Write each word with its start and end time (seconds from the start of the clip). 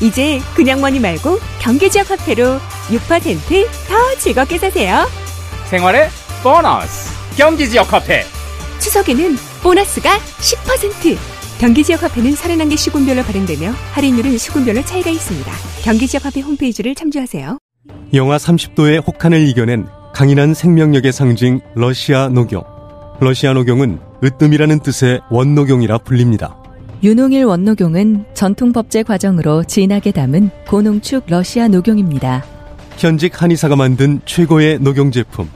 이제 0.00 0.40
그냥 0.54 0.80
머니 0.80 1.00
말고 1.00 1.38
경기지역 1.60 2.10
화폐로 2.10 2.58
6%더 2.88 4.18
즐겁게 4.18 4.58
사세요 4.58 5.06
생활의 5.70 6.08
보너스 6.42 7.10
경기지역 7.36 7.92
화폐 7.92 8.24
추석에는 8.78 9.36
보너스가 9.62 10.18
10% 10.18 11.16
경기지역 11.58 12.02
화폐는 12.02 12.34
31개 12.34 12.76
시군별로 12.76 13.22
발행되며 13.22 13.70
할인율은 13.92 14.36
시군별로 14.36 14.82
차이가 14.84 15.10
있습니다. 15.10 15.50
경기지역 15.82 16.26
화폐 16.26 16.40
홈페이지를 16.40 16.94
참조하세요. 16.94 17.58
영하 18.12 18.36
30도의 18.36 19.06
혹한을 19.06 19.48
이겨낸 19.48 19.86
강인한 20.14 20.54
생명력의 20.54 21.12
상징 21.12 21.60
러시아 21.74 22.28
녹용. 22.28 22.62
러시아 23.20 23.54
녹용은 23.54 23.98
으뜸이라는 24.22 24.80
뜻의 24.80 25.20
원녹용이라 25.30 25.98
불립니다. 25.98 26.56
윤홍일 27.02 27.44
원녹용은 27.44 28.24
전통 28.34 28.72
법제 28.72 29.02
과정으로 29.02 29.64
진하게 29.64 30.12
담은 30.12 30.50
고농축 30.66 31.24
러시아 31.28 31.68
녹용입니다. 31.68 32.44
현직 32.96 33.42
한의사가 33.42 33.76
만든 33.76 34.20
최고의 34.24 34.78
녹용 34.80 35.10
제품. 35.10 35.48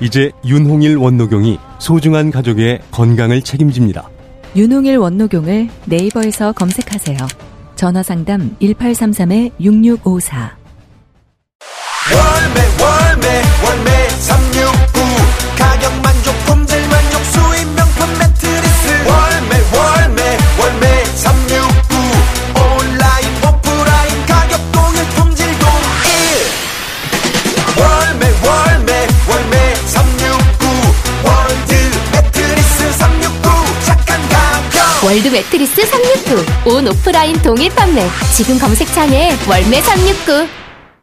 이제 0.00 0.30
윤홍일 0.44 0.96
원녹용이 0.96 1.58
소중한 1.78 2.30
가족의 2.30 2.80
건강을 2.90 3.42
책임집니다. 3.42 4.08
윤홍일 4.56 4.96
원녹용을 4.96 5.68
네이버에서 5.86 6.52
검색하세요. 6.52 7.16
전화 7.76 8.02
상담 8.02 8.56
1833-6654. 8.60 10.50
월매 12.10 12.60
월매 12.80 13.42
월매 13.64 14.07
월드 35.08 35.26
매트리스 35.28 35.86
369. 35.86 36.70
온 36.70 36.86
오프라인 36.86 37.34
동일 37.40 37.74
판매. 37.74 38.06
지금 38.36 38.58
검색창에 38.58 39.30
월매 39.48 39.80
369. 39.80 40.46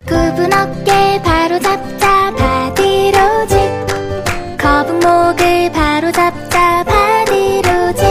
굽은 0.06 0.54
어깨 0.54 1.20
바로 1.24 1.60
잡자 1.60 2.32
바디로직. 2.38 3.58
거북목을 4.60 5.72
바로 5.72 6.12
잡자 6.12 6.84
바디로직. 6.84 8.06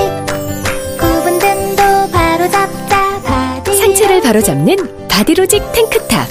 굽은 0.99 1.39
등도 1.39 2.11
바로 2.11 2.51
잡자 2.51 3.23
바디. 3.23 3.77
상체를 3.77 4.21
바로 4.21 4.43
잡는 4.43 5.07
바디로직 5.07 5.63
탱크탑. 5.75 6.29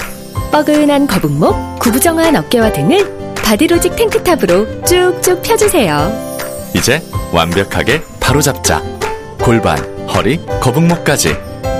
뻐근한 0.52 1.08
거북목, 1.08 1.80
구부정한 1.80 2.36
어깨와 2.36 2.73
등을 2.73 3.34
바디로직 3.36 3.95
탱크탑으로 3.95 4.84
쭉쭉 4.84 5.41
펴주세요. 5.41 6.34
이제 6.75 7.02
완벽하게 7.31 8.02
바로잡자. 8.19 9.03
골반, 9.44 9.77
허리, 10.08 10.38
거북목까지. 10.61 11.35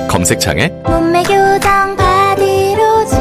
검색창에 0.09 0.67
몸매 0.85 1.23
교정 1.23 1.95
바디로직. 1.95 3.17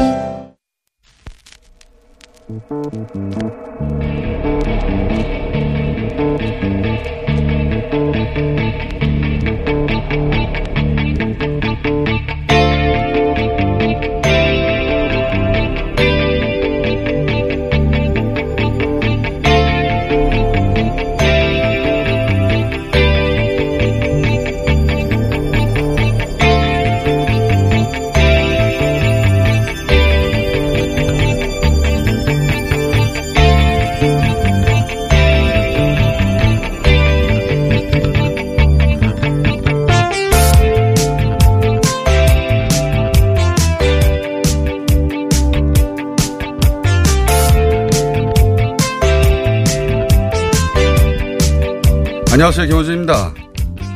안녕하세요. 52.43 52.67
김호준입니다. 52.67 53.33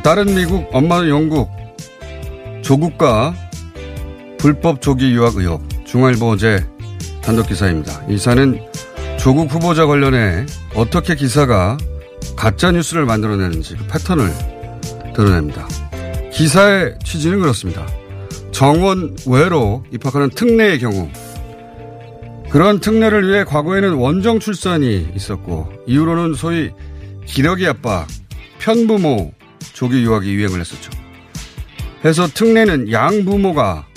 딸은 0.03 0.33
미국, 0.33 0.69
엄마는 0.71 1.09
영국. 1.09 1.49
조국과 2.61 3.35
불법 4.37 4.81
조기 4.81 5.11
유학 5.11 5.35
의혹. 5.35 5.67
중앙일보 5.85 6.29
어제 6.29 6.65
단독 7.21 7.47
기사입니다. 7.47 8.05
이 8.07 8.11
기사는 8.11 8.57
조국 9.19 9.53
후보자 9.53 9.85
관련해 9.85 10.45
어떻게 10.75 11.15
기사가 11.15 11.77
가짜 12.37 12.71
뉴스를 12.71 13.05
만들어내는지 13.05 13.75
그 13.75 13.87
패턴을 13.87 14.31
드러냅니다. 15.13 15.67
기사의 16.31 16.99
취지는 17.03 17.41
그렇습니다. 17.41 17.85
정원 18.51 19.17
외로 19.27 19.83
입학하는 19.91 20.29
특례의 20.29 20.79
경우 20.79 21.09
그런 22.49 22.79
특례를 22.79 23.27
위해 23.27 23.43
과거에는 23.43 23.95
원정 23.95 24.39
출산이 24.39 25.09
있었고 25.13 25.67
이후로는 25.85 26.35
소위 26.35 26.71
기러기 27.25 27.67
아빠 27.67 28.07
편부모 28.67 29.31
조기 29.71 30.03
유학이 30.03 30.33
유행을 30.33 30.59
했었죠. 30.59 30.91
해서 32.03 32.27
특례는 32.27 32.91
양부모가 32.91 33.87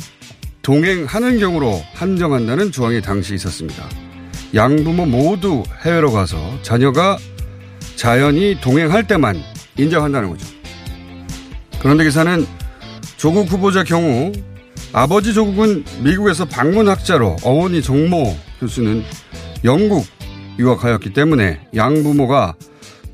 동행하는 0.63 1.41
경우로 1.41 1.83
한정한다는 1.93 2.71
조항이 2.71 3.03
당시 3.03 3.35
있었습니다. 3.35 3.89
양부모 4.55 5.07
모두 5.07 5.65
해외로 5.85 6.13
가서 6.13 6.39
자녀가 6.63 7.19
자연히 7.97 8.61
동행할 8.61 9.09
때만 9.09 9.43
인정한다는 9.77 10.31
거죠. 10.31 10.47
그런데 11.81 12.05
기사는 12.05 12.47
조국 13.17 13.51
후보자 13.51 13.83
경우 13.83 14.31
아버지 14.93 15.35
조국은 15.35 15.85
미국에서 16.05 16.45
방문학자로 16.45 17.39
어머니 17.43 17.83
정모 17.83 18.37
교수는 18.61 19.03
영국 19.65 20.07
유학하였기 20.61 21.13
때문에 21.13 21.59
양부모가 21.75 22.55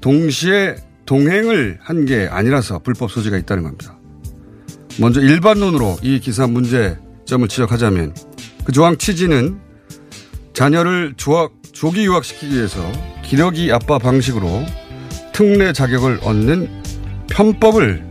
동시에 0.02 0.85
동행을 1.06 1.78
한 1.80 2.04
게 2.04 2.28
아니라서 2.30 2.80
불법 2.80 3.10
소지가 3.10 3.36
있다는 3.38 3.62
겁니다. 3.62 3.96
먼저 5.00 5.20
일반론으로 5.20 5.96
이 6.02 6.20
기사 6.20 6.46
문제점을 6.46 7.48
지적하자면 7.48 8.14
그 8.64 8.72
조항 8.72 8.96
취지는 8.96 9.58
자녀를 10.52 11.14
조학, 11.16 11.52
조기 11.72 12.04
유학시키기 12.06 12.54
위해서 12.54 12.80
기러기 13.22 13.72
아빠 13.72 13.98
방식으로 13.98 14.64
특례 15.32 15.72
자격을 15.72 16.20
얻는 16.22 16.68
편법을 17.30 18.04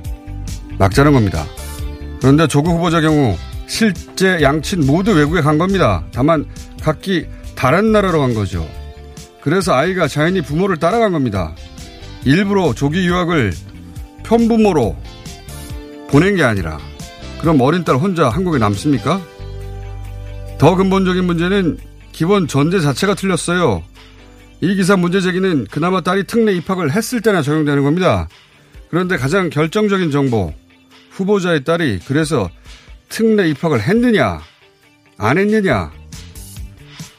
막자는 0.77 1.13
겁니다. 1.13 1.45
그런데 2.21 2.47
조국 2.47 2.71
후보자 2.77 3.01
경우 3.01 3.35
실제 3.67 4.41
양친 4.41 4.85
모두 4.85 5.11
외국에 5.13 5.41
간 5.41 5.57
겁니다. 5.57 6.05
다만 6.11 6.45
각기 6.81 7.25
다른 7.55 7.91
나라로 7.91 8.19
간 8.19 8.33
거죠. 8.33 8.67
그래서 9.41 9.73
아이가 9.73 10.07
자연히 10.07 10.41
부모를 10.41 10.77
따라간 10.77 11.11
겁니다. 11.13 11.55
일부러 12.25 12.73
조기 12.73 13.05
유학을 13.05 13.53
편부모로 14.23 14.95
보낸 16.09 16.35
게 16.35 16.43
아니라 16.43 16.79
그럼 17.39 17.61
어린 17.61 17.83
딸 17.83 17.97
혼자 17.97 18.29
한국에 18.29 18.57
남습니까? 18.57 19.21
더 20.57 20.75
근본적인 20.75 21.23
문제는 21.23 21.77
기본 22.11 22.47
전제 22.47 22.79
자체가 22.79 23.13
틀렸어요. 23.13 23.83
이 24.61 24.75
기사 24.75 24.95
문제 24.95 25.21
제기는 25.21 25.67
그나마 25.69 26.01
딸이 26.01 26.23
특례 26.25 26.53
입학을 26.53 26.91
했을 26.91 27.21
때나 27.21 27.43
적용되는 27.43 27.83
겁니다. 27.83 28.27
그런데 28.89 29.17
가장 29.17 29.49
결정적인 29.49 30.09
정보, 30.09 30.53
후보자의 31.11 31.63
딸이 31.63 31.99
그래서 32.07 32.49
특례 33.09 33.49
입학을 33.49 33.81
했느냐, 33.81 34.39
안 35.17 35.37
했느냐, 35.37 35.91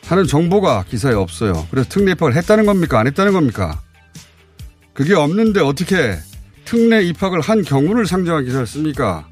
하는 0.07 0.25
정보가 0.25 0.85
기사에 0.89 1.15
없어요. 1.15 1.67
그래서 1.71 1.89
특례 1.89 2.13
입학을 2.13 2.35
했다는 2.35 2.67
겁니까? 2.67 2.99
안 2.99 3.07
했다는 3.07 3.33
겁니까? 3.33 3.81
그게 4.97 5.15
없는데 5.15 5.61
어떻게 5.61 6.17
특례 6.65 7.03
입학을 7.03 7.43
한 7.43 7.63
경우를 7.63 8.07
상정한 8.07 8.47
기사를 8.47 8.67
씁니까? 8.67 9.29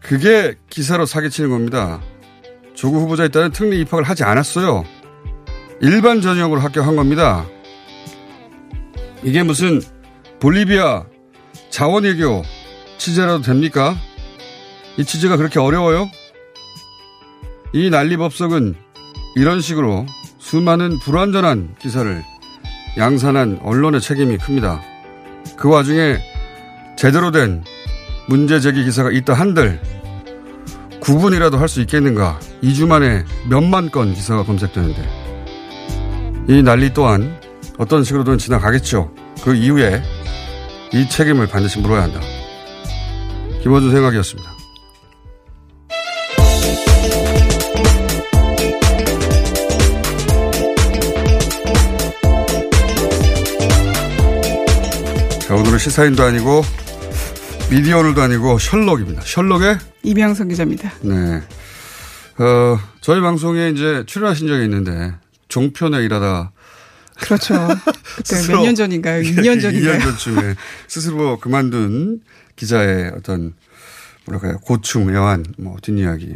그게 0.00 0.54
기사로 0.70 1.04
사기치는 1.04 1.50
겁니다. 1.50 2.00
조국 2.74 3.00
후보자에 3.00 3.28
따른 3.28 3.50
특례 3.50 3.76
입학을 3.78 4.04
하지 4.04 4.22
않았어요. 4.22 4.84
일반 5.80 6.20
전형으로 6.20 6.60
합격한 6.60 6.94
겁니다. 6.94 7.44
이게 9.24 9.42
무슨 9.42 9.82
볼리비아 10.38 11.04
자원외교 11.70 12.44
취재라도 12.98 13.42
됩니까? 13.42 13.96
이 14.96 15.04
취재가 15.04 15.36
그렇게 15.36 15.58
어려워요? 15.58 16.08
이 17.72 17.90
난리법석은 17.90 18.76
이런 19.34 19.60
식으로 19.60 20.06
수많은 20.38 21.00
불완전한 21.00 21.74
기사를 21.80 22.35
양산한 22.96 23.60
언론의 23.62 24.00
책임이 24.00 24.38
큽니다. 24.38 24.80
그 25.56 25.68
와중에 25.68 26.18
제대로 26.96 27.30
된 27.30 27.62
문제 28.28 28.58
제기 28.60 28.84
기사가 28.84 29.10
있다 29.10 29.34
한들 29.34 29.80
구분이라도 31.00 31.58
할 31.58 31.68
수 31.68 31.80
있겠는가? 31.82 32.40
2주 32.62 32.86
만에 32.88 33.24
몇만 33.48 33.90
건 33.90 34.12
기사가 34.14 34.44
검색되는데 34.44 35.08
이 36.48 36.62
난리 36.62 36.92
또한 36.92 37.38
어떤 37.78 38.02
식으로든 38.02 38.38
지나가겠죠. 38.38 39.12
그 39.44 39.54
이후에 39.54 40.02
이 40.92 41.08
책임을 41.08 41.46
반드시 41.48 41.78
물어야 41.80 42.04
한다. 42.04 42.20
김원준 43.62 43.92
생각이었습니다. 43.92 44.55
오늘은 55.56 55.78
시사인도 55.78 56.22
아니고 56.22 56.62
미디어 57.70 57.98
오늘도 57.98 58.20
아니고 58.22 58.58
셜록입니다. 58.58 59.22
셜록의 59.22 59.78
이명석 60.02 60.48
기자입니다. 60.48 60.92
네. 61.02 61.42
어, 62.38 62.78
저희 63.00 63.20
방송에 63.20 63.70
이제 63.70 64.04
출연하신 64.06 64.46
적이 64.46 64.64
있는데 64.64 65.14
종편에 65.48 66.04
일하다 66.04 66.52
그렇죠. 67.20 67.54
그때 68.16 68.36
몇 68.52 68.62
년 68.62 68.74
전인가요? 68.74 69.22
2년 69.22 69.60
전인가요? 69.60 69.98
2년 69.98 70.02
전쯤에 70.02 70.54
스스로 70.86 71.38
그만둔 71.40 72.20
기자의 72.56 73.12
어떤 73.16 73.54
뭐랄까요 74.26 74.58
고충, 74.58 75.10
애환, 75.14 75.44
뭐 75.58 75.76
뒷이야기. 75.82 76.34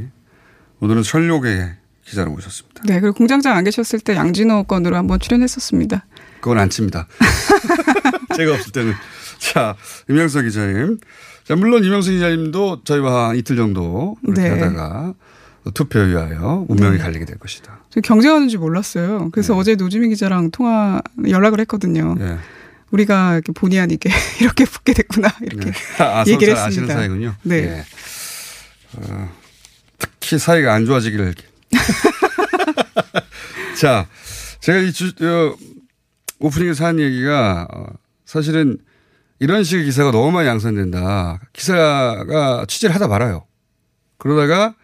오늘은 0.81 1.03
셜록의 1.03 1.77
기자를 2.05 2.33
모셨습니다. 2.33 2.83
네, 2.87 3.01
그리고 3.01 3.15
공장장 3.15 3.57
안 3.57 3.65
계셨을 3.65 4.01
때 4.01 4.15
양진호 4.15 4.65
건으로 4.65 4.97
한번 4.97 5.21
출연했었습니다. 5.21 6.05
그건 6.41 6.59
안 6.59 6.71
칩니다. 6.71 7.07
제가 8.37 8.55
없을 8.55 8.73
때는. 8.73 8.95
자, 9.39 9.77
이명석 10.09 10.45
기자님. 10.45 10.99
자, 11.45 11.57
물론 11.57 11.85
이명석 11.85 12.13
기자님도 12.13 12.83
저희와 12.85 13.31
한 13.31 13.37
이틀 13.37 13.57
정도 13.57 14.17
이렇게 14.23 14.43
네. 14.43 14.51
하다가 14.51 15.15
투표에 15.75 16.05
의하여 16.05 16.65
운명이 16.69 16.97
네. 16.97 17.03
갈리게 17.03 17.25
될 17.25 17.39
것이다. 17.39 17.85
저 17.91 18.01
경쟁하는지 18.01 18.57
몰랐어요. 18.57 19.31
그래서 19.33 19.57
어제 19.57 19.75
노지민 19.75 20.11
기자랑 20.11 20.51
통화 20.51 21.01
연락을 21.29 21.61
했거든요. 21.61 22.17
예. 22.21 22.39
우리가 22.91 23.35
이렇게 23.35 23.53
본의 23.53 23.79
아니게 23.79 24.11
이렇게 24.41 24.65
붙게 24.65 24.95
됐구나 24.95 25.29
이렇게 25.43 25.71
아, 25.99 26.25
서로 26.25 26.35
얘기를 26.35 26.55
잘 26.55 26.67
아시는 26.67 26.89
했습니다. 26.89 26.95
사이군요. 26.95 27.35
네. 27.43 27.57
예. 27.57 27.85
어, 28.97 29.31
특히 29.99 30.39
사이가 30.39 30.75
안 30.75 30.87
좋아지기를. 30.87 31.35
자, 33.81 34.07
제가 34.61 34.79
이 34.79 34.93
주, 34.93 35.09
어, 35.09 35.57
오프닝에서 36.39 36.85
한 36.85 37.01
얘기가 37.01 37.69
어, 37.73 37.87
사실은 38.25 38.79
이런 39.39 39.65
식의 39.65 39.85
기사가 39.85 40.11
너무 40.11 40.31
많이 40.31 40.49
양산된다. 40.49 41.41
기사가 41.53 42.67
취재를 42.69 42.95
하다 42.95 43.09
말아요. 43.09 43.47
그러다가 44.19 44.75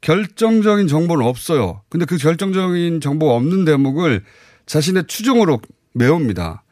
결정적인 0.00 0.88
정보는 0.88 1.26
없어요. 1.26 1.82
근데 1.88 2.06
그 2.06 2.16
결정적인 2.16 3.00
정보가 3.00 3.34
없는 3.34 3.64
대목을 3.64 4.24
자신의 4.66 5.04
추정으로 5.08 5.60
메웁니다. 5.92 6.62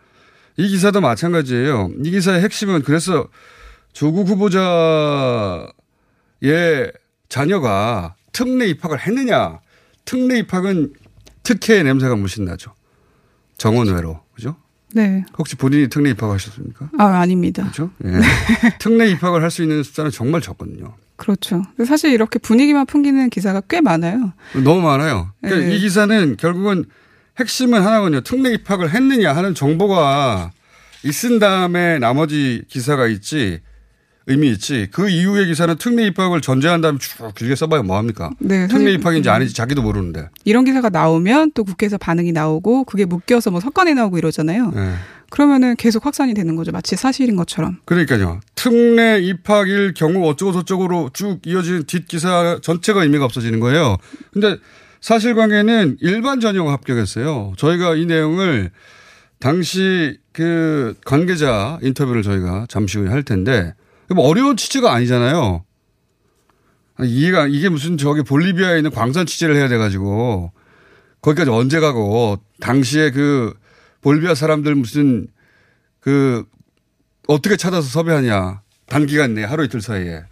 이 0.57 0.69
기사도 0.69 1.01
마찬가지예요. 1.01 1.91
이 2.05 2.11
기사의 2.11 2.43
핵심은 2.43 2.83
그래서 2.83 3.29
조국 3.93 4.29
후보자의 4.29 5.67
자녀가 7.29 8.15
특례 8.37 8.67
입학을 8.69 9.01
했느냐. 9.07 9.61
특례 10.05 10.41
입학은 10.41 10.93
특혜의 11.43 11.85
냄새가 11.85 12.17
물씬 12.17 12.45
나죠. 12.45 12.75
정원외로. 13.57 14.21
그죠? 14.35 14.57
네. 14.93 15.25
혹시 15.39 15.57
본인이 15.57 15.89
특례 15.89 16.11
입학하셨습니까? 16.11 16.91
아 16.99 17.05
아닙니다. 17.21 17.63
그렇죠? 17.63 17.91
예. 18.05 18.21
특례 18.79 19.09
입학을 19.11 19.43
할 19.43 19.51
수 19.51 19.63
있는 19.63 19.83
숫자는 19.83 20.11
정말 20.11 20.43
적거든요. 20.43 20.95
그렇죠. 21.17 21.63
사실 21.87 22.13
이렇게 22.13 22.39
분위기만 22.39 22.85
풍기는 22.85 23.31
기사가 23.31 23.63
꽤 23.71 23.81
많아요. 23.81 24.35
너무 24.63 24.83
많아요. 24.83 25.33
그러니까 25.41 25.69
네. 25.71 25.75
이 25.75 25.81
기사는 25.81 26.37
결국은 26.37 26.85
핵심은 27.41 27.81
하나거든요. 27.81 28.21
특례 28.21 28.53
입학을 28.53 28.91
했느냐 28.93 29.33
하는 29.35 29.55
정보가 29.55 30.51
있은 31.05 31.39
다음에 31.39 31.99
나머지 31.99 32.65
기사가 32.69 33.07
있지 33.07 33.61
의미 34.27 34.51
있지. 34.51 34.89
그 34.91 35.09
이후의 35.09 35.47
기사는 35.47 35.77
특례 35.77 36.07
입학을 36.07 36.41
전제한 36.41 36.81
다음에 36.81 36.99
쭉 36.99 37.33
길게 37.35 37.55
써봐야 37.55 37.83
뭐합니까? 37.83 38.31
네, 38.41 38.67
특례 38.67 38.93
입학인지 38.93 39.31
아닌지 39.31 39.55
자기도 39.55 39.83
모르는데. 39.83 40.29
이런 40.45 40.65
기사가 40.65 40.89
나오면 40.89 41.53
또 41.55 41.63
국회에서 41.65 41.97
반응이 41.97 42.33
나오고 42.33 42.85
그게 42.85 43.05
묶여서 43.05 43.53
뭐 43.53 43.61
석관이 43.61 43.95
나오고 43.95 44.19
이러잖아요. 44.19 44.73
예. 44.75 44.95
그러면은 45.31 45.77
계속 45.77 46.07
확산이 46.07 46.35
되는 46.35 46.57
거죠. 46.57 46.73
마치 46.73 46.97
사실인 46.97 47.37
것처럼. 47.37 47.79
그러니까요. 47.85 48.41
특례 48.57 49.21
입학일 49.21 49.95
경우 49.95 50.29
어쩌고 50.29 50.53
저쩌고로 50.53 51.11
쭉 51.13 51.41
이어지는 51.45 51.85
뒷기사 51.85 52.59
전체가 52.63 53.03
의미가 53.03 53.25
없어지는 53.25 53.61
거예요. 53.61 53.97
근데 54.33 54.57
사실관계는 55.01 55.99
일반 56.01 56.41
전형 56.41 56.69
합격했어요. 56.71 57.53
저희가 57.57 57.95
이 57.95 58.07
내용을 58.07 58.71
당시 59.39 60.19
그 60.33 60.95
관계자 61.05 61.79
인터뷰를 61.83 62.23
저희가 62.23 62.67
잠시 62.69 62.99
후에 62.99 63.09
할 63.09 63.23
텐데 63.23 63.75
뭐 64.15 64.29
어려운 64.29 64.57
취재가 64.57 64.93
아니잖아요. 64.93 65.65
아니, 66.97 67.11
이해가 67.11 67.47
이게 67.49 67.69
무슨 67.69 67.97
저기 67.99 68.23
볼리비아에 68.23 68.79
있는 68.79 68.91
광산 68.91 69.27
취재를 69.27 69.57
해야 69.57 69.69
돼가지고 69.69 70.53
거기까지 71.21 71.51
언제 71.51 71.81
가고 71.81 72.39
당시에 72.61 73.11
그 73.11 73.55
볼리비아 74.01 74.35
사람들 74.35 74.75
무슨 74.75 75.27
그 76.01 76.45
어떻게 77.27 77.57
찾아서 77.57 77.89
섭외하냐 77.89 78.63
단기간 78.87 79.35
내에 79.35 79.45
하루 79.45 79.65
이틀 79.65 79.81
사이에 79.81 80.23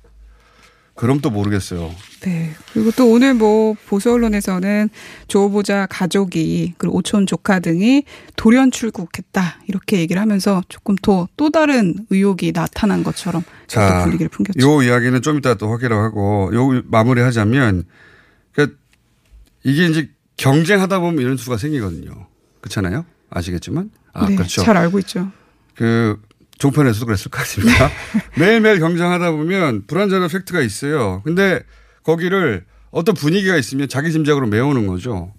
그럼 0.94 1.20
또 1.20 1.28
모르겠어요. 1.30 1.92
네. 2.20 2.52
그리고 2.72 2.90
또 2.92 3.10
오늘 3.10 3.34
뭐 3.34 3.74
보수 3.86 4.12
언론에서는 4.12 4.88
조 5.26 5.40
후보자 5.40 5.86
가족이 5.90 6.74
그리고 6.78 6.96
오촌 6.96 7.26
조카 7.26 7.58
등이 7.58 8.04
돌연 8.36 8.70
출국했다 8.70 9.58
이렇게 9.66 9.98
얘기를 9.98 10.22
하면서 10.22 10.62
조금 10.68 10.94
더 10.96 11.28
또 11.36 11.50
다른 11.50 11.96
의혹이 12.10 12.52
나타난 12.52 13.02
것처럼 13.02 13.42
또 13.68 13.80
분위기를 14.04 14.28
풍겼죠. 14.28 14.60
요 14.66 14.82
이야기는 14.82 15.20
좀 15.22 15.38
이따 15.38 15.54
또 15.54 15.70
확인을 15.70 15.96
하고 15.96 16.50
요 16.54 16.82
마무리하자면 16.86 17.84
그러니까 18.52 18.78
이게 19.64 19.86
이제 19.86 20.10
경쟁하다 20.36 21.00
보면 21.00 21.20
이런 21.20 21.36
수가 21.36 21.56
생기거든요. 21.56 22.26
그렇잖아요. 22.60 23.04
아시겠지만 23.30 23.90
아 24.12 24.28
네, 24.28 24.36
그렇죠. 24.36 24.62
잘 24.62 24.76
알고 24.76 25.00
있죠. 25.00 25.30
그 25.74 26.20
종편에서도 26.58 27.06
그랬을 27.06 27.30
것 27.30 27.38
같습니다. 27.38 27.90
매일매일 28.38 28.78
경쟁하다 28.78 29.32
보면 29.32 29.86
불안전한 29.86 30.28
팩트가 30.28 30.60
있어요. 30.60 31.22
근데 31.24 31.62
거기를 32.02 32.64
어떤 32.90 33.14
분위기가 33.14 33.56
있으면 33.56 33.88
자기 33.88 34.12
짐작으로 34.12 34.46
메우는 34.46 34.86
거죠. 34.86 35.32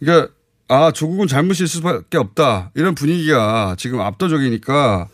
그러니까 0.00 0.32
아 0.68 0.90
조국은 0.92 1.28
잘못이 1.28 1.64
있을 1.64 1.78
수밖에 1.78 2.18
없다 2.18 2.72
이런 2.74 2.94
분위기가 2.94 3.74
지금 3.78 4.00
압도적이니까 4.00 5.08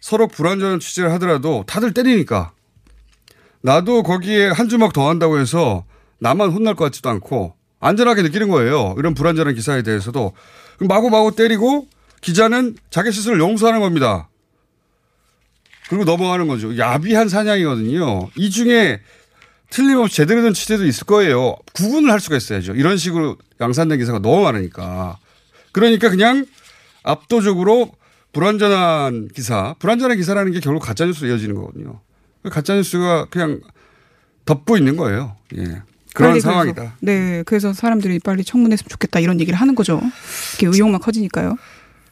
서로 0.00 0.28
불안전한 0.28 0.80
취재를 0.80 1.12
하더라도 1.12 1.64
다들 1.66 1.94
때리니까 1.94 2.52
나도 3.62 4.02
거기에 4.02 4.48
한 4.48 4.68
주먹 4.68 4.92
더 4.92 5.08
한다고 5.08 5.38
해서 5.38 5.84
나만 6.18 6.50
혼날 6.50 6.74
것 6.74 6.84
같지도 6.84 7.08
않고 7.10 7.54
안전하게 7.78 8.22
느끼는 8.22 8.48
거예요. 8.48 8.94
이런 8.98 9.14
불안전한 9.14 9.54
기사에 9.54 9.82
대해서도 9.82 10.32
마구마구 10.80 11.34
때리고 11.34 11.86
기자는 12.20 12.76
자기 12.90 13.12
스스로 13.12 13.38
용서하는 13.38 13.80
겁니다. 13.80 14.28
그리고 15.88 16.04
넘어가는 16.04 16.46
거죠. 16.46 16.76
야비한 16.78 17.28
사냥이거든요. 17.28 18.30
이 18.36 18.50
중에 18.50 19.00
틀림없이 19.70 20.16
제대로 20.16 20.42
된 20.42 20.52
취재도 20.52 20.84
있을 20.86 21.04
거예요. 21.04 21.56
구분을 21.72 22.10
할 22.10 22.20
수가 22.20 22.36
있어야죠. 22.36 22.74
이런 22.74 22.96
식으로 22.96 23.36
양산된 23.60 23.98
기사가 23.98 24.18
너무 24.20 24.42
많으니까. 24.42 25.18
그러니까 25.72 26.10
그냥 26.10 26.46
압도적으로 27.02 27.92
불완전한 28.32 29.28
기사, 29.34 29.74
불완전한 29.78 30.16
기사라는 30.16 30.52
게 30.52 30.60
결국 30.60 30.80
가짜뉴스로 30.80 31.28
이어지는 31.28 31.54
거거든요. 31.56 32.00
가짜뉴스가 32.48 33.26
그냥 33.26 33.60
덮고 34.44 34.76
있는 34.76 34.96
거예요. 34.96 35.36
예. 35.56 35.82
그런 36.14 36.40
상황이다. 36.40 36.74
그래서, 36.74 36.96
네, 37.00 37.42
그래서 37.44 37.72
사람들이 37.72 38.18
빨리 38.18 38.42
청문했으면 38.44 38.88
좋겠다 38.88 39.20
이런 39.20 39.40
얘기를 39.40 39.58
하는 39.58 39.74
거죠. 39.74 40.00
이게 40.54 40.66
의혹만 40.66 41.00
커지니까요. 41.00 41.56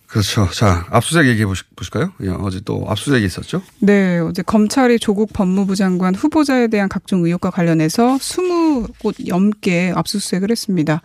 그렇죠. 0.09 0.49
자, 0.51 0.87
압수수색 0.91 1.27
얘기해 1.27 1.45
보실까요? 1.77 2.13
예, 2.23 2.31
어제 2.31 2.61
또 2.65 2.85
압수수색이 2.89 3.27
있었죠? 3.27 3.61
네, 3.81 4.19
어제 4.19 4.43
검찰이 4.43 4.99
조국 4.99 5.33
법무부 5.35 5.77
장관 5.77 6.15
후보자에 6.15 6.69
대한 6.69 6.89
각종 6.89 7.25
의혹과 7.25 7.51
관련해서 7.51 8.17
20곳 8.17 9.29
넘게 9.29 9.93
압수수색을 9.95 10.51
했습니다. 10.51 11.03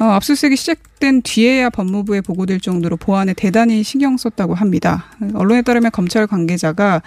어, 0.00 0.04
압수수색이 0.04 0.56
시작된 0.56 1.22
뒤에야 1.22 1.70
법무부에 1.70 2.20
보고될 2.22 2.58
정도로 2.58 2.96
보안에 2.96 3.32
대단히 3.34 3.84
신경 3.84 4.16
썼다고 4.16 4.54
합니다. 4.54 5.04
언론에 5.34 5.62
따르면 5.62 5.92
검찰 5.92 6.26
관계자가 6.26 7.02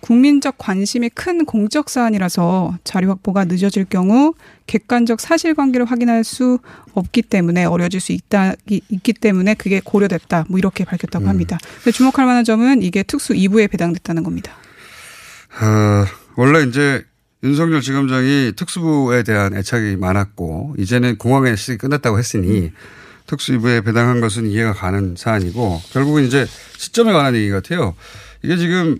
국민적 0.00 0.56
관심이 0.58 1.08
큰 1.10 1.44
공적 1.44 1.90
사안이라서 1.90 2.78
자료 2.84 3.08
확보가 3.08 3.44
늦어질 3.44 3.84
경우 3.84 4.34
객관적 4.66 5.20
사실관계를 5.20 5.86
확인할 5.86 6.24
수 6.24 6.58
없기 6.94 7.22
때문에 7.22 7.64
어려질 7.64 8.00
수 8.00 8.12
있다 8.12 8.54
있기 8.66 9.12
때문에 9.14 9.54
그게 9.54 9.80
고려됐다. 9.82 10.46
뭐 10.48 10.58
이렇게 10.58 10.84
밝혔다고 10.84 11.24
음. 11.24 11.28
합니다. 11.28 11.58
근데 11.76 11.90
주목할 11.90 12.26
만한 12.26 12.44
점은 12.44 12.82
이게 12.82 13.02
특수 13.02 13.32
2부에 13.34 13.70
배당됐다는 13.70 14.22
겁니다. 14.22 14.52
어, 15.60 16.06
원래 16.36 16.62
이제 16.62 17.04
윤석열 17.42 17.80
지검장이 17.80 18.52
특수부에 18.56 19.22
대한 19.22 19.54
애착이 19.54 19.96
많았고 19.96 20.74
이제는 20.78 21.18
공항의 21.18 21.56
시기 21.56 21.78
끝났다고 21.78 22.18
했으니 22.18 22.72
특수부에 23.26 23.82
배당한 23.82 24.20
것은 24.20 24.46
이해가 24.46 24.72
가는 24.72 25.14
사안이고 25.16 25.80
결국은 25.92 26.24
이제 26.24 26.46
시점에 26.76 27.12
관한 27.12 27.36
얘기 27.36 27.50
같아요. 27.50 27.94
이게 28.42 28.56
지금 28.56 28.98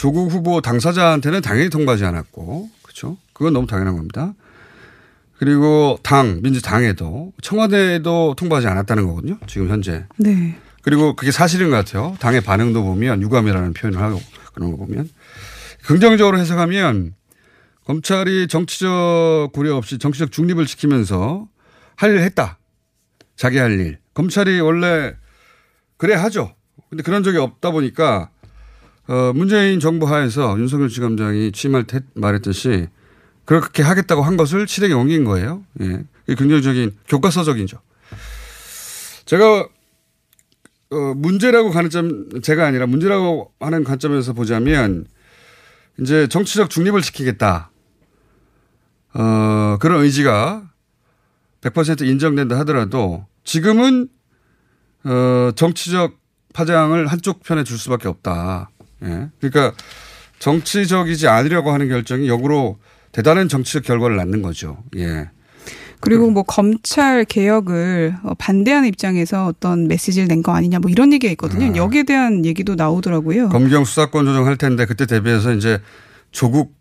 조국 0.00 0.32
후보 0.32 0.62
당사자한테는 0.62 1.42
당연히 1.42 1.68
통보하지 1.68 2.06
않았고 2.06 2.70
그렇죠. 2.80 3.18
그건 3.34 3.52
너무 3.52 3.66
당연한 3.66 3.96
겁니다. 3.96 4.32
그리고 5.36 5.98
당 6.02 6.40
민주당에도 6.42 7.34
청와대에도 7.42 8.34
통보하지 8.34 8.66
않았다는 8.66 9.06
거거든요. 9.06 9.38
지금 9.46 9.68
현재. 9.68 10.06
네. 10.16 10.58
그리고 10.80 11.14
그게 11.16 11.30
사실인 11.30 11.68
것 11.68 11.76
같아요. 11.76 12.16
당의 12.18 12.40
반응도 12.40 12.82
보면 12.82 13.20
유감이라는 13.20 13.74
표현을 13.74 14.00
하고 14.00 14.18
그런 14.54 14.70
거 14.70 14.78
보면 14.78 15.06
긍정적으로 15.84 16.38
해석하면 16.38 17.14
검찰이 17.84 18.48
정치적 18.48 19.52
고려 19.52 19.76
없이 19.76 19.98
정치적 19.98 20.32
중립을 20.32 20.64
지키면서 20.64 21.46
할 21.96 22.12
일 22.12 22.20
했다. 22.20 22.58
자기 23.36 23.58
할 23.58 23.78
일. 23.78 23.98
검찰이 24.14 24.60
원래 24.60 25.14
그래 25.98 26.14
하죠. 26.14 26.54
근데 26.88 27.02
그런 27.02 27.22
적이 27.22 27.36
없다 27.36 27.70
보니까 27.70 28.30
어 29.10 29.32
문재인 29.34 29.80
정부 29.80 30.08
하에서 30.08 30.56
윤석열 30.56 30.88
지검장이 30.88 31.50
취임할 31.50 31.84
때 31.84 32.00
말했듯이 32.14 32.86
그렇게 33.44 33.82
하겠다고 33.82 34.22
한 34.22 34.36
것을 34.36 34.68
실행에 34.68 34.94
옮긴 34.94 35.24
거예요. 35.24 35.64
예. 35.80 36.04
긍정적인 36.34 36.92
교과서적이죠. 37.08 37.80
제가 39.24 39.68
어, 40.92 41.14
문제라고 41.14 41.70
가는 41.70 41.88
점, 41.88 42.40
제가 42.40 42.66
아니라 42.66 42.86
문제라고 42.86 43.52
하는 43.60 43.84
관점에서 43.84 44.32
보자면, 44.32 45.06
이제 46.00 46.26
정치적 46.26 46.68
중립을 46.68 47.00
지키겠다. 47.00 47.70
어, 49.14 49.78
그런 49.80 50.02
의지가 50.02 50.68
100% 51.60 52.06
인정된다 52.06 52.58
하더라도, 52.60 53.24
지금은, 53.44 54.08
어, 55.04 55.52
정치적 55.54 56.18
파장을 56.54 57.06
한쪽 57.06 57.44
편에 57.44 57.62
줄 57.62 57.78
수밖에 57.78 58.08
없다. 58.08 58.69
예. 59.04 59.28
그러니까, 59.40 59.72
정치적이지 60.38 61.28
않으려고 61.28 61.72
하는 61.72 61.88
결정이 61.88 62.28
역으로 62.28 62.78
대단한 63.12 63.48
정치적 63.48 63.82
결과를 63.84 64.16
낳는 64.16 64.42
거죠. 64.42 64.82
예. 64.96 65.28
그리고 66.00 66.30
뭐 66.30 66.42
검찰 66.44 67.26
개혁을 67.26 68.14
어, 68.22 68.32
반대하는 68.34 68.88
입장에서 68.88 69.44
어떤 69.46 69.86
메시지를 69.86 70.28
낸 70.28 70.42
거 70.42 70.52
아니냐 70.52 70.78
뭐 70.78 70.90
이런 70.90 71.12
얘기가 71.12 71.30
있거든요. 71.32 71.76
여기에 71.76 72.04
대한 72.04 72.46
얘기도 72.46 72.74
나오더라고요. 72.74 73.50
검경 73.50 73.84
수사권 73.84 74.24
조정할 74.24 74.56
텐데 74.56 74.86
그때 74.86 75.04
대비해서 75.04 75.52
이제 75.52 75.78
조국 76.30 76.74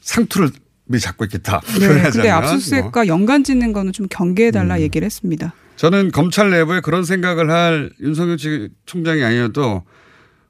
상투를 0.00 0.50
미리 0.84 1.00
잡고 1.00 1.24
있겠다. 1.24 1.60
네. 1.60 1.78
표현하자면. 1.88 2.10
근데 2.12 2.28
뭐. 2.28 2.36
압수수색과 2.38 3.06
연관 3.08 3.42
짓는 3.42 3.72
거는 3.72 3.92
좀 3.92 4.06
경계해 4.08 4.52
달라 4.52 4.76
음. 4.76 4.80
얘기를 4.80 5.04
했습니다. 5.04 5.52
저는 5.74 6.12
검찰 6.12 6.50
내부에 6.50 6.80
그런 6.80 7.04
생각을 7.04 7.50
할 7.50 7.90
윤석열 8.00 8.36
지- 8.36 8.68
총장이 8.86 9.24
아니어도 9.24 9.82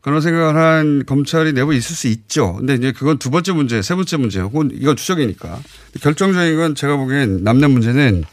그런 0.01 0.21
생각을 0.21 0.57
한 0.57 1.05
검찰이 1.05 1.53
내부에 1.53 1.77
있을 1.77 1.95
수 1.95 2.09
있죠. 2.09 2.55
근데 2.55 2.75
이제 2.75 2.93
그건 2.93 3.19
두 3.19 3.31
번째 3.31 3.53
문제, 3.53 3.83
세 3.83 3.95
번째 3.95 4.17
문제, 4.17 4.41
혹은 4.41 4.71
이건 4.73 4.97
추적이니까. 4.97 5.61
결정적인 6.01 6.57
건 6.57 6.75
제가 6.75 6.97
보기엔 6.97 7.45
남는 7.45 7.71
문제는 7.71 8.25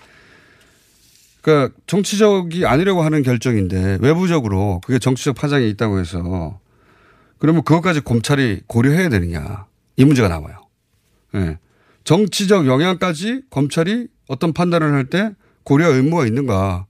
그러니까 1.42 1.74
정치적이 1.88 2.66
아니려고 2.66 3.04
하는 3.04 3.24
결정인데 3.24 4.00
외부적으로 4.02 4.82
그게 4.86 5.00
정치적 5.00 5.36
파장이 5.36 5.70
있다고 5.70 6.00
해서 6.00 6.60
그러면 7.38 7.64
그것까지 7.64 8.02
검찰이 8.02 8.62
고려해야 8.68 9.10
되느냐 9.10 9.66
이 9.96 10.06
문제가 10.06 10.28
나와요. 10.28 10.68
예. 11.36 11.58
정치적 12.04 12.68
영향까지 12.68 13.44
검찰이 13.50 14.08
어떤 14.28 14.54
판단을 14.54 14.94
할 14.94 15.06
때 15.06 15.32
고려 15.64 15.90
의무가 15.90 16.26
있는가. 16.26 16.86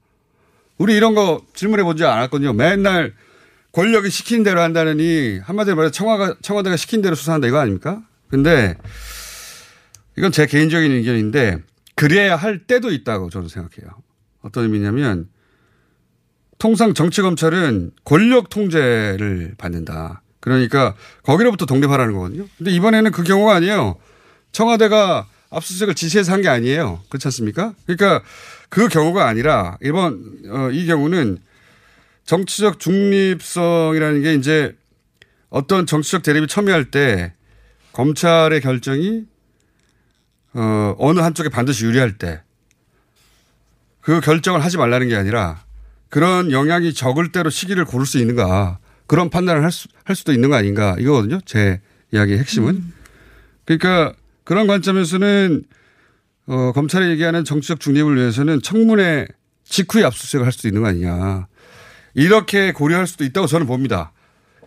우리 0.77 0.95
이런 0.95 1.15
거 1.15 1.41
질문해 1.55 1.83
보지 1.83 2.03
않았거든요. 2.05 2.53
맨날 2.53 3.13
권력이 3.71 4.09
시키는 4.09 4.43
대로 4.43 4.61
한다느니 4.61 5.39
한마디로 5.43 5.75
말해 5.75 5.91
청와가, 5.91 6.35
청와대가 6.41 6.75
시킨 6.77 7.01
대로 7.01 7.15
수사한다 7.15 7.47
이거 7.47 7.59
아닙니까? 7.59 8.01
근데 8.29 8.75
이건 10.17 10.31
제 10.31 10.45
개인적인 10.45 10.91
의견인데 10.91 11.59
그래야 11.95 12.35
할 12.35 12.59
때도 12.65 12.91
있다고 12.91 13.29
저는 13.29 13.49
생각해요. 13.49 13.91
어떤 14.41 14.63
의미냐면 14.63 15.29
통상 16.57 16.93
정치검찰은 16.93 17.91
권력 18.03 18.49
통제를 18.49 19.55
받는다. 19.57 20.21
그러니까 20.39 20.95
거기로부터 21.23 21.65
독립하라는 21.65 22.13
거거든요. 22.13 22.45
근데 22.57 22.71
이번에는 22.71 23.11
그 23.11 23.23
경우가 23.23 23.55
아니에요. 23.55 23.97
청와대가 24.51 25.27
압수수색을 25.49 25.93
지시해서 25.95 26.31
한 26.33 26.41
게 26.41 26.49
아니에요. 26.49 27.01
그렇지 27.09 27.27
않습니까? 27.27 27.73
그러니까 27.85 28.23
그 28.69 28.87
경우가 28.87 29.27
아니라 29.27 29.77
이번 29.83 30.21
어, 30.49 30.69
이 30.71 30.85
경우는 30.87 31.37
정치적 32.27 32.79
중립성이라는 32.79 34.21
게 34.21 34.35
이제 34.35 34.75
어떤 35.49 35.87
정치적 35.87 36.21
대립이 36.21 36.45
첨예할 36.45 36.91
때 36.91 37.33
검찰의 37.93 38.61
결정이 38.61 39.23
어, 40.53 40.95
어느 40.99 41.19
한쪽에 41.19 41.49
반드시 41.49 41.85
유리할 41.85 42.19
때 42.19 42.41
그 44.07 44.21
결정을 44.21 44.63
하지 44.63 44.77
말라는 44.77 45.09
게 45.09 45.17
아니라 45.17 45.65
그런 46.07 46.53
영향이 46.53 46.93
적을 46.93 47.33
대로 47.33 47.49
시기를 47.49 47.83
고를 47.83 48.05
수 48.05 48.19
있는가 48.19 48.79
그런 49.05 49.29
판단을 49.29 49.65
할, 49.65 49.71
수, 49.73 49.89
할 50.05 50.15
수도 50.15 50.31
있는 50.31 50.49
거 50.49 50.55
아닌가 50.55 50.95
이거거든요. 50.97 51.41
제 51.43 51.81
이야기의 52.13 52.39
핵심은. 52.39 52.93
그러니까 53.65 54.13
그런 54.45 54.65
관점에서는 54.65 55.61
어, 56.45 56.71
검찰이 56.71 57.09
얘기하는 57.09 57.43
정치적 57.43 57.81
중립을 57.81 58.15
위해서는 58.15 58.61
청문회 58.61 59.27
직후에 59.65 60.05
압수수색을 60.05 60.45
할 60.45 60.53
수도 60.53 60.69
있는 60.69 60.83
거 60.83 60.87
아니냐. 60.87 61.47
이렇게 62.13 62.71
고려할 62.71 63.07
수도 63.07 63.23
있다고 63.23 63.47
저는 63.47 63.67
봅니다. 63.67 64.11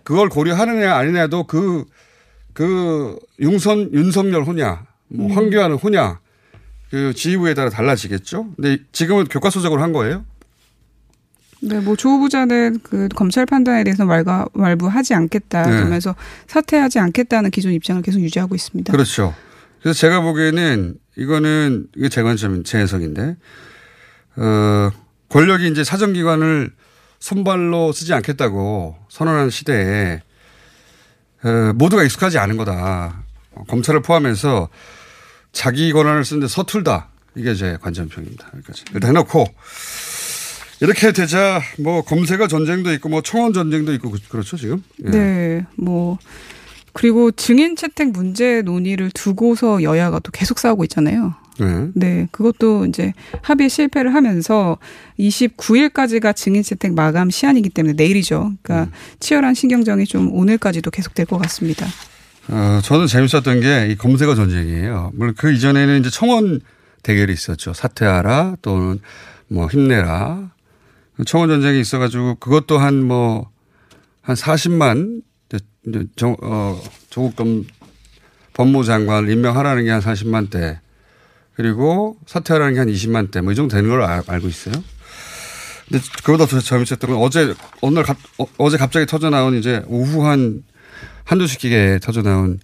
그걸 0.04 0.28
고려하느냐 0.28 0.94
아니냐도 0.94 1.44
그, 1.44 1.84
그 2.52 3.18
윤선, 3.40 3.92
윤석열 3.92 4.44
호냐, 4.44 4.86
뭐 5.08 5.32
황교안 5.32 5.72
호냐, 5.72 6.20
그 6.90 7.12
지휘부에 7.14 7.54
따라 7.54 7.70
달라지겠죠. 7.70 8.54
근데 8.56 8.78
지금은 8.92 9.24
교과서적으로 9.26 9.82
한 9.82 9.92
거예요. 9.92 10.24
네, 11.62 11.78
뭐 11.78 11.94
조 11.94 12.08
후보자는 12.08 12.78
그 12.82 13.08
검찰 13.14 13.44
판단에 13.44 13.84
대해서 13.84 14.06
말가 14.06 14.46
말부하지 14.54 15.12
않겠다. 15.14 15.62
네. 15.62 15.76
그러면서 15.76 16.14
사퇴하지 16.46 16.98
않겠다는 16.98 17.50
기존 17.50 17.72
입장을 17.72 18.00
계속 18.02 18.20
유지하고 18.20 18.54
있습니다. 18.54 18.90
그렇죠. 18.92 19.34
그래서 19.82 19.98
제가 19.98 20.20
보기에는 20.22 20.94
이거는 21.16 21.86
이게 21.96 22.08
제 22.08 22.22
관점, 22.22 22.64
제 22.64 22.78
해석인데, 22.78 23.36
어, 24.36 24.90
권력이 25.28 25.68
이제 25.68 25.84
사정기관을 25.84 26.70
손발로 27.20 27.92
쓰지 27.92 28.12
않겠다고 28.14 28.96
선언한 29.08 29.50
시대에, 29.50 30.22
어, 31.44 31.72
모두가 31.74 32.02
익숙하지 32.02 32.38
않은 32.38 32.56
거다. 32.56 33.22
어, 33.52 33.64
검찰을 33.68 34.02
포함해서 34.02 34.68
자기 35.52 35.92
권한을 35.92 36.24
쓰는데 36.24 36.48
서툴다. 36.48 37.08
이게 37.36 37.54
제 37.54 37.76
관점평입니다. 37.80 38.50
여기까지. 38.56 38.84
일단 38.94 39.10
해놓고, 39.10 39.44
이렇게 40.80 41.12
되자 41.12 41.60
뭐 41.78 42.02
검색어 42.02 42.48
전쟁도 42.48 42.92
있고 42.94 43.10
뭐 43.10 43.20
청원 43.20 43.52
전쟁도 43.52 43.92
있고 43.94 44.10
그- 44.10 44.18
그렇죠 44.30 44.56
지금. 44.56 44.82
예. 45.04 45.10
네, 45.10 45.66
뭐 45.76 46.18
그리고 46.94 47.30
증인 47.30 47.76
채택 47.76 48.12
문제 48.12 48.62
논의를 48.62 49.10
두고서 49.10 49.82
여야가 49.82 50.20
또 50.20 50.32
계속 50.32 50.58
싸우고 50.58 50.84
있잖아요. 50.84 51.34
네. 51.60 51.88
네, 51.94 52.28
그것도 52.32 52.86
이제 52.86 53.12
합의 53.42 53.68
실패를 53.68 54.14
하면서 54.14 54.78
29일까지가 55.18 56.34
증인 56.34 56.62
채택 56.62 56.94
마감 56.94 57.30
시한이기 57.30 57.68
때문에 57.70 57.94
내일이죠. 57.94 58.52
그러니까 58.62 58.90
치열한 59.20 59.54
신경전이 59.54 60.06
좀 60.06 60.32
오늘까지도 60.32 60.90
계속될 60.90 61.26
것 61.26 61.38
같습니다. 61.38 61.86
어, 62.48 62.80
저는 62.82 63.06
재밌었던 63.06 63.60
게 63.60 63.88
이 63.90 63.96
검색어 63.96 64.34
전쟁이에요. 64.34 65.12
물론 65.14 65.34
그 65.36 65.52
이전에는 65.52 66.00
이제 66.00 66.10
청원 66.10 66.60
대결이 67.02 67.32
있었죠. 67.32 67.72
사퇴하라 67.72 68.56
또는 68.62 68.98
뭐 69.48 69.66
힘내라. 69.68 70.50
청원 71.26 71.48
전쟁이 71.48 71.80
있어가지고 71.80 72.36
그것도 72.36 72.78
한뭐 72.78 73.50
한 74.22 74.36
40만 74.36 75.22
이제 75.86 76.06
정, 76.16 76.36
어, 76.42 76.80
조국 77.08 77.36
검, 77.36 77.64
법무장관을 78.54 79.30
임명하라는 79.30 79.84
게 79.84 79.90
한 79.90 80.00
40만 80.00 80.50
대 80.50 80.80
그리고 81.54 82.16
사퇴하라는 82.26 82.74
게 82.74 82.78
한 82.80 82.88
20만 82.88 83.30
대 83.30 83.40
뭐 83.40 83.52
이 83.52 83.54
정도 83.56 83.74
되는 83.76 83.88
걸로 83.90 84.06
알, 84.06 84.22
알고 84.26 84.48
있어요. 84.48 84.74
근데 85.88 86.04
그보다 86.24 86.46
더 86.46 86.60
재밌었던 86.60 86.98
건 87.10 87.16
어제 87.16 87.54
오늘 87.82 88.02
갑, 88.04 88.16
어, 88.58 88.70
제 88.70 88.76
갑자기 88.76 89.06
터져 89.06 89.28
나온 89.30 89.54
이제 89.56 89.82
오후 89.88 90.24
한 90.24 90.62
한두 91.24 91.46
시기에 91.46 91.98
터져 92.00 92.22
나온 92.22 92.60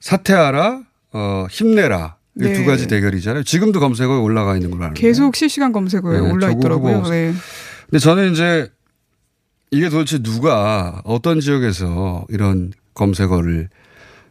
사퇴하라 0.00 0.82
어, 1.12 1.46
힘내라 1.50 2.16
이 2.36 2.42
네. 2.42 2.52
두 2.52 2.64
가지 2.64 2.86
대결이잖아요. 2.86 3.42
지금도 3.44 3.80
검색어에 3.80 4.16
올라가 4.18 4.54
있는 4.54 4.70
걸로 4.70 4.84
아는데. 4.84 5.00
계속 5.00 5.34
실시간 5.34 5.72
검색어에 5.72 6.20
네, 6.20 6.30
올라 6.30 6.50
있더라고요. 6.50 7.02
네. 7.08 7.32
근데 7.86 7.98
저는 7.98 8.32
이제 8.32 8.70
이게 9.70 9.88
도대체 9.88 10.18
누가 10.22 11.02
어떤 11.04 11.40
지역에서 11.40 12.26
이런 12.28 12.72
검색어를 12.94 13.68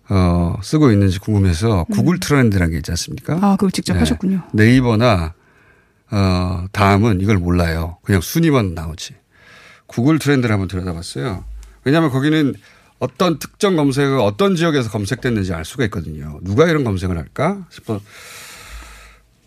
어, 0.10 0.56
쓰고 0.64 0.92
있는지 0.92 1.20
궁금해서 1.20 1.86
구글 1.92 2.20
트렌드라는 2.20 2.72
게 2.72 2.78
있지 2.78 2.92
않습니까? 2.92 3.40
아, 3.42 3.56
그거 3.58 3.70
직접 3.70 3.94
네. 3.94 4.00
하셨군요. 4.00 4.44
네이버나 4.54 5.34
어, 6.12 6.66
다음은 6.72 7.22
이걸 7.22 7.38
몰라요. 7.38 7.98
그냥 8.04 8.22
순위만 8.22 8.74
나오지. 8.74 9.16
구글 9.86 10.20
트렌드를 10.20 10.54
한번 10.54 10.68
들여다봤어요. 10.68 11.44
왜냐하면 11.84 12.10
거기는 12.10 12.54
어떤 13.00 13.40
특정 13.40 13.76
검색어가 13.76 14.24
어떤 14.24 14.56
지역에서 14.56 14.90
검색됐는지 14.90 15.54
알 15.54 15.66
수가 15.66 15.84
있거든요. 15.86 16.40
누가 16.42 16.68
이런 16.68 16.84
검색을 16.84 17.18
할까 17.18 17.66
싶어. 17.70 18.02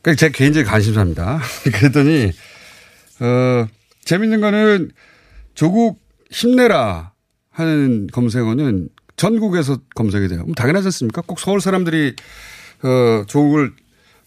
그게 0.02 0.17
제 0.17 0.31
개인적인 0.31 0.71
관심사입니다. 0.71 1.40
그랬더니 1.64 2.33
어, 3.21 3.67
재밌는 4.05 4.40
거는 4.40 4.93
조국 5.55 6.00
힘내라 6.31 7.12
하는 7.50 8.07
검색어는 8.12 8.88
전국에서 9.21 9.77
검색이 9.95 10.29
돼요. 10.29 10.47
당연하지 10.57 10.87
않습니까? 10.87 11.21
꼭 11.21 11.39
서울 11.41 11.61
사람들이 11.61 12.17
어, 12.83 13.25
조국을 13.27 13.75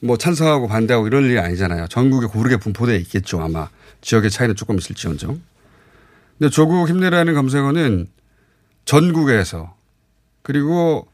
뭐 0.02 0.18
찬성하고 0.18 0.68
반대하고 0.68 1.08
이럴 1.08 1.26
일이 1.26 1.40
아니잖아요. 1.40 1.88
전국에 1.88 2.28
고르게 2.28 2.58
분포되어 2.58 2.96
있겠죠. 2.98 3.42
아마 3.42 3.70
지역의 4.02 4.30
차이는 4.30 4.56
조금 4.56 4.78
있을지언정. 4.78 5.42
근데 6.38 6.50
조국 6.52 6.88
힘내라는 6.88 7.34
검색어는 7.34 8.08
전국에서 8.86 9.76
그리고 10.44 11.08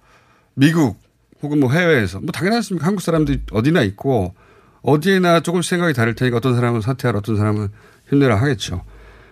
미국 0.55 0.99
혹은 1.41 1.61
뭐 1.61 1.71
해외에서 1.71 2.19
뭐 2.19 2.33
당연하습니까? 2.33 2.85
한국 2.85 2.99
사람들이 2.99 3.43
어디나 3.51 3.81
있고 3.83 4.35
어디에나 4.81 5.39
조금씩 5.39 5.69
생각이 5.69 5.93
다를 5.93 6.15
테니까 6.15 6.35
어떤 6.35 6.53
사람은 6.53 6.81
사퇴하라 6.81 7.19
어떤 7.19 7.37
사람은 7.37 7.69
힘내라 8.09 8.35
하겠죠. 8.41 8.83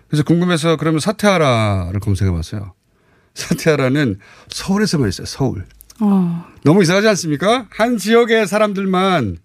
그래서 0.08 0.24
궁금해서 0.24 0.77
그러면 0.77 1.01
사퇴하라를 1.01 2.00
검색해 2.00 2.32
봤어요. 2.32 2.76
사퇴하라는 3.38 4.20
서울에서만 4.50 5.10
있어요. 5.10 5.25
서울. 5.25 5.65
어, 6.00 6.46
너무 6.63 6.82
이상하지 6.84 7.08
않습니까? 7.10 7.67
한 7.70 7.98
지역의 7.98 8.48
사람들만 8.48 9.38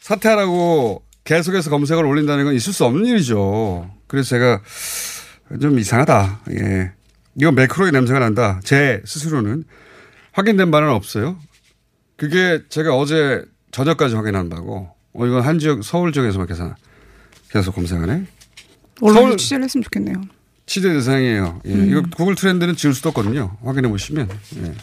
사퇴하라고 0.00 1.02
계속해서 1.24 1.70
검색을 1.70 2.04
올린다는 2.04 2.44
건 2.44 2.54
있을 2.54 2.72
수 2.72 2.84
없는 2.84 3.06
일이죠. 3.06 3.90
그래서 4.06 4.30
제가 4.30 4.62
좀 5.60 5.78
이상하다. 5.78 6.40
예. 6.52 6.92
이거 7.38 7.52
매크로의 7.52 7.92
냄새가 7.92 8.18
난다. 8.18 8.60
제 8.64 9.02
스스로는 9.04 9.64
확인된 10.32 10.70
바는 10.70 10.88
없어요. 10.88 11.36
그게 12.16 12.62
제가 12.68 12.94
어제 12.96 13.44
저녁까지 13.72 14.14
확인한 14.14 14.48
바고, 14.48 14.88
어, 15.12 15.26
이건 15.26 15.42
한 15.42 15.58
지역, 15.58 15.82
서울 15.84 16.12
지역에서만 16.12 16.46
계속, 16.46 16.72
계속 17.50 17.74
검색하네. 17.74 18.26
온라인 19.02 19.26
서울- 19.26 19.36
취재를 19.36 19.64
했으면 19.64 19.82
좋겠네요. 19.84 20.22
취재 20.66 20.92
대상이에요. 20.92 21.60
예. 21.64 21.72
음. 21.72 21.90
이거 21.90 22.02
구글 22.14 22.34
트렌드는 22.34 22.76
지울 22.76 22.92
수도 22.94 23.08
없거든요. 23.10 23.56
확인해 23.64 23.88
보시면. 23.88 24.28
예. 24.56 24.74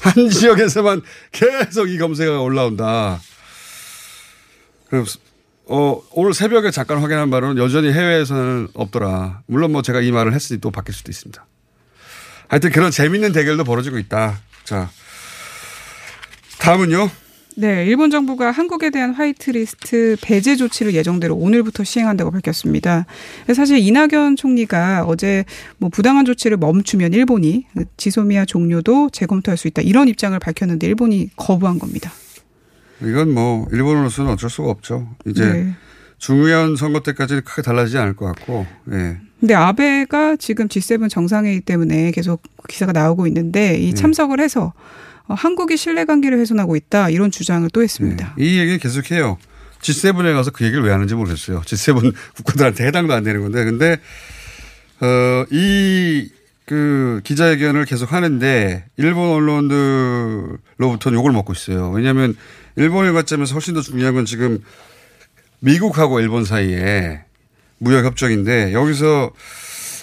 한 0.00 0.28
지역에서만 0.30 1.02
계속 1.32 1.88
이 1.88 1.98
검색어가 1.98 2.40
올라온다. 2.40 3.20
그래서 4.90 5.18
어, 5.66 6.00
오늘 6.12 6.32
새벽에 6.34 6.70
잠깐 6.70 6.98
확인한 6.98 7.30
바로는 7.30 7.62
여전히 7.62 7.92
해외에서는 7.92 8.68
없더라. 8.74 9.42
물론 9.46 9.72
뭐 9.72 9.82
제가 9.82 10.00
이 10.00 10.10
말을 10.10 10.32
했으니 10.34 10.60
또 10.60 10.70
바뀔 10.70 10.94
수도 10.94 11.10
있습니다. 11.10 11.46
하여튼 12.48 12.70
그런 12.70 12.90
재밌는 12.90 13.32
대결도 13.32 13.64
벌어지고 13.64 13.98
있다. 13.98 14.40
자. 14.64 14.90
다음은요. 16.58 17.10
네, 17.56 17.84
일본 17.86 18.10
정부가 18.10 18.52
한국에 18.52 18.90
대한 18.90 19.12
화이트리스트 19.12 20.16
배제 20.22 20.54
조치를 20.54 20.94
예정대로 20.94 21.34
오늘부터 21.34 21.82
시행한다고 21.82 22.30
밝혔습니다. 22.30 23.06
사실 23.54 23.78
이낙연 23.78 24.36
총리가 24.36 25.04
어제 25.06 25.44
뭐 25.78 25.90
부당한 25.90 26.24
조치를 26.24 26.56
멈추면 26.56 27.12
일본이 27.14 27.66
지소미아 27.96 28.44
종료도 28.44 29.10
재검토할 29.10 29.56
수 29.56 29.66
있다 29.66 29.82
이런 29.82 30.06
입장을 30.08 30.38
밝혔는데 30.38 30.86
일본이 30.86 31.30
거부한 31.36 31.78
겁니다. 31.78 32.12
이건 33.02 33.34
뭐 33.34 33.66
일본으로서는 33.72 34.32
어쩔 34.32 34.50
수가 34.50 34.70
없죠. 34.70 35.08
이제 35.26 35.44
네. 35.44 35.74
중요한 36.18 36.76
선거 36.76 37.00
때까지는 37.00 37.42
크게 37.42 37.62
달라지지 37.62 37.98
않을 37.98 38.16
것 38.16 38.26
같고. 38.26 38.66
예. 38.92 39.16
근데 39.40 39.54
아베가 39.54 40.36
지금 40.36 40.66
G7 40.66 41.08
정상회의 41.08 41.60
때문에 41.60 42.10
계속 42.10 42.42
기사가 42.68 42.92
나오고 42.92 43.26
있는데 43.28 43.72
네. 43.72 43.78
이 43.78 43.94
참석을 43.94 44.40
해서 44.40 44.66
어, 44.66 44.72
한국이 45.34 45.76
신뢰관계를 45.76 46.38
훼손하고 46.38 46.76
있다 46.76 47.10
이런 47.10 47.30
주장을 47.30 47.68
또 47.72 47.82
했습니다. 47.82 48.34
이 48.38 48.58
얘기는 48.58 48.78
계속해요. 48.78 49.38
G7에 49.80 50.34
가서 50.34 50.50
그 50.50 50.64
얘기를 50.64 50.82
왜 50.82 50.90
하는지 50.90 51.14
모르겠어요. 51.14 51.62
G7 51.62 52.14
국가들한테 52.34 52.86
해당도 52.86 53.14
안 53.14 53.22
되는 53.22 53.42
건데, 53.42 53.64
근데 53.64 53.98
어, 55.00 55.44
이 55.50 56.30
그 56.68 57.22
기자회견을 57.24 57.86
계속 57.86 58.12
하는데 58.12 58.84
일본 58.98 59.30
언론들로부터는 59.30 61.18
욕을 61.18 61.32
먹고 61.32 61.54
있어요. 61.54 61.90
왜냐하면 61.90 62.36
일본의 62.76 63.14
관점에서 63.14 63.54
훨씬 63.54 63.72
더 63.72 63.80
중요한 63.80 64.14
건 64.14 64.26
지금 64.26 64.62
미국하고 65.60 66.20
일본 66.20 66.44
사이에 66.44 67.22
무역 67.78 68.04
협정인데 68.04 68.74
여기서 68.74 69.30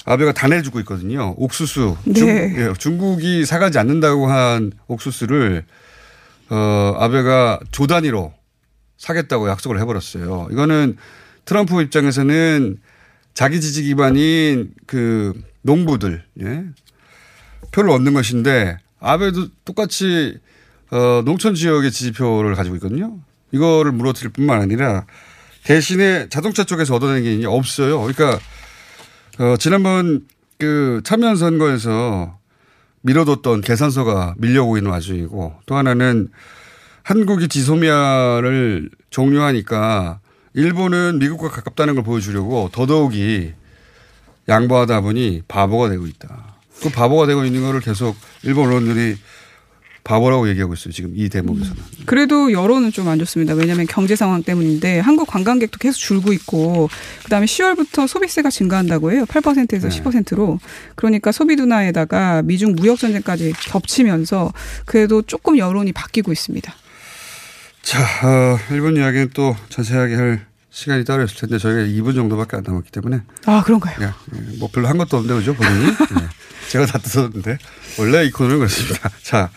아베가 0.06 0.32
다 0.32 0.48
내주고 0.48 0.80
있거든요. 0.82 1.34
옥수수. 1.38 1.98
중, 2.16 2.28
네. 2.28 2.54
예, 2.58 2.74
중국이 2.78 3.46
사가지 3.46 3.80
않는다고 3.80 4.28
한 4.28 4.72
옥수수를 4.88 5.66
어, 6.50 6.96
아베가 6.98 7.60
조 7.72 7.88
단위로 7.88 8.32
사겠다고 8.98 9.50
약속을 9.50 9.80
해버렸어요. 9.82 10.50
이거는 10.52 10.98
트럼프 11.46 11.82
입장에서는 11.82 12.78
자기 13.34 13.60
지지 13.60 13.84
기반인 13.84 14.72
그 14.86 15.34
농부들, 15.64 16.24
예. 16.42 16.64
표를 17.72 17.90
얻는 17.90 18.14
것인데 18.14 18.78
아베도 19.00 19.48
똑같이 19.66 20.38
어, 20.92 21.24
농촌 21.26 21.56
지역의 21.56 21.92
지지표를 21.92 22.56
가지고 22.56 22.76
있거든요. 22.76 23.18
이거를 23.52 23.92
물어뜨릴 23.92 24.32
뿐만 24.32 24.62
아니라 24.62 25.06
대신에 25.64 26.30
자동차 26.30 26.64
쪽에서 26.64 26.96
얻어내는 26.96 27.42
게 27.42 27.48
없어요. 27.48 28.00
그러니까 28.02 28.40
어, 29.38 29.58
지난번 29.58 30.26
그 30.58 31.02
참여연 31.04 31.36
선거에서 31.36 32.38
미뤄뒀던 33.02 33.62
계산서가 33.62 34.36
밀려오고 34.38 34.78
있는 34.78 34.92
와중이고 34.92 35.56
또 35.66 35.76
하나는 35.76 36.30
한국이 37.04 37.50
지소미아를 37.50 38.90
종료하니까 39.10 40.20
일본은 40.54 41.20
미국과 41.20 41.50
가깝다는 41.50 41.96
걸 41.96 42.04
보여주려고 42.06 42.70
더더욱이 42.72 43.54
양보하다 44.48 45.02
보니 45.02 45.44
바보가 45.50 45.90
되고 45.90 46.08
있다. 46.08 46.56
그 46.82 46.90
바보가 46.90 47.28
되고 47.28 47.44
있는 47.44 47.62
거를 47.62 47.82
계속 47.82 48.16
일본 48.44 48.68
언론들이 48.68 49.18
바보라고 50.06 50.48
얘기하고 50.50 50.76
있어요. 50.76 50.94
지금 50.94 51.12
이 51.16 51.28
대목에서는. 51.30 51.76
그래도 52.06 52.52
여론은 52.54 52.92
좀 52.92 53.08
안 53.08 53.20
좋습니다. 53.20 53.54
왜냐하면 53.56 53.86
경제 53.88 54.16
상황 54.16 54.42
때문인데 54.44 55.00
한국 55.00 55.28
관광객도 55.28 55.78
계속 55.80 55.98
줄고 56.00 56.32
있고 56.34 56.90
그다음에 57.24 57.46
10월부터 57.48 58.08
소비세가 58.08 58.50
증가한다고 58.50 59.12
해요. 59.12 59.26
8%에서 59.28 59.90
네. 59.90 60.02
10%로. 60.02 60.60
그러니까 60.96 61.32
소비 61.32 61.56
둔화에다가 61.56 62.42
미중 62.44 62.74
무역 62.76 62.98
전쟁까지 63.00 63.54
겹치면서 63.68 64.54
그래도 64.86 65.22
조금 65.24 65.58
여론이 65.58 65.92
바뀌고 65.92 66.32
있습니다. 66.32 66.74
자, 67.82 68.00
어, 68.02 68.58
일본 68.72 68.96
이야기는 68.98 69.32
또 69.34 69.56
자세하게 69.70 70.16
할 70.16 70.46
시간이 70.72 71.06
따로 71.06 71.24
있을 71.24 71.38
텐데 71.38 71.58
저희가 71.58 71.82
2분 71.82 72.16
정도밖에 72.16 72.58
안 72.58 72.64
남았기 72.66 72.92
때문에 72.92 73.22
아 73.46 73.64
그런가요? 73.64 74.04
야, 74.04 74.16
예, 74.36 74.58
뭐 74.58 74.70
별로 74.72 74.88
한 74.88 74.98
것도 74.98 75.18
없는데 75.18 75.40
그죠 75.40 75.54
본인이? 75.56 75.86
예. 75.86 76.28
제가 76.70 76.86
다 76.86 76.98
뜯었는데 77.00 77.58
원래 77.98 78.26
이 78.26 78.32
코너는 78.32 78.58
그렇습니다. 78.58 79.10
자, 79.24 79.50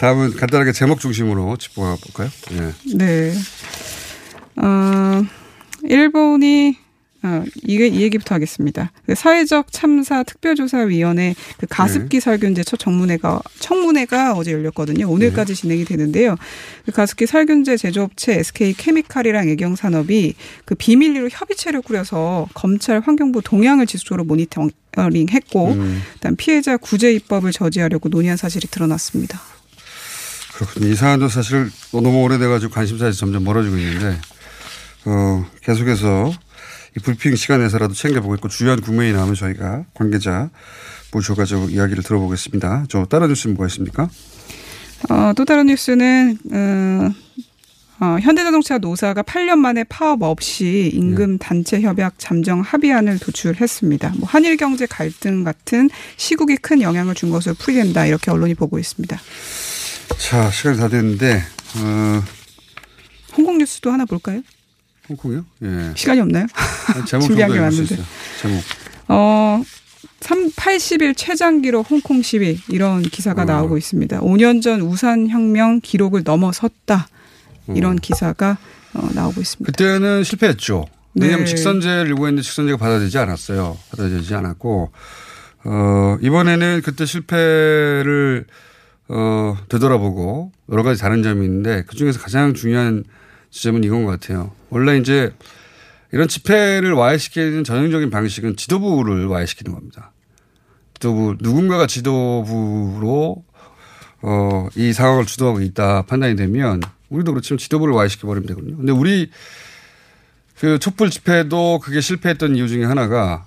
다음은 0.00 0.34
간단하게 0.34 0.72
제목 0.72 0.98
중심으로 0.98 1.58
짚어가 1.58 1.96
볼까요? 2.00 2.30
예. 2.52 2.96
네. 2.96 3.34
어, 4.56 5.22
일본이 5.82 6.78
어, 7.22 7.44
이게 7.64 7.86
이 7.86 8.00
얘기부터 8.00 8.34
하겠습니다. 8.34 8.92
그 9.04 9.14
사회적 9.14 9.70
참사 9.70 10.22
특별조사위원회 10.22 11.34
그 11.58 11.66
가습기 11.68 12.16
네. 12.16 12.20
살균제 12.20 12.64
첫 12.64 12.78
정문회가 12.78 13.42
청문회가 13.58 14.32
어제 14.32 14.52
열렸거든요. 14.52 15.06
오늘까지 15.06 15.52
네. 15.52 15.60
진행이 15.60 15.84
되는데요. 15.84 16.36
그 16.86 16.92
가습기 16.92 17.26
살균제 17.26 17.76
제조업체 17.76 18.38
SK 18.38 18.72
케미칼이랑 18.78 19.50
애경산업이 19.50 20.34
그 20.64 20.74
비밀리로 20.76 21.28
협의체를 21.30 21.82
꾸려서 21.82 22.48
검찰 22.54 23.00
환경부 23.00 23.42
동향을 23.42 23.84
지속적으로 23.84 24.24
모니터링했고, 24.24 25.72
음. 25.72 26.02
일단 26.14 26.36
피해자 26.36 26.78
구제 26.78 27.12
입법을 27.12 27.52
저지하려고 27.52 28.08
논의한 28.08 28.38
사실이 28.38 28.68
드러났습니다. 28.68 29.59
그렇군요. 30.60 30.88
이 30.88 30.94
사안도 30.94 31.28
사실 31.28 31.70
너무 31.90 32.22
오래돼가지고 32.22 32.72
관심사에서 32.72 33.16
점점 33.16 33.44
멀어지고 33.44 33.78
있는데, 33.78 34.18
어, 35.06 35.46
계속해서 35.62 36.32
이 36.96 37.00
불핑 37.00 37.34
시간에서라도 37.34 37.94
챙겨보고 37.94 38.34
있고 38.34 38.48
주요한 38.48 38.80
국면이 38.80 39.12
나오면 39.12 39.36
저희가 39.36 39.84
관계자 39.94 40.50
모셔가지고 41.12 41.70
이야기를 41.70 42.02
들어보겠습니다. 42.02 42.84
저 42.88 43.06
다른 43.06 43.28
뉴스는 43.28 43.54
뭐가 43.54 43.68
있습니까? 43.68 44.10
어, 45.08 45.32
또 45.34 45.46
다른 45.46 45.66
뉴스는 45.66 46.38
어, 46.52 47.10
어, 48.04 48.18
현대자동차 48.20 48.78
노사가 48.78 49.22
8년 49.22 49.56
만에 49.56 49.84
파업 49.84 50.22
없이 50.22 50.90
임금 50.92 51.38
단체 51.38 51.80
협약 51.80 52.14
잠정 52.18 52.60
합의안을 52.60 53.18
도출했습니다. 53.18 54.14
뭐 54.18 54.28
한일 54.28 54.58
경제 54.58 54.84
갈등 54.84 55.42
같은 55.42 55.88
시국이 56.18 56.56
큰 56.56 56.82
영향을 56.82 57.14
준 57.14 57.30
것으로 57.30 57.54
풀이된다 57.54 58.04
이렇게 58.04 58.30
언론이 58.30 58.54
보고 58.54 58.78
있습니다. 58.78 59.18
자, 60.18 60.50
시간이 60.50 60.78
다 60.78 60.88
됐는데, 60.88 61.42
어, 61.78 62.22
홍콩 63.36 63.58
뉴스도 63.58 63.90
하나 63.90 64.04
볼까요? 64.04 64.42
홍콩이요? 65.08 65.44
예. 65.62 65.92
시간이 65.96 66.20
없나요? 66.20 66.46
제목 67.06 67.26
준비한 67.26 67.52
게. 67.70 67.82
있어요. 67.82 67.98
제목. 68.40 68.62
어, 69.08 69.62
3, 70.20 70.50
80일 70.50 71.16
최장 71.16 71.62
기록 71.62 71.90
홍콩 71.90 72.22
시위 72.22 72.60
이런 72.68 73.02
기사가 73.02 73.42
어. 73.42 73.44
나오고 73.44 73.76
있습니다. 73.78 74.20
5년 74.20 74.62
전 74.62 74.80
우산 74.82 75.28
혁명 75.28 75.80
기록을 75.80 76.22
넘어섰다 76.24 77.08
이런 77.74 77.96
기사가 77.96 78.58
어, 78.94 79.08
나오고 79.14 79.40
있습니다. 79.40 79.66
그때는 79.72 80.22
실패했죠. 80.22 80.86
왜냐하면 81.14 81.44
네. 81.46 81.50
직선제를 81.50 82.10
요구했는데 82.10 82.42
직선제가 82.42 82.76
받아들이지 82.78 83.18
않았어요. 83.18 83.76
받아들이지 83.90 84.32
않았고, 84.34 84.92
어, 85.64 86.16
이번에는 86.20 86.82
그때 86.84 87.04
실패를, 87.04 88.46
어, 89.12 89.56
되돌아보고 89.68 90.52
여러 90.70 90.82
가지 90.84 91.00
다른 91.00 91.24
점이 91.24 91.44
있는데 91.44 91.82
그 91.86 91.96
중에서 91.96 92.20
가장 92.20 92.54
중요한 92.54 93.02
지점은 93.50 93.82
이건 93.82 94.04
것 94.04 94.12
같아요. 94.12 94.52
원래 94.70 94.96
이제 94.98 95.32
이런 96.12 96.28
집회를 96.28 96.92
와해시키는 96.92 97.64
전형적인 97.64 98.10
방식은 98.10 98.56
지도부를 98.56 99.26
와해시키는 99.26 99.74
겁니다. 99.74 100.12
지도부, 100.94 101.36
누군가가 101.40 101.88
지도부로 101.88 103.44
어, 104.22 104.68
이 104.76 104.92
상황을 104.92 105.26
주도하고 105.26 105.60
있다 105.60 106.02
판단이 106.02 106.36
되면 106.36 106.80
우리도 107.08 107.32
그렇지만 107.32 107.58
지도부를 107.58 107.92
와해시켜버리면 107.94 108.46
되거든요. 108.48 108.76
근데 108.76 108.92
우리 108.92 109.28
그 110.56 110.78
촛불 110.78 111.10
집회도 111.10 111.80
그게 111.80 112.00
실패했던 112.00 112.54
이유 112.54 112.68
중에 112.68 112.84
하나가 112.84 113.46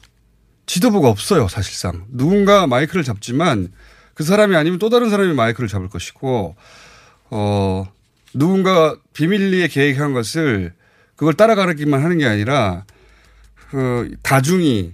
지도부가 0.66 1.08
없어요, 1.08 1.48
사실상. 1.48 2.06
누군가 2.10 2.68
마이크를 2.68 3.04
잡지만 3.04 3.72
그 4.14 4.24
사람이 4.24 4.56
아니면 4.56 4.80
또 4.80 4.90
다른 4.90 5.10
사람이 5.10 5.34
마이크를 5.34 5.68
잡을 5.68 5.90
것이고, 5.90 6.56
어, 7.32 7.88
누군가 8.34 8.96
비밀리에 9.14 9.68
계획한 9.68 10.14
것을 10.14 10.74
그걸 11.16 11.34
따라가기만 11.34 12.04
하는 12.04 12.18
게 12.18 12.26
아니라 12.26 12.86
그 13.70 14.16
다중이 14.24 14.94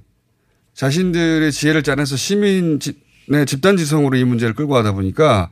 자신들의 0.73 1.51
지혜를 1.51 1.84
짜내서 1.84 2.15
시민의 2.15 2.79
집단 3.45 3.77
지성으로 3.77 4.17
이 4.17 4.23
문제를 4.23 4.53
끌고 4.55 4.73
가다 4.73 4.91
보니까 4.93 5.51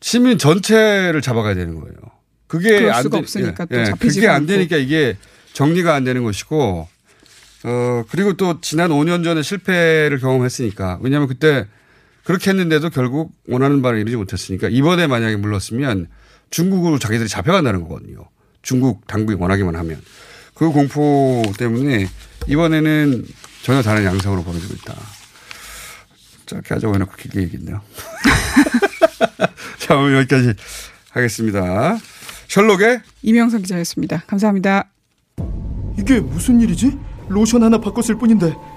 시민 0.00 0.38
전체를 0.38 1.20
잡아가야 1.22 1.54
되는 1.54 1.78
거예요. 1.80 1.94
그게 2.46 2.90
안 2.90 3.02
수가 3.02 3.16
되- 3.16 3.22
없으니까 3.22 3.64
또 3.66 3.80
예, 3.80 3.84
잡히지가 3.84 4.26
그게 4.26 4.28
안. 4.28 4.46
되니까 4.46 4.76
이게 4.76 5.16
정리가 5.54 5.94
안 5.94 6.04
되는 6.04 6.22
것이고 6.24 6.88
어 7.64 8.04
그리고 8.10 8.34
또 8.34 8.60
지난 8.60 8.90
5년 8.90 9.24
전에 9.24 9.42
실패를 9.42 10.18
경험했으니까 10.20 10.98
왜냐하면 11.02 11.28
그때 11.28 11.66
그렇게 12.24 12.50
했는데도 12.50 12.90
결국 12.90 13.32
원하는 13.48 13.82
바를 13.82 14.00
이루지 14.00 14.16
못했으니까 14.16 14.68
이번에 14.70 15.06
만약에 15.06 15.36
물렀으면 15.36 16.08
중국으로 16.50 16.98
자기들이 16.98 17.28
잡혀간다는 17.28 17.82
거거든요. 17.82 18.28
중국 18.62 19.06
당국이 19.06 19.40
원하기만 19.40 19.76
하면 19.76 20.00
그 20.54 20.70
공포 20.70 21.42
때문에 21.58 22.08
이번에는 22.48 23.24
전혀 23.62 23.82
다른 23.82 24.04
양상으로 24.04 24.42
벌어지고 24.42 24.74
있다. 24.74 24.94
짧게 26.46 26.74
하자고 26.74 26.94
해놓고 26.94 27.12
길게 27.16 27.42
얘기했네요. 27.42 27.80
자, 29.78 29.96
오늘 29.96 30.18
여기까지 30.18 30.54
하겠습니다. 31.10 31.98
셜록의 32.48 33.00
이명선 33.22 33.62
기자였습니다. 33.62 34.22
감사합니다. 34.26 34.88
이게 35.98 36.20
무슨 36.20 36.60
일이지? 36.60 36.96
로션 37.28 37.62
하나 37.62 37.78
바꿨을 37.80 38.18
뿐인데 38.18 38.54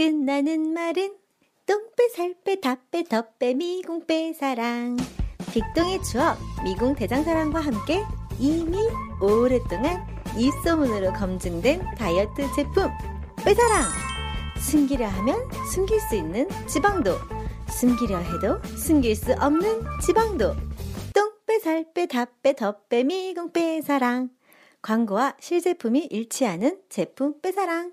끝나는 0.00 0.72
말은 0.72 1.14
똥빼, 1.66 2.08
살빼, 2.16 2.60
다빼, 2.62 3.04
덧빼, 3.04 3.52
미궁빼, 3.52 4.32
사랑. 4.32 4.96
빅동의 5.52 6.02
추억, 6.02 6.38
미궁 6.64 6.94
대장사랑과 6.94 7.60
함께 7.60 8.02
이미 8.38 8.78
오랫동안 9.20 10.02
입소문으로 10.38 11.12
검증된 11.12 11.82
다이어트 11.98 12.50
제품, 12.56 12.88
빼사랑! 13.44 13.90
숨기려 14.58 15.06
하면 15.06 15.38
숨길 15.70 16.00
수 16.00 16.16
있는 16.16 16.48
지방도, 16.66 17.16
숨기려 17.68 18.20
해도 18.20 18.58
숨길 18.78 19.14
수 19.14 19.34
없는 19.34 19.82
지방도. 20.00 20.54
똥빼, 21.12 21.58
살빼, 21.58 22.06
다빼, 22.06 22.54
덧빼, 22.54 23.04
미궁 23.04 23.52
빼, 23.52 23.82
사랑. 23.82 24.30
광고와 24.80 25.36
실제품이 25.40 26.08
일치하는 26.10 26.80
제품 26.88 27.38
빼사랑. 27.42 27.92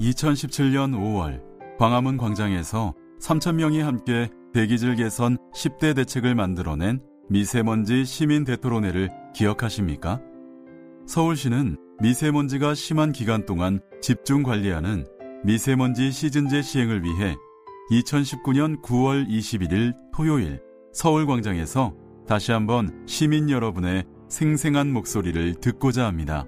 2017년 0.00 0.92
5월 0.94 1.42
광화문 1.78 2.16
광장에서 2.16 2.94
3,000명이 3.20 3.80
함께 3.80 4.28
대기질 4.52 4.96
개선 4.96 5.38
10대 5.54 5.94
대책을 5.96 6.34
만들어낸 6.34 7.00
미세먼지 7.28 8.04
시민 8.04 8.44
대토론회를 8.44 9.10
기억하십니까? 9.34 10.20
서울시는 11.06 11.76
미세먼지가 12.00 12.74
심한 12.74 13.12
기간 13.12 13.46
동안 13.46 13.80
집중 14.00 14.42
관리하는 14.42 15.06
미세먼지 15.44 16.10
시즌제 16.10 16.62
시행을 16.62 17.02
위해 17.02 17.36
2019년 17.90 18.80
9월 18.82 19.28
21일 19.28 19.94
토요일 20.14 20.60
서울광장에서 20.92 21.94
다시 22.26 22.52
한번 22.52 23.04
시민 23.06 23.50
여러분의 23.50 24.04
생생한 24.28 24.92
목소리를 24.92 25.56
듣고자 25.56 26.06
합니다. 26.06 26.46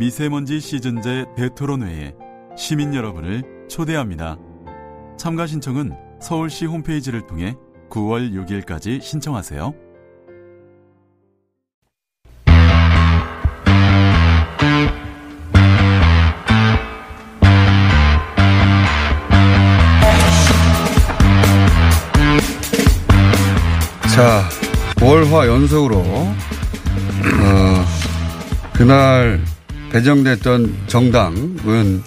미세먼지 0.00 0.60
시즌제 0.60 1.26
대토론회에 1.36 2.14
시민 2.56 2.94
여러분을 2.94 3.42
초대합니다. 3.68 4.38
참가 5.18 5.46
신청은 5.46 5.92
서울시 6.22 6.64
홈페이지를 6.64 7.26
통해 7.26 7.54
9월 7.90 8.32
6일까지 8.32 9.02
신청하세요. 9.02 9.74
자, 24.14 24.48
월화 25.02 25.46
연속으로 25.46 25.98
어, 25.98 26.34
그날 28.72 29.44
배정됐던 29.90 30.84
정당은 30.86 32.02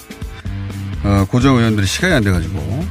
어, 1.04 1.26
고정 1.30 1.58
의원들이 1.58 1.86
시간이 1.86 2.14
안 2.14 2.24
돼가지고 2.24 2.86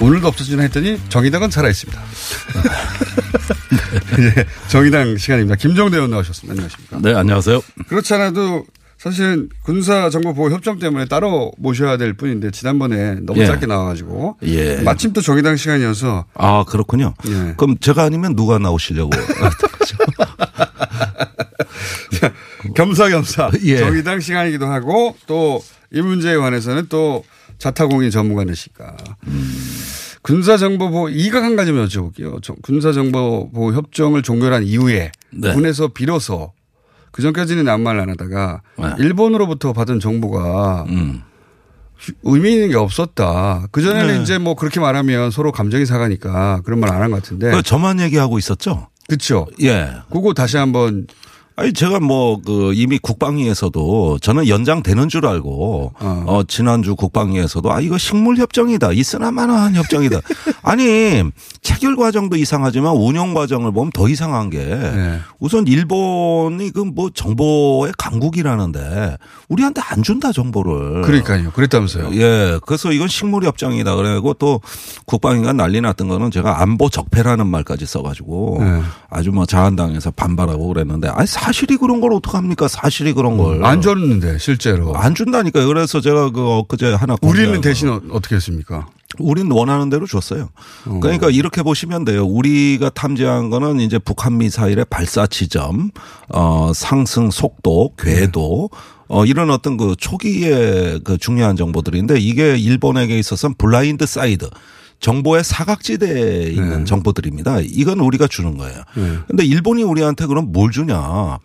오늘도 0.00 0.26
없어지나 0.28 0.62
했더니 0.64 1.00
정의당은 1.08 1.50
살아있습니다. 1.50 2.00
예, 4.18 4.44
정의당 4.68 5.16
시간입니다. 5.16 5.56
김정대 5.56 5.96
의원 5.96 6.10
나오셨습니다. 6.10 6.52
안녕하십니까. 6.52 6.98
네, 7.00 7.14
안녕하세요. 7.14 7.62
그렇지 7.88 8.12
않아도 8.14 8.64
사실은 8.98 9.48
군사정보보호협정 9.64 10.78
때문에 10.78 11.06
따로 11.06 11.52
모셔야 11.58 11.96
될 11.96 12.14
뿐인데 12.14 12.50
지난번에 12.50 13.20
너무 13.22 13.40
예. 13.40 13.46
짧게 13.46 13.66
나와가지고 13.66 14.38
예. 14.42 14.80
마침 14.82 15.12
또 15.12 15.20
정의당 15.20 15.56
시간이어서 15.56 16.24
아, 16.34 16.64
그렇군요. 16.64 17.14
예. 17.28 17.54
그럼 17.56 17.76
제가 17.78 18.02
아니면 18.02 18.34
누가 18.34 18.58
나오시려고. 18.58 19.10
겸사겸사 22.74 23.50
예. 23.64 23.78
정의당 23.78 24.20
시간이기도 24.20 24.66
하고 24.66 25.16
또 25.26 25.60
이 25.92 26.00
문제에 26.02 26.36
관해서는 26.36 26.86
또 26.88 27.22
자타공인 27.58 28.10
전문가니시까 28.10 28.96
군사정보보호 30.22 31.10
이각 31.10 31.44
한 31.44 31.56
가지만 31.56 31.86
여쭤볼게요. 31.86 32.42
저- 32.42 32.54
군사정보보호 32.62 33.72
협정을 33.72 34.22
종결한 34.22 34.64
이후에 34.64 35.12
네. 35.30 35.52
군에서 35.54 35.88
비로소 35.88 36.52
그 37.12 37.22
전까지는 37.22 37.68
아무 37.68 37.84
말 37.84 38.00
안 38.00 38.10
하다가 38.10 38.62
네. 38.78 38.84
일본으로부터 38.98 39.72
받은 39.72 40.00
정보가 40.00 40.86
음. 40.88 41.22
의미 42.24 42.52
있는 42.54 42.68
게 42.68 42.76
없었다. 42.76 43.68
그 43.70 43.80
전에는 43.80 44.16
네. 44.16 44.22
이제 44.22 44.38
뭐 44.38 44.54
그렇게 44.54 44.80
말하면 44.80 45.30
서로 45.30 45.50
감정이 45.52 45.86
상하니까 45.86 46.60
그런 46.64 46.80
말 46.80 46.90
안 46.92 47.00
한 47.00 47.10
것 47.10 47.22
같은데. 47.22 47.52
그 47.52 47.62
저만 47.62 48.00
얘기하고 48.00 48.38
있었죠? 48.38 48.88
그렇죠. 49.08 49.46
예. 49.62 49.92
그거 50.12 50.34
다시 50.34 50.56
한번 50.56 51.06
아니 51.56 51.72
제가 51.72 52.00
뭐 52.00 52.36
그 52.44 52.72
이미 52.74 52.98
국방위에서도 52.98 54.18
저는 54.20 54.46
연장되는 54.48 55.08
줄 55.08 55.26
알고 55.26 55.92
어, 55.98 56.42
지난주 56.46 56.94
국방위에서도 56.96 57.72
아 57.72 57.80
이거 57.80 57.96
식물 57.98 58.36
협정이다 58.36 58.92
있으나마나한 58.92 59.74
협정이다 59.74 60.20
아니 60.62 61.22
체결 61.62 61.96
과정도 61.96 62.36
이상하지만 62.36 62.94
운영 62.94 63.32
과정을 63.34 63.72
보면 63.72 63.90
더 63.92 64.08
이상한 64.08 64.50
게 64.50 64.58
네. 64.58 65.18
우선 65.40 65.66
일본이 65.66 66.70
그 66.70 66.86
뭐 66.86 67.10
정보의 67.12 67.92
강국이라는데 67.98 69.16
우리한테 69.48 69.80
안 69.90 70.02
준다 70.02 70.32
정보를 70.32 71.02
그러니까요. 71.02 71.50
그랬다면서요. 71.50 72.10
예. 72.14 72.58
그래서 72.64 72.92
이건 72.92 73.08
식물 73.08 73.44
협정이다. 73.44 73.96
그래고 73.96 74.32
또 74.34 74.60
국방위가 75.04 75.52
난리 75.52 75.80
났던 75.80 76.08
거는 76.08 76.30
제가 76.30 76.62
안보 76.62 76.88
적폐라는 76.88 77.46
말까지 77.48 77.84
써가지고 77.86 78.58
네. 78.60 78.82
아주 79.10 79.32
뭐 79.32 79.44
자한당에서 79.46 80.10
반발하고 80.12 80.68
그랬는데 80.68 81.08
아니 81.08 81.26
사실이 81.46 81.76
그런 81.76 82.00
걸 82.00 82.12
어떡합니까? 82.12 82.66
사실이 82.66 83.12
그런 83.12 83.36
걸. 83.38 83.64
안 83.64 83.80
줬는데 83.80 84.38
실제로. 84.38 84.96
안 84.96 85.14
준다니까요. 85.14 85.66
그래서 85.68 86.00
제가 86.00 86.30
그 86.30 86.44
엊그제 86.44 86.94
하나 86.94 87.14
우리는. 87.22 87.60
대신 87.60 87.88
어- 87.88 88.00
어떻게 88.10 88.34
했습니까? 88.34 88.88
우리는 89.20 89.50
원하는 89.52 89.88
대로 89.88 90.06
줬어요. 90.06 90.48
그러니까 91.00 91.30
이렇게 91.30 91.62
보시면 91.62 92.04
돼요. 92.04 92.24
우리가 92.26 92.90
탐지한 92.90 93.48
거는 93.50 93.78
이제 93.80 93.98
북한 94.00 94.36
미사일의 94.38 94.86
발사 94.90 95.26
지점, 95.28 95.90
어, 96.28 96.72
상승 96.74 97.30
속도, 97.30 97.92
궤도, 97.96 98.68
어, 99.08 99.24
이런 99.24 99.50
어떤 99.50 99.76
그 99.76 99.94
초기의 99.96 101.00
그 101.04 101.16
중요한 101.16 101.54
정보들인데 101.56 102.18
이게 102.18 102.56
일본에게 102.58 103.16
있어서는 103.18 103.54
blind 103.56 104.04
side. 104.04 104.50
정보의 105.00 105.44
사각지대에 105.44 106.44
있는 106.50 106.84
정보들입니다. 106.84 107.60
이건 107.60 108.00
우리가 108.00 108.26
주는 108.26 108.56
거예요. 108.56 108.82
근데 109.28 109.44
일본이 109.44 109.82
우리한테 109.82 110.26
그럼 110.26 110.52
뭘 110.52 110.70
주냐. 110.70 111.38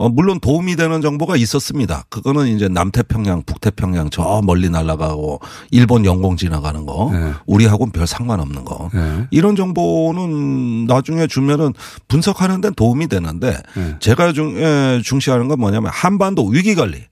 어, 0.00 0.08
물론 0.08 0.38
도움이 0.38 0.76
되는 0.76 1.00
정보가 1.00 1.34
있었습니다. 1.36 2.04
그거는 2.08 2.46
이제 2.54 2.68
남태평양, 2.68 3.42
북태평양 3.42 4.10
저 4.10 4.40
멀리 4.44 4.70
날아가고 4.70 5.40
일본 5.72 6.04
영공 6.04 6.36
지나가는 6.36 6.86
거. 6.86 7.10
우리하고는 7.46 7.90
별 7.92 8.06
상관없는 8.06 8.64
거. 8.64 8.90
이런 9.32 9.56
정보는 9.56 10.86
나중에 10.86 11.26
주면은 11.26 11.72
분석하는 12.06 12.60
데는 12.60 12.74
도움이 12.74 13.08
되는데 13.08 13.60
제가 13.98 14.32
중, 14.32 14.56
에, 14.56 15.00
중시하는 15.02 15.48
건 15.48 15.58
뭐냐면 15.58 15.90
한반도 15.92 16.46
위기 16.46 16.74
관리. 16.76 17.02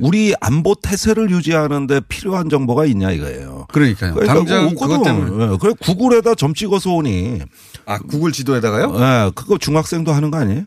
우리 0.00 0.34
안보 0.40 0.74
태세를 0.74 1.30
유지하는데 1.30 2.00
필요한 2.08 2.48
정보가 2.48 2.86
있냐 2.86 3.10
이거예요. 3.10 3.66
그러니까요. 3.72 4.14
그러니까 4.14 4.34
당장 4.34 4.74
그것. 4.74 5.02
때문에. 5.02 5.52
예, 5.52 5.56
그래 5.60 5.72
구글에다 5.80 6.34
점 6.34 6.54
찍어서 6.54 6.92
오니. 6.92 7.40
아 7.84 7.98
구글 7.98 8.32
지도에다가요? 8.32 8.94
예, 8.96 9.30
그거 9.34 9.58
중학생도 9.58 10.12
하는 10.12 10.30
거 10.30 10.38
아니에요? 10.38 10.64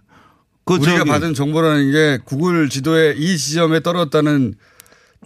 그 0.65 0.75
우리가 0.75 1.03
받은 1.03 1.33
정보라는 1.33 1.91
게 1.91 2.19
구글 2.23 2.69
지도에 2.69 3.15
이 3.17 3.37
지점에 3.37 3.79
떨어졌다는 3.81 4.53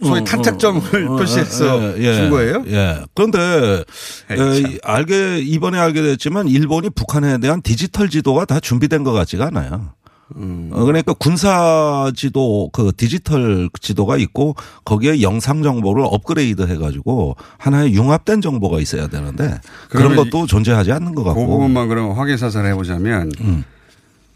소위 0.02 0.20
어, 0.20 0.24
탄착점을 0.24 1.08
어, 1.08 1.12
어, 1.12 1.16
표시해서 1.16 1.98
예, 1.98 2.02
예, 2.02 2.14
준 2.14 2.30
거예요? 2.30 2.64
예. 2.66 3.04
그런데 3.14 3.84
에이. 4.30 4.78
알게 4.82 5.38
이번에 5.40 5.78
알게 5.78 6.02
됐지만 6.02 6.48
일본이 6.48 6.90
북한에 6.90 7.38
대한 7.38 7.62
디지털 7.62 8.08
지도가 8.08 8.44
다 8.46 8.58
준비된 8.58 9.04
것 9.04 9.12
같지가 9.12 9.46
않아요. 9.46 9.92
음. 10.36 10.70
어, 10.72 10.84
그러니까 10.84 11.12
군사 11.14 12.10
지도 12.16 12.70
그 12.72 12.92
디지털 12.96 13.68
지도가 13.80 14.16
있고 14.18 14.54
거기에 14.84 15.22
영상 15.22 15.62
정보를 15.62 16.04
업그레이드 16.06 16.62
해가지고 16.62 17.36
하나의 17.58 17.94
융합된 17.94 18.40
정보가 18.40 18.80
있어야 18.80 19.06
되는데 19.06 19.60
그런 19.88 20.16
것도 20.16 20.46
존재하지 20.46 20.92
않는 20.92 21.14
것그 21.14 21.28
같고. 21.28 21.46
부분만 21.46 21.88
그러면 21.88 22.16
확인 22.16 22.36
사살을 22.36 22.70
해보자면 22.70 23.32
음. 23.40 23.64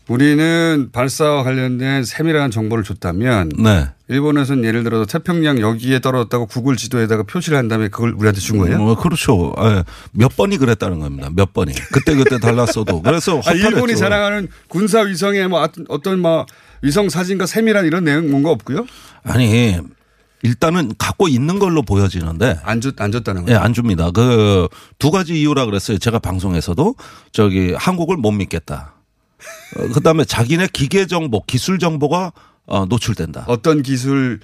우리는 0.09 0.88
발사와 0.90 1.42
관련된 1.42 2.03
세밀한 2.05 2.51
정보를 2.51 2.83
줬다면 2.83 3.51
네. 3.59 3.88
일본에서는 4.09 4.64
예를 4.64 4.83
들어서 4.83 5.05
태평양 5.05 5.61
여기에 5.61 6.01
떨어졌다고 6.01 6.47
구글 6.47 6.77
지도에다가 6.77 7.25
표시를 7.25 7.59
한 7.59 7.68
다음에 7.68 7.88
그걸 7.88 8.12
우리한테 8.12 8.40
준 8.40 8.57
거예요? 8.59 8.83
어, 8.83 8.94
그렇죠. 8.97 9.55
예. 9.61 9.85
몇 10.12 10.35
번이 10.35 10.57
그랬다는 10.57 10.99
겁니다. 11.01 11.29
몇 11.35 11.53
번이. 11.53 11.75
그때 11.92 12.14
그때 12.14 12.38
달랐어도. 12.38 13.03
그래서 13.03 13.33
아, 13.33 13.37
허탈했죠. 13.37 13.68
일본이 13.68 13.97
자랑하는 13.97 14.49
군사 14.68 15.01
위성에 15.01 15.47
뭐 15.47 15.66
어떤- 15.88 16.21
막 16.23 16.47
위성 16.81 17.11
사진과 17.11 17.44
세밀한 17.44 17.85
이런 17.85 18.05
내용 18.05 18.31
뭔가 18.31 18.51
없고요? 18.51 18.87
아니 19.25 19.77
일단은 20.42 20.92
갖고 20.97 21.29
있는 21.29 21.59
걸로 21.59 21.83
보여지는데 21.83 22.61
안, 22.62 22.81
줬, 22.81 22.99
안 23.01 23.12
줬다는 23.12 23.42
예, 23.42 23.47
거예요? 23.47 23.61
안 23.61 23.75
줍니다. 23.75 24.11
그 24.11 24.68
두 24.99 25.11
가지 25.11 25.38
이유라 25.38 25.66
그랬어요. 25.66 25.99
제가 25.99 26.18
방송에서도 26.18 26.94
저기 27.33 27.75
한국을 27.75 28.16
못 28.16 28.31
믿겠다. 28.33 28.94
어, 29.77 29.88
그다음에 29.92 30.24
자기네 30.24 30.68
기계 30.72 31.07
정보, 31.07 31.42
기술 31.44 31.79
정보가 31.79 32.33
어, 32.66 32.87
노출된다. 32.87 33.44
어떤 33.46 33.83
기술 33.83 34.40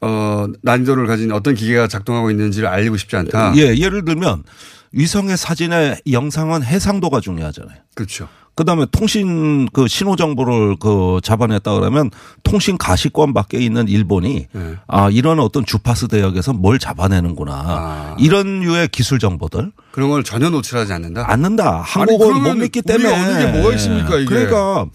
어, 0.00 0.46
난이도를 0.62 1.06
가진 1.06 1.32
어떤 1.32 1.54
기계가 1.54 1.88
작동하고 1.88 2.30
있는지를 2.30 2.68
알리고 2.68 2.96
싶지 2.96 3.16
않다. 3.16 3.54
예, 3.56 3.76
예를 3.76 4.04
들면 4.04 4.44
위성의 4.92 5.36
사진의 5.36 6.02
영상은 6.12 6.62
해상도가 6.62 7.20
중요하잖아요. 7.20 7.78
그렇죠. 7.94 8.28
그다음에 8.54 8.86
통신 8.92 9.68
그 9.72 9.88
신호 9.88 10.14
정보를 10.14 10.76
그 10.76 11.18
잡아냈다 11.24 11.74
그러면 11.74 12.10
통신 12.44 12.78
가시권 12.78 13.34
밖에 13.34 13.58
있는 13.58 13.88
일본이 13.88 14.46
네. 14.52 14.74
아 14.86 15.10
이런 15.10 15.40
어떤 15.40 15.66
주파수 15.66 16.06
대역에서 16.06 16.52
뭘 16.52 16.78
잡아내는구나 16.78 17.52
아. 17.52 18.16
이런 18.20 18.62
유의 18.62 18.88
기술 18.88 19.18
정보들 19.18 19.72
그런 19.94 20.10
걸 20.10 20.24
전혀 20.24 20.50
노출하지 20.50 20.92
않는다. 20.92 21.24
않는다. 21.30 21.80
한국은 21.82 22.42
못 22.42 22.54
믿기 22.54 22.82
때문에 22.82 23.08
얻는 23.12 23.38
게 23.38 23.58
뭐가 23.58 23.76
있습니까, 23.76 24.16
이게? 24.16 24.24
그러니까 24.24 24.86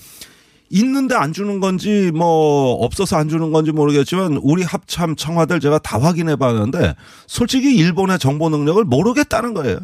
있는데 0.72 1.16
안 1.16 1.32
주는 1.32 1.62
건지 1.62 2.12
뭐 2.14 2.74
없어서 2.84 3.16
안 3.16 3.30
주는 3.30 3.50
건지 3.54 3.72
모르겠지만 3.72 4.42
우리 4.44 4.62
합참 4.64 5.16
청와대를 5.16 5.62
제가 5.62 5.80
다 5.80 5.98
확인해 5.98 6.36
봤는데 6.36 6.96
솔직히 7.28 7.78
일본의 7.78 8.20
정보 8.20 8.50
능력을 8.50 8.84
모르겠다는 8.84 9.54
거예요. 9.54 9.80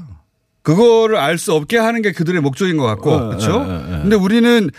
그거를 0.63 1.15
알 1.15 1.37
수 1.37 1.53
없게 1.53 1.77
하는 1.77 2.01
게 2.01 2.11
그들의 2.11 2.41
목적인 2.41 2.75
것 2.75 2.83
같고, 2.83 3.13
예, 3.13 3.17
그렇죠? 3.19 3.65
예, 3.65 3.71
예, 3.71 3.95
예. 3.95 4.01
근데 4.01 4.17
우리는 4.17 4.69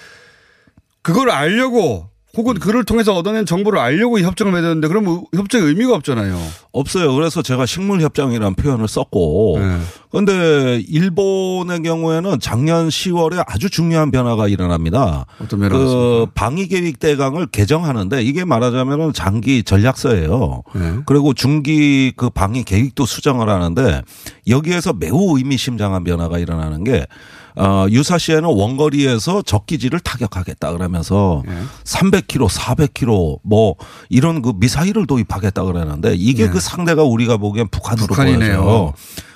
그걸 1.01 1.31
알려고 1.31 2.11
혹은 2.37 2.55
그를 2.55 2.85
통해서 2.85 3.15
얻어낸 3.15 3.47
정보를 3.47 3.79
알려고 3.79 4.19
이 4.19 4.23
협정을 4.23 4.53
맺었는데 4.53 4.89
그러면 4.89 5.25
협정의 5.35 5.69
의미가 5.69 5.95
없잖아요. 5.95 6.39
없어요. 6.73 7.15
그래서 7.15 7.41
제가 7.41 7.65
식물협정이라는 7.65 8.55
표현을 8.55 8.87
썼고. 8.89 9.59
네. 9.59 9.79
그런데 10.11 10.83
일본의 10.89 11.83
경우에는 11.83 12.39
작년 12.41 12.89
10월에 12.89 13.43
아주 13.47 13.71
중요한 13.71 14.11
변화가 14.11 14.49
일어납니다. 14.49 15.27
어떤 15.43 15.61
변화가 15.61 15.79
그 15.79 16.27
방위계획 16.35 16.99
대강을 16.99 17.47
개정하는데 17.47 18.23
이게 18.23 18.45
말하자면 18.45 19.15
장기 19.15 19.63
전략서예요. 19.63 20.63
네. 20.75 20.95
그리고 21.07 21.33
중기 21.33 22.13
그 22.17 22.29
방위 22.29 22.65
계획도 22.65 23.07
수정을 23.07 23.49
하는데 23.49 24.03
여기에서 24.49 24.93
매우 24.93 25.37
의미심장한 25.39 26.05
변화가 26.05 26.39
일어나는 26.39 26.85
게 26.85 27.07
어, 27.57 27.87
유사시에는 27.89 28.45
원거리에서 28.45 29.43
적기지를 29.43 30.01
타격하겠다 30.01 30.73
그러면서 30.73 31.43
네. 31.47 31.55
300km, 31.85 32.49
400km 32.49 33.41
뭐 33.43 33.77
이런 34.11 34.43
그 34.43 34.53
미사일을 34.57 35.07
도입하겠다 35.07 35.65
그러는데 35.65 36.15
이게 36.15 36.45
네. 36.47 36.51
그 36.51 36.61
상대가 36.61 37.03
우리가 37.03 37.39
보기엔 37.39 37.69
북한으로 37.69 38.07
북한이네요. 38.09 38.63
보여져요. 38.63 38.93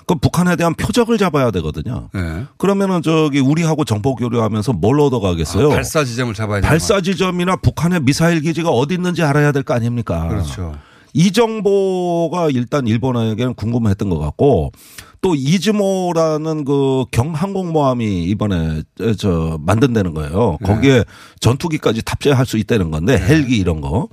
그 0.07 0.17
북한에 0.17 0.57
대한 0.57 0.75
표적을 0.75 1.19
잡아야 1.19 1.51
되거든요. 1.53 2.09
네. 2.13 2.45
그러면은 2.59 3.01
저기 3.01 3.39
우리하고 3.39 3.85
정보 3.85 4.17
교류하면서 4.17 4.73
뭘 4.75 4.99
얻어가겠어요? 5.01 5.71
아, 5.71 5.75
발사 5.75 6.05
지점을 6.05 6.35
잡아야 6.35 6.57
되는 6.61 6.69
발사 6.69 7.01
지점이나 7.01 7.57
북한의 7.57 8.01
미사일 8.03 8.41
기지가 8.41 8.71
어디 8.71 8.95
있는지 8.95 9.23
알아야 9.23 9.53
될 9.53 9.63
거 9.63 9.73
아닙니까? 9.75 10.27
그렇죠. 10.29 10.75
이 11.13 11.33
정보가 11.33 12.51
일단 12.51 12.87
일본에게는 12.87 13.55
궁금했던 13.55 14.11
것 14.11 14.19
같고 14.19 14.73
또 15.21 15.35
이즈모라는 15.35 16.65
그 16.65 17.05
경항공모함이 17.11 18.25
이번에 18.25 18.83
저 19.19 19.59
만든다는 19.61 20.15
거예요. 20.15 20.57
네. 20.61 20.67
거기에 20.67 21.05
전투기까지 21.41 22.03
탑재할 22.03 22.47
수 22.47 22.57
있다는 22.57 22.91
건데 22.91 23.19
헬기 23.19 23.59
이런 23.59 23.81
거. 23.81 24.09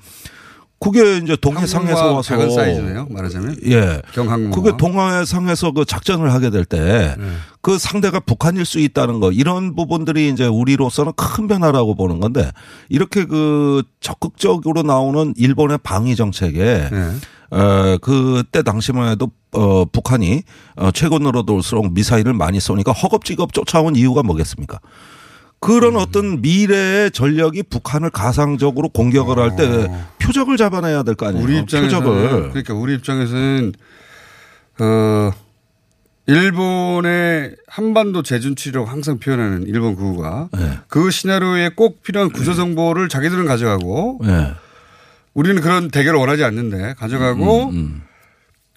그게 0.79 1.17
이제 1.17 1.35
동해상에서 1.35 2.13
와서 2.13 2.21
작은 2.21 2.51
사이즈네요, 2.51 3.07
말하자면. 3.09 3.57
예. 3.65 4.01
경항공모함. 4.13 4.51
그게 4.51 4.77
동해상에서 4.77 5.71
그 5.71 5.85
작전을 5.85 6.31
하게 6.31 6.51
될 6.51 6.65
때그 6.65 7.17
네. 7.19 7.77
상대가 7.79 8.19
북한일 8.19 8.63
수 8.65 8.79
있다는 8.79 9.19
거 9.19 9.31
이런 9.31 9.75
부분들이 9.75 10.29
이제 10.29 10.45
우리로서는 10.45 11.13
큰 11.15 11.47
변화라고 11.47 11.95
보는 11.95 12.19
건데 12.19 12.51
이렇게 12.89 13.25
그 13.25 13.83
적극적으로 14.01 14.83
나오는 14.83 15.33
일본의 15.35 15.79
방위 15.81 16.15
정책에 16.15 16.89
네. 16.91 17.11
어, 17.49 17.97
그때 18.01 18.61
당시만 18.61 19.09
해도 19.09 19.31
어, 19.53 19.85
북한이 19.85 20.43
어, 20.75 20.91
최근으로 20.91 21.43
돌수록 21.43 21.91
미사일을 21.93 22.33
많이 22.33 22.59
쏘니까 22.59 22.91
허겁지겁 22.91 23.53
쫓아온 23.53 23.95
이유가 23.95 24.21
뭐겠습니까? 24.21 24.79
그런 25.59 25.95
음. 25.95 25.99
어떤 25.99 26.41
미래의 26.41 27.11
전력이 27.11 27.63
북한을 27.63 28.09
가상적으로 28.11 28.89
공격을 28.89 29.39
할때 29.39 29.87
표적을 30.19 30.55
잡아내야 30.57 31.03
될 31.03 31.15
거 31.15 31.27
아니에요. 31.27 31.43
우리 31.43 31.57
입장에서는 31.59 32.03
표적을. 32.03 32.49
그러니까 32.49 32.73
우리 32.75 32.93
입장에서는 32.95 33.73
어 34.79 35.31
일본의 36.27 37.55
한반도 37.67 38.21
재준치라고 38.21 38.85
항상 38.85 39.17
표현하는 39.17 39.63
일본 39.67 39.95
구호가 39.95 40.49
네. 40.53 40.77
그 40.89 41.09
시나리오에 41.09 41.69
꼭 41.75 42.03
필요한 42.03 42.29
구조 42.29 42.53
정보를 42.53 43.07
자기들은 43.09 43.45
가져가고 43.45 44.19
네. 44.23 44.51
우리는 45.33 45.61
그런 45.61 45.89
대결을 45.89 46.19
원하지 46.19 46.43
않는데 46.43 46.95
가져가고 46.97 47.69
음, 47.69 48.03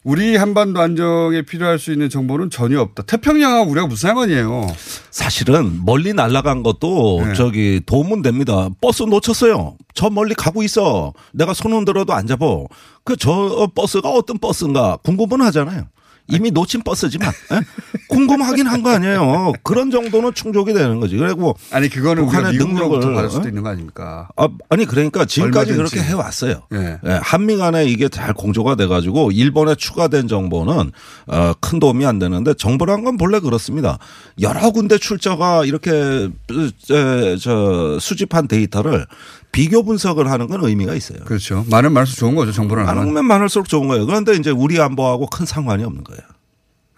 우리 0.03 0.35
한반도 0.37 0.81
안정에 0.81 1.43
필요할 1.43 1.79
수 1.79 1.93
있는 1.93 2.09
정보는 2.09 2.49
전혀 2.49 2.81
없다. 2.81 3.03
태평양하고 3.03 3.71
우리가 3.71 3.87
무슨 3.87 4.09
상관이에요? 4.09 4.67
사실은 5.11 5.85
멀리 5.85 6.15
날아간 6.15 6.63
것도 6.63 7.23
네. 7.27 7.35
저기 7.35 7.83
도움은 7.85 8.23
됩니다. 8.23 8.71
버스 8.81 9.03
놓쳤어요. 9.03 9.77
저 9.95 10.09
멀리 10.09 10.35
가고 10.35 10.63
있어. 10.63 11.13
내가 11.33 11.53
손 11.53 11.73
흔들어도 11.75 12.15
안 12.15 12.27
잡어. 12.27 12.67
그 13.05 13.17
저 13.17 13.69
버스가 13.75 14.09
어떤 14.11 14.39
버스인가 14.39 14.97
궁금은 15.03 15.43
하잖아요. 15.47 15.85
이미 16.31 16.51
놓친 16.51 16.83
버스지만 16.83 17.31
예? 17.53 17.61
궁금하긴 18.09 18.67
한 18.67 18.81
거 18.81 18.91
아니에요. 18.91 19.53
그런 19.63 19.91
정도는 19.91 20.33
충족이 20.35 20.73
되는 20.73 21.01
거지. 21.01 21.17
그리고 21.17 21.55
아니 21.71 21.89
그거는 21.89 22.25
북한의 22.27 22.55
능력을, 22.59 23.01
받을 23.15 23.29
수도 23.31 23.45
어? 23.45 23.49
있는 23.49 23.63
거 23.63 23.69
아닙니까? 23.69 24.29
아, 24.37 24.49
아니 24.71 24.87
그러니까 24.87 25.25
지금까지 25.27 25.73
얼마든지. 25.73 25.95
그렇게 25.97 26.09
해왔어요. 26.09 26.63
예. 26.73 26.99
예, 27.07 27.19
한미 27.23 27.57
간에 27.59 27.85
이게 27.85 28.09
잘 28.09 28.33
공조가 28.33 28.75
돼가지고 28.77 29.33
일본에 29.33 29.75
추가된 29.75 30.29
정보는 30.29 30.93
어, 31.27 31.53
큰 31.61 31.79
도움이 31.79 32.07
안 32.07 32.19
되는데 32.19 32.55
정보란 32.55 33.05
건 33.05 33.17
본래 33.19 33.39
그렇습니다. 33.39 33.99
여러 34.41 34.71
군데 34.71 34.97
출처가 34.97 35.65
이렇게 35.67 35.91
에, 35.91 37.37
저 37.39 37.99
수집한 38.01 38.49
데이터를 38.49 39.07
비교 39.53 39.83
분석을 39.83 40.31
하는 40.31 40.47
건 40.47 40.65
의미가 40.65 40.95
있어요. 40.95 41.19
그렇죠. 41.25 41.65
많은 41.71 41.93
말수 41.93 42.17
좋은 42.17 42.35
거죠. 42.35 42.53
정보를 42.53 42.87
하면. 42.87 42.97
많으면 43.05 43.25
많을수록 43.25 43.69
좋은 43.69 43.89
거예요. 43.89 44.07
그런데 44.07 44.35
이제 44.35 44.51
우리 44.51 44.81
안보하고 44.81 45.27
큰 45.29 45.45
상관이 45.47 45.83
없는 45.85 46.05
거예요. 46.05 46.21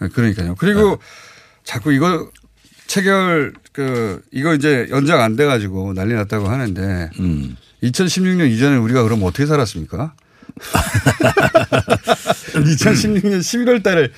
네, 0.01 0.09
그러니까요. 0.09 0.55
그리고 0.57 0.99
자꾸 1.65 1.93
이거 1.93 2.29
체결 2.87 3.55
그 3.73 4.21
이거 4.33 4.55
이제 4.55 4.87
연장 4.91 5.21
안 5.23 5.37
돼 5.37 5.47
가지고 5.47 5.95
난리 5.95 6.13
났다고 6.15 6.49
하는데 6.49 7.11
음. 7.21 7.57
2016년 7.83 8.51
이전에 8.51 8.77
우리가 8.77 9.03
그럼 9.03 9.23
어떻게 9.23 9.47
살았습니까? 9.47 10.15
2016년 12.55 13.39
11월 13.41 13.83
달에 13.83 14.09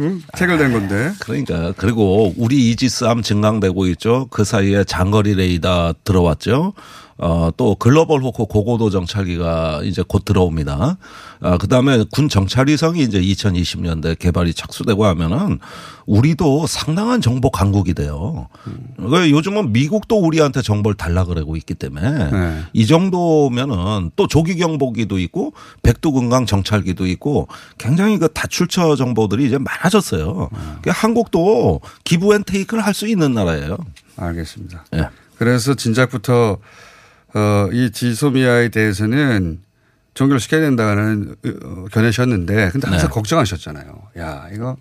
응? 0.00 0.22
체결된 0.36 0.72
건데. 0.72 1.12
그러니까 1.20 1.72
그리고 1.76 2.32
우리 2.36 2.70
이지스함 2.70 3.22
증강되고 3.22 3.86
있죠. 3.88 4.26
그 4.30 4.44
사이에 4.44 4.84
장거리 4.84 5.34
레이더 5.34 5.94
들어왔죠. 6.04 6.72
어, 7.18 7.50
또 7.56 7.74
글로벌 7.74 8.22
호크 8.22 8.46
고고도 8.46 8.88
정찰기가 8.88 9.82
이제 9.84 10.02
곧 10.06 10.24
들어옵니다. 10.24 10.96
아, 11.42 11.56
그 11.56 11.68
다음에 11.68 12.04
군 12.12 12.28
정찰위성이 12.28 13.02
이제 13.02 13.20
2020년대 13.20 14.18
개발이 14.18 14.52
착수되고 14.54 15.06
하면은 15.06 15.58
우리도 16.06 16.66
상당한 16.66 17.20
정보 17.20 17.50
강국이 17.50 17.94
돼요. 17.94 18.48
그 18.96 19.30
요즘은 19.30 19.72
미국도 19.72 20.20
우리한테 20.20 20.60
정보를 20.62 20.96
달라 20.96 21.24
그러고 21.24 21.56
있기 21.56 21.74
때문에 21.74 22.30
네. 22.30 22.62
이 22.72 22.86
정도면은 22.86 24.10
또 24.16 24.26
조기 24.26 24.56
경보기도 24.56 25.18
있고 25.18 25.52
백두 25.82 26.09
금강 26.09 26.46
정찰기도 26.46 27.06
있고 27.06 27.48
굉장히 27.78 28.18
그 28.18 28.28
다출처 28.28 28.96
정보들이 28.96 29.46
이제 29.46 29.58
많아졌어요. 29.58 30.48
그러니까 30.52 30.92
한국도 30.92 31.80
give 32.04 32.34
and 32.34 32.44
take를 32.44 32.84
할 32.84 32.90
수 33.00 33.06
있는 33.06 33.32
나라예요. 33.32 33.78
알겠습니다. 34.16 34.84
예. 34.96 35.08
그래서 35.38 35.72
진작부터 35.74 36.58
어, 37.32 37.68
이 37.72 37.90
지소미아에 37.92 38.68
대해서는 38.68 39.60
종결시켜야 40.24 40.60
된다는 40.60 41.34
어, 41.64 41.86
견해셨는데 41.90 42.68
근데 42.72 42.86
항상 42.88 43.08
네. 43.08 43.14
걱정하셨잖아요. 43.14 44.02
야 44.18 44.48
이거 44.52 44.76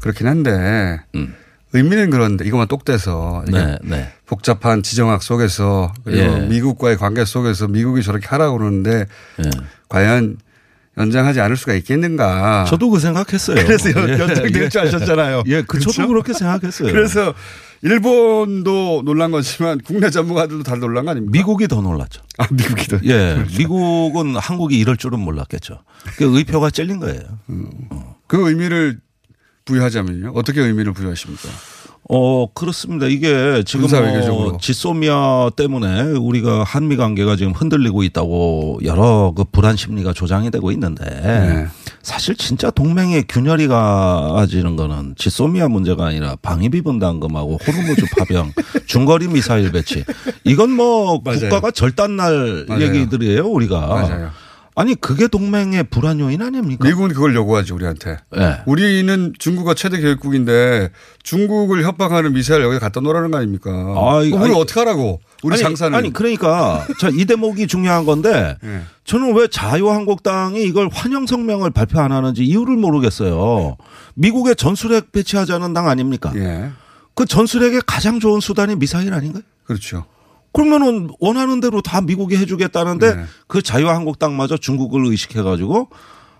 그렇긴 0.00 0.26
한데 0.26 1.00
의미는 1.72 2.10
그런데 2.10 2.44
이것만 2.44 2.68
똑 2.68 2.98
떼서 2.98 3.42
이게 3.48 3.56
네, 3.58 3.78
네. 3.82 4.12
복잡한 4.26 4.82
지정학 4.82 5.22
속에서 5.22 5.94
그리고 6.04 6.22
예. 6.22 6.40
미국과의 6.46 6.98
관계 6.98 7.24
속에서 7.24 7.68
미국이 7.68 8.02
저렇게 8.02 8.26
하라고 8.28 8.58
그러는데 8.58 9.06
예. 9.42 9.50
과연 9.88 10.36
연장하지 10.98 11.40
않을 11.40 11.56
수가 11.56 11.72
있겠는가. 11.74 12.66
저도 12.68 12.90
그 12.90 12.98
생각했어요. 12.98 13.64
그래서 13.64 13.90
연- 13.98 14.08
예, 14.10 14.18
연장될 14.18 14.62
예. 14.64 14.68
줄 14.68 14.80
아셨잖아요. 14.82 15.44
예, 15.46 15.62
그 15.62 15.78
저도 15.78 15.92
그렇죠? 15.94 16.08
그렇게 16.08 16.32
생각했어요. 16.34 16.92
그래서 16.92 17.32
일본도 17.82 19.02
놀란 19.04 19.30
거지만 19.30 19.80
국내 19.80 20.10
전문가들도 20.10 20.62
다 20.62 20.76
놀란 20.76 21.04
거 21.04 21.12
아닙니까? 21.12 21.32
미국이 21.32 21.66
더 21.66 21.80
놀랐죠. 21.80 22.22
아, 22.38 22.46
미국이 22.50 22.86
더. 22.88 22.98
예, 23.04 23.44
미국은 23.56 24.36
한국이 24.36 24.78
이럴 24.78 24.96
줄은 24.96 25.18
몰랐겠죠. 25.20 25.78
그 26.16 26.36
의표가 26.36 26.70
찔린 26.70 27.00
거예요. 27.00 27.20
그 28.26 28.48
의미를 28.48 29.00
부여하자면요. 29.64 30.32
어떻게 30.34 30.60
의미를 30.60 30.92
부여하십니까? 30.92 31.48
어, 32.12 32.52
그렇습니다. 32.52 33.06
이게 33.06 33.62
지금 33.64 33.86
뭐. 33.88 34.58
지소미아 34.60 35.50
때문에 35.56 36.02
우리가 36.02 36.64
한미 36.64 36.96
관계가 36.96 37.36
지금 37.36 37.52
흔들리고 37.52 38.02
있다고 38.02 38.80
여러 38.84 39.32
그 39.36 39.44
불안 39.44 39.76
심리가 39.76 40.12
조장이 40.12 40.50
되고 40.50 40.72
있는데 40.72 41.04
네. 41.04 41.66
사실 42.02 42.34
진짜 42.36 42.70
동맹의 42.70 43.24
균열이 43.28 43.68
가지는 43.68 44.76
거는 44.76 45.14
지소미아 45.18 45.68
문제가 45.68 46.06
아니라 46.06 46.36
방위비 46.40 46.80
분담금하고 46.82 47.58
호르무즈 47.66 48.04
파병, 48.18 48.52
중거리 48.86 49.28
미사일 49.28 49.70
배치. 49.70 50.04
이건 50.44 50.70
뭐 50.70 51.20
맞아요. 51.22 51.40
국가가 51.40 51.70
절단날 51.70 52.64
맞아요. 52.68 52.82
얘기들이에요, 52.82 53.46
우리가. 53.46 53.80
맞아요. 53.86 54.30
아니 54.76 54.94
그게 54.94 55.26
동맹의 55.26 55.84
불안 55.84 56.20
요인 56.20 56.40
아닙니까? 56.42 56.86
미국은 56.86 57.08
그걸 57.10 57.34
요구하지 57.34 57.72
우리한테. 57.72 58.18
예. 58.36 58.60
우리는 58.66 59.32
중국과 59.38 59.74
최대 59.74 60.00
교육국인데 60.00 60.90
중국을 61.22 61.84
협박하는 61.84 62.32
미사일 62.32 62.62
여기 62.62 62.78
갖다 62.78 63.00
놓으라는 63.00 63.30
거 63.30 63.38
아닙니까? 63.38 63.70
아, 63.70 64.18
우리 64.18 64.34
아니, 64.36 64.54
어떻게 64.54 64.80
하라고? 64.80 65.20
우리 65.42 65.54
아니, 65.54 65.62
장사는. 65.62 65.96
아니 65.96 66.12
그러니까 66.12 66.86
자이 67.00 67.24
대목이 67.24 67.66
중요한 67.66 68.04
건데 68.04 68.56
예. 68.64 68.82
저는 69.04 69.34
왜 69.34 69.48
자유한국당이 69.48 70.62
이걸 70.62 70.88
환영 70.92 71.26
성명을 71.26 71.70
발표 71.70 72.00
안 72.00 72.12
하는지 72.12 72.44
이유를 72.44 72.76
모르겠어요. 72.76 73.76
미국에 74.14 74.54
전술핵 74.54 75.12
배치하자는 75.12 75.72
당 75.74 75.88
아닙니까? 75.88 76.32
예. 76.36 76.70
그 77.14 77.26
전술핵의 77.26 77.82
가장 77.86 78.20
좋은 78.20 78.40
수단이 78.40 78.76
미사일 78.76 79.12
아닌가요? 79.12 79.42
그렇죠. 79.64 80.04
그러면은 80.52 81.10
원하는 81.20 81.60
대로 81.60 81.80
다 81.80 82.00
미국이 82.00 82.36
해주겠다는데 82.36 83.14
네. 83.14 83.24
그 83.46 83.62
자유한국당마저 83.62 84.56
중국을 84.56 85.06
의식해가지고 85.06 85.88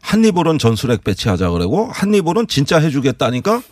한입으로는 0.03 0.59
전술핵 0.59 1.05
배치하자 1.05 1.51
그러고 1.51 1.89
한입으로는 1.93 2.49
진짜 2.49 2.79
해주겠다니까 2.79 3.63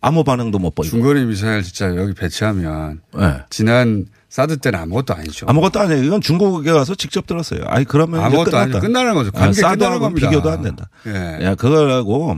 아무 0.00 0.24
반응도 0.24 0.58
못 0.58 0.74
보이고. 0.74 0.90
중거리 0.90 1.24
미사일 1.24 1.62
진짜 1.62 1.96
여기 1.96 2.12
배치하면 2.12 3.00
네. 3.16 3.38
지난 3.50 4.06
사드 4.28 4.58
때는 4.58 4.78
아무것도 4.80 5.14
아니죠. 5.14 5.46
아무것도 5.48 5.80
아니에요. 5.80 6.02
이건 6.04 6.20
중국에 6.20 6.70
가서 6.72 6.94
직접 6.94 7.26
들었어요. 7.26 7.62
아니 7.66 7.84
그러면 7.86 8.20
아무것도. 8.20 8.56
아니죠. 8.56 8.80
끝나는 8.80 9.14
거죠. 9.14 9.30
아, 9.34 9.38
관계 9.38 9.62
끝나는 9.62 9.78
사드하고. 9.80 10.14
비교도 10.14 10.50
안 10.50 10.62
된다. 10.62 10.90
예. 11.06 11.38
야, 11.42 11.54
그거라고 11.54 12.36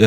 예, 0.00 0.06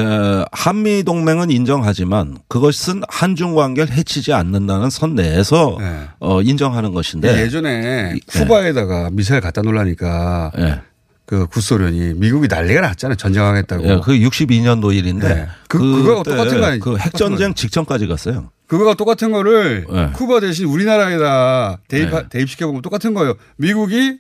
한미 0.52 1.04
동맹은 1.04 1.52
인정하지만 1.52 2.38
그것은 2.48 3.04
한중 3.08 3.54
관계를 3.54 3.94
해치지 3.94 4.34
않는다는 4.34 4.90
선 4.90 5.14
내에서 5.14 5.78
어, 6.20 6.42
인정하는 6.42 6.92
것인데 6.92 7.34
네. 7.36 7.42
예전에 7.44 8.16
쿠바에다가 8.28 9.10
미사일 9.12 9.42
갖다 9.42 9.62
놓으려니까 9.62 10.52
예. 10.58 10.82
그 11.28 11.48
구소련이 11.48 12.14
미국이 12.16 12.48
난리가 12.48 12.82
났잖아요. 12.82 13.16
전쟁하겠다고. 13.16 13.84
예, 13.86 14.00
그 14.04 14.12
62년도 14.14 14.94
일인데 14.96 15.28
네. 15.34 15.48
그- 15.68 15.80
그때 16.04 16.32
똑같은 16.32 16.60
거 16.60 16.66
아니- 16.66 16.80
그 16.80 16.98
핵전쟁 16.98 17.54
직전까지 17.54 18.08
갔어요. 18.08 18.50
그거가 18.68 18.96
똑같은 18.96 19.32
거를 19.32 19.86
네. 19.92 20.10
쿠바 20.14 20.40
대신 20.40 20.66
우리나라에다 20.66 21.78
대입, 21.88 22.10
네. 22.10 22.24
대입시켜 22.30 22.66
보면 22.68 22.82
똑같은 22.82 23.14
거예요. 23.14 23.36
미국이 23.58 24.18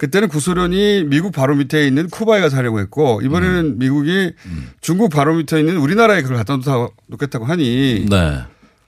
그때는 0.00 0.28
구소련이 0.28 1.04
미국 1.08 1.30
바로 1.30 1.54
밑에 1.54 1.86
있는 1.86 2.08
쿠바에 2.08 2.40
가서 2.40 2.56
하려고 2.56 2.80
했고 2.80 3.20
이번에는 3.22 3.64
음. 3.66 3.78
미국이 3.78 4.32
중국 4.80 5.10
바로 5.10 5.34
밑에 5.34 5.60
있는 5.60 5.76
우리나라에 5.76 6.22
그걸 6.22 6.38
갖다 6.38 6.56
놓겠다고 7.08 7.44
하니 7.44 8.06
네. 8.08 8.38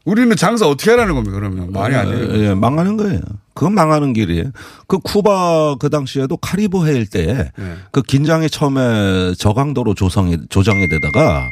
우리는 0.07 0.35
장사 0.37 0.67
어떻게 0.67 0.91
하라는 0.93 1.15
겁니까 1.15 1.37
그러면 1.37 1.71
말이 1.71 1.95
안 1.97 2.09
되는 2.09 2.29
거예요. 2.29 2.43
예, 2.43 2.55
망하는 2.55 2.97
거예요. 2.97 3.21
그건 3.53 3.75
망하는 3.75 4.15
길이에요. 4.15 4.53
그 4.87 5.01
쿠바 5.01 5.77
그 5.79 5.91
당시에도 5.91 6.39
카리브 6.39 6.87
해일 6.87 7.07
때에 7.07 7.51
네. 7.59 7.77
그 7.91 8.01
긴장이 8.01 8.49
처음에 8.49 9.35
저강도로 9.35 9.93
조성이 9.93 10.39
조정이 10.49 10.89
되다가 10.89 11.51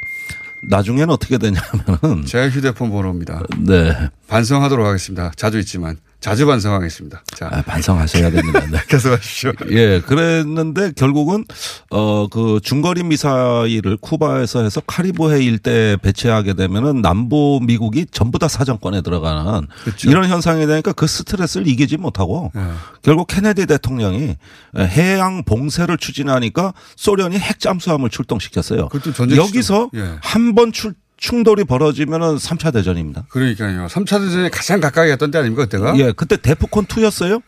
나중에는 0.70 1.10
어떻게 1.10 1.36
되냐면은 1.36 2.24
제 2.24 2.48
휴대폰 2.48 2.90
번호입니다. 2.90 3.42
네. 3.58 4.08
반성하도록 4.30 4.86
하겠습니다. 4.86 5.32
자주 5.36 5.58
있지만 5.58 5.96
자주 6.20 6.46
반성하겠습니다. 6.46 7.22
자 7.34 7.48
아, 7.50 7.62
반성하셔야 7.62 8.30
됩니다. 8.30 8.60
네. 8.70 8.78
계속하십시오. 8.88 9.52
예, 9.70 10.00
그랬는데 10.00 10.92
결국은 10.94 11.44
어 11.90 12.20
그 12.30 12.60
중거리 12.62 13.02
미사일을 13.02 13.96
쿠바에서 13.96 14.62
해서 14.62 14.80
카리브해 14.86 15.42
일대에 15.42 15.96
배치하게 15.96 16.52
되면은 16.54 17.02
남부 17.02 17.58
미국이 17.62 18.06
전부 18.12 18.38
다 18.38 18.46
사정권에 18.46 19.00
들어가는 19.00 19.66
이런 20.06 20.28
현상이 20.28 20.66
되니까 20.66 20.92
그 20.92 21.06
스트레스를 21.06 21.66
이기지 21.66 21.96
못하고 21.96 22.52
네. 22.54 22.62
결국 23.02 23.26
케네디 23.26 23.66
대통령이 23.66 24.36
해양 24.78 25.42
봉쇄를 25.44 25.96
추진하니까 25.98 26.72
소련이 26.96 27.36
핵 27.38 27.58
잠수함을 27.58 28.10
출동시켰어요. 28.10 28.88
여기서. 29.36 29.90
예. 29.94 30.16
한번 30.22 30.72
충돌이 31.20 31.64
벌어지면은 31.64 32.36
3차 32.36 32.72
대전입니다. 32.72 33.24
그러니까요. 33.28 33.86
3차 33.86 34.20
대전에 34.20 34.48
가장 34.48 34.80
가까이 34.80 35.08
갔던 35.10 35.30
때 35.30 35.38
아닙니까 35.38 35.64
그때가? 35.64 35.96
예, 35.98 36.12
그때 36.12 36.36
데프콘 36.38 36.86
2였어요. 36.86 37.42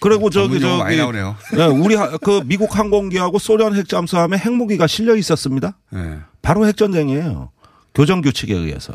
그리고 0.00 0.30
저기 0.30 0.58
저기 0.58 0.78
많이 0.78 0.96
나오네요. 0.96 1.36
예, 1.58 1.64
우리 1.66 1.94
하- 1.94 2.16
그 2.18 2.42
미국 2.44 2.76
항공기하고 2.76 3.38
소련 3.38 3.76
핵 3.76 3.88
잠수함에 3.88 4.36
핵무기가 4.36 4.88
실려 4.88 5.14
있었습니다. 5.14 5.76
네. 5.90 6.18
바로 6.42 6.66
핵 6.66 6.76
전쟁이에요. 6.76 7.50
교전 7.94 8.20
수칙에 8.20 8.52
의해서. 8.52 8.92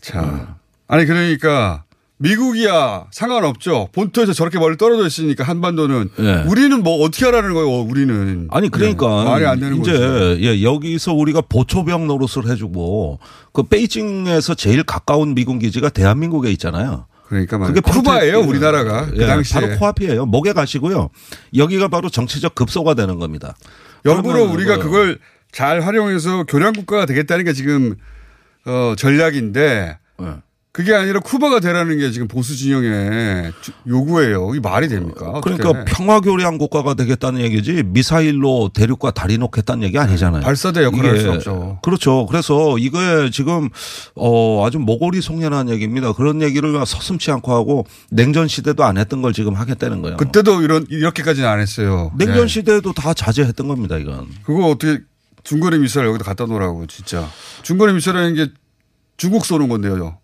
자, 0.00 0.56
아니 0.86 1.06
그러니까 1.06 1.83
미국이야 2.18 3.06
상관없죠. 3.10 3.88
본토에서 3.92 4.32
저렇게 4.32 4.58
멀리 4.58 4.76
떨어져 4.76 5.06
있으니까 5.06 5.42
한반도는 5.44 6.10
예. 6.20 6.44
우리는 6.48 6.82
뭐 6.82 7.02
어떻게 7.04 7.24
하라는 7.24 7.54
거예요? 7.54 7.68
우리는 7.82 8.46
아니 8.50 8.68
그러니까 8.70 9.06
네, 9.24 9.30
말이 9.30 9.46
안 9.46 9.58
되는 9.60 9.80
이제 9.80 9.92
거죠. 9.92 10.40
예, 10.40 10.62
여기서 10.62 11.12
우리가 11.12 11.40
보초병 11.42 12.06
노릇을 12.06 12.48
해주고 12.48 13.18
그 13.52 13.64
베이징에서 13.64 14.54
제일 14.54 14.84
가까운 14.84 15.34
미군 15.34 15.58
기지가 15.58 15.88
대한민국에 15.88 16.50
있잖아요. 16.52 17.06
그러니까 17.26 17.58
그게. 17.58 17.80
쿠바예요, 17.80 18.42
포르투- 18.42 18.48
우리나라가. 18.48 19.06
그 19.06 19.16
예, 19.20 19.26
당시에. 19.26 19.60
바로 19.60 19.78
코앞이에요. 19.78 20.26
목에 20.26 20.52
가시고요. 20.52 21.08
여기가 21.56 21.88
바로 21.88 22.08
정치적 22.08 22.54
급소가 22.54 22.94
되는 22.94 23.18
겁니다. 23.18 23.56
역으로 24.04 24.44
우리가 24.44 24.76
그- 24.76 24.84
그걸 24.84 25.18
잘 25.50 25.80
활용해서 25.80 26.44
교량 26.44 26.74
국가가 26.74 27.06
되겠다는 27.06 27.44
게 27.44 27.52
지금 27.54 27.96
어 28.66 28.94
전략인데 28.96 29.98
예. 30.22 30.26
그게 30.74 30.92
아니라 30.92 31.20
쿠바가 31.20 31.60
되라는 31.60 31.98
게 31.98 32.10
지금 32.10 32.26
보수 32.26 32.56
진영의 32.56 33.52
주- 33.62 33.70
요구예요. 33.86 34.56
이 34.56 34.58
말이 34.60 34.88
됩니까? 34.88 35.26
어떻게. 35.30 35.56
그러니까 35.56 35.84
평화교량 35.84 36.58
국가가 36.58 36.94
되겠다는 36.94 37.42
얘기지 37.42 37.84
미사일로 37.86 38.70
대륙과 38.74 39.12
다리 39.12 39.38
놓겠다는 39.38 39.84
얘기 39.84 40.00
아니잖아요. 40.00 40.42
발사대 40.42 40.82
역할을 40.82 41.10
할 41.10 41.14
이게- 41.14 41.22
수 41.22 41.30
없죠. 41.30 41.78
그렇죠. 41.80 42.26
그래서 42.26 42.76
이거에 42.76 43.30
지금 43.30 43.68
어 44.16 44.66
아주 44.66 44.80
모골이 44.80 45.20
송연한 45.20 45.68
얘기입니다. 45.70 46.12
그런 46.12 46.42
얘기를 46.42 46.72
서슴치 46.84 47.30
않고 47.30 47.52
하고 47.52 47.86
냉전 48.10 48.48
시대도 48.48 48.82
안 48.82 48.98
했던 48.98 49.22
걸 49.22 49.32
지금 49.32 49.54
하겠다는 49.54 50.02
거예요. 50.02 50.16
그때도 50.16 50.62
이런 50.62 50.86
이렇게까지는 50.90 51.48
안 51.48 51.60
했어요. 51.60 52.10
냉전 52.18 52.40
네. 52.40 52.46
시대에도 52.48 52.92
다 52.92 53.14
자제했던 53.14 53.68
겁니다. 53.68 53.96
이건. 53.96 54.26
그거 54.42 54.66
어떻게 54.70 54.98
중거리 55.44 55.78
미사일 55.78 56.08
여기다 56.08 56.24
갖다 56.24 56.46
놓으라고 56.46 56.88
진짜. 56.88 57.28
중거리 57.62 57.92
미사일이라는 57.92 58.34
게 58.34 58.48
중국 59.16 59.46
쏘는 59.46 59.68
건데요. 59.68 60.18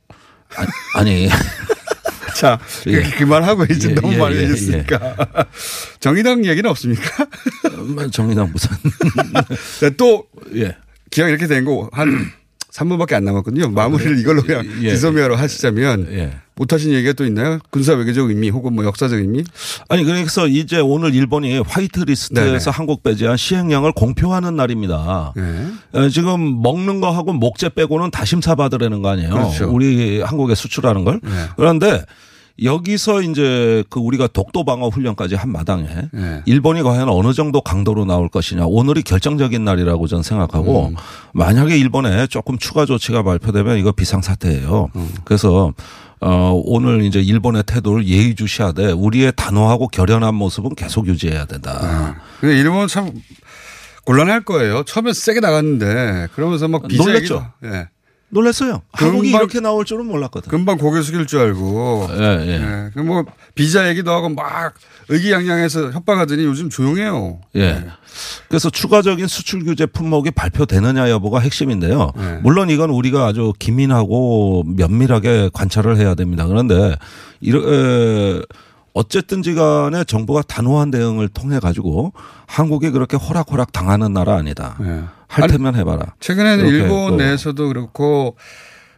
아니. 0.95 1.29
자, 2.37 2.59
예. 2.87 3.03
그, 3.03 3.25
말 3.25 3.43
하고 3.43 3.65
이제 3.65 3.91
예, 3.91 3.95
너무 3.95 4.15
예, 4.15 4.19
많이 4.19 4.37
예, 4.37 4.41
얘기했으니까. 4.43 5.15
정의당 6.01 6.45
얘기는 6.47 6.69
없습니까? 6.71 7.27
정의당 8.13 8.51
무슨. 8.53 8.71
자, 9.81 9.91
또 9.97 10.27
예. 10.55 10.77
기왕 11.11 11.29
이렇게 11.31 11.47
된 11.47 11.65
거 11.65 11.89
한 11.93 12.33
3분밖에 12.81 13.15
안 13.15 13.25
남았거든요. 13.25 13.71
마무리를 13.71 14.19
이걸로 14.19 14.43
그냥 14.43 14.67
예. 14.83 14.91
지소미아로 14.91 15.37
하시자면 15.37 16.09
예. 16.13 16.33
못하신 16.57 16.93
얘기가 16.93 17.13
또 17.15 17.25
있나요? 17.25 17.59
군사 17.71 17.95
외교적 17.95 18.29
의미 18.29 18.51
혹은 18.51 18.75
뭐 18.75 18.85
역사적 18.85 19.19
의미? 19.19 19.45
아니 19.89 20.05
그래서 20.05 20.47
이제 20.47 20.79
오늘 20.79 21.15
일본이 21.15 21.59
화이트 21.59 22.01
리스트에서 22.01 22.71
네네. 22.71 22.77
한국 22.77 23.03
배제한 23.03 23.37
시행령을 23.37 23.93
공표하는 23.93 24.57
날입니다. 24.57 25.33
네. 25.37 25.67
어, 25.93 26.09
지금 26.09 26.63
먹는 26.63 27.01
거하고 27.01 27.33
목재 27.33 27.71
빼고는 27.71 28.11
다 28.11 28.25
심사 28.25 28.55
받으라는 28.55 29.03
거 29.03 29.09
아니에요. 29.09 29.31
그렇죠. 29.31 29.71
우리 29.71 30.21
한국에 30.21 30.55
수출하는 30.55 31.05
걸. 31.05 31.21
네. 31.23 31.31
그런데 31.57 32.05
여기서 32.63 33.23
이제 33.23 33.85
그 33.89 34.01
우리가 34.01 34.27
독도 34.27 34.65
방어 34.65 34.89
훈련까지 34.89 35.35
한 35.35 35.51
마당에 35.51 35.89
네. 36.13 36.43
일본이 36.47 36.83
과연 36.83 37.09
어느 37.09 37.33
정도 37.33 37.61
강도로 37.61 38.05
나올 38.05 38.29
것이냐 38.29 38.65
오늘이 38.67 39.03
결정적인 39.03 39.65
날이라고 39.65 40.07
저는 40.07 40.23
생각하고 40.23 40.89
음. 40.89 40.97
만약에 41.33 41.77
일본에 41.79 42.27
조금 42.27 42.59
추가 42.59 42.85
조치가 42.87 43.23
발표되면 43.23 43.79
이거 43.79 43.93
비상 43.93 44.21
사태예요. 44.21 44.91
음. 44.95 45.09
그래서 45.25 45.73
어 46.21 46.61
오늘 46.65 47.03
이제 47.03 47.21
일본의 47.21 47.63
태도를 47.67 48.07
예의주시하되 48.07 48.93
우리의 48.93 49.33
단호하고 49.37 49.89
결연한 49.89 50.35
모습은 50.35 50.75
계속 50.75 51.07
유지해야 51.07 51.47
된다. 51.47 52.21
근데 52.41 52.59
일본은 52.59 52.89
참 52.89 53.11
곤란할 54.05 54.43
거예요. 54.43 54.83
처음에 54.85 55.13
세게 55.13 55.41
나갔는데 55.41 56.29
그러면서 56.35 56.69
막 56.69 56.87
비자 56.89 57.05
놀랬죠. 57.05 57.47
예. 57.65 57.89
놀랐어요. 58.31 58.83
한국이 58.93 59.29
금방- 59.31 59.41
이렇게 59.43 59.61
나올 59.61 59.85
줄은 59.85 60.07
몰랐거든. 60.07 60.49
금방 60.51 60.79
고개 60.79 61.03
숙일 61.03 61.27
줄 61.27 61.41
알고. 61.41 62.09
예, 62.13 62.23
예. 62.23 62.51
예. 62.87 62.91
그뭐 62.95 63.25
비자 63.55 63.89
얘기도 63.89 64.13
하고 64.13 64.29
막 64.29 64.73
의기양양해서 65.09 65.91
협박하더니 65.91 66.45
요즘 66.45 66.71
조용해요. 66.71 67.41
예. 67.57 67.87
그래서 68.49 68.71
추가적인 68.71 69.27
수출 69.27 69.65
규제 69.65 69.87
품목이 69.87 70.31
발표되느냐 70.31 71.11
여부가 71.11 71.41
핵심인데요. 71.41 72.13
네. 72.17 72.39
물론 72.43 72.71
이건 72.71 72.91
우리가 72.91 73.27
아주 73.27 73.53
기민하고 73.59 74.65
면밀하게 74.67 75.51
관찰을 75.53 75.97
해야 75.97 76.15
됩니다. 76.15 76.47
그런데 76.47 76.97
이러 77.41 77.61
에, 77.73 78.43
어쨌든지 78.95 79.55
간에 79.55 80.03
정부가 80.05 80.43
단호한 80.43 80.91
대응을 80.91 81.29
통해 81.29 81.59
가지고 81.61 82.13
한국이 82.47 82.91
그렇게 82.91 83.17
호락호락 83.17 83.73
당하는 83.73 84.13
나라 84.13 84.35
아니다. 84.37 84.77
할 85.31 85.49
테면 85.49 85.77
해봐라. 85.77 86.15
최근에는 86.19 86.67
일본 86.67 87.11
또 87.13 87.17
내에서도 87.17 87.69
그렇고 87.69 88.37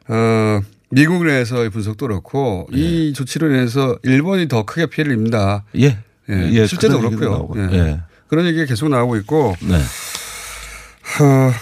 어 0.08 0.60
미국 0.90 1.24
내에서의 1.24 1.68
분석도 1.70 2.06
그렇고 2.06 2.66
예. 2.74 2.78
이 2.78 3.12
조치로 3.12 3.50
인해서 3.50 3.98
일본이 4.02 4.48
더 4.48 4.64
크게 4.64 4.86
피해를 4.86 5.12
입니다. 5.12 5.64
예. 5.76 5.98
예. 6.30 6.50
예, 6.52 6.66
실제도 6.66 6.98
그렇고요. 6.98 7.50
예. 7.56 7.76
예. 7.76 8.00
그런 8.28 8.46
얘기가 8.46 8.64
계속 8.64 8.88
나오고 8.88 9.16
있고 9.16 9.54
네. 9.60 9.74
어, 9.74 11.52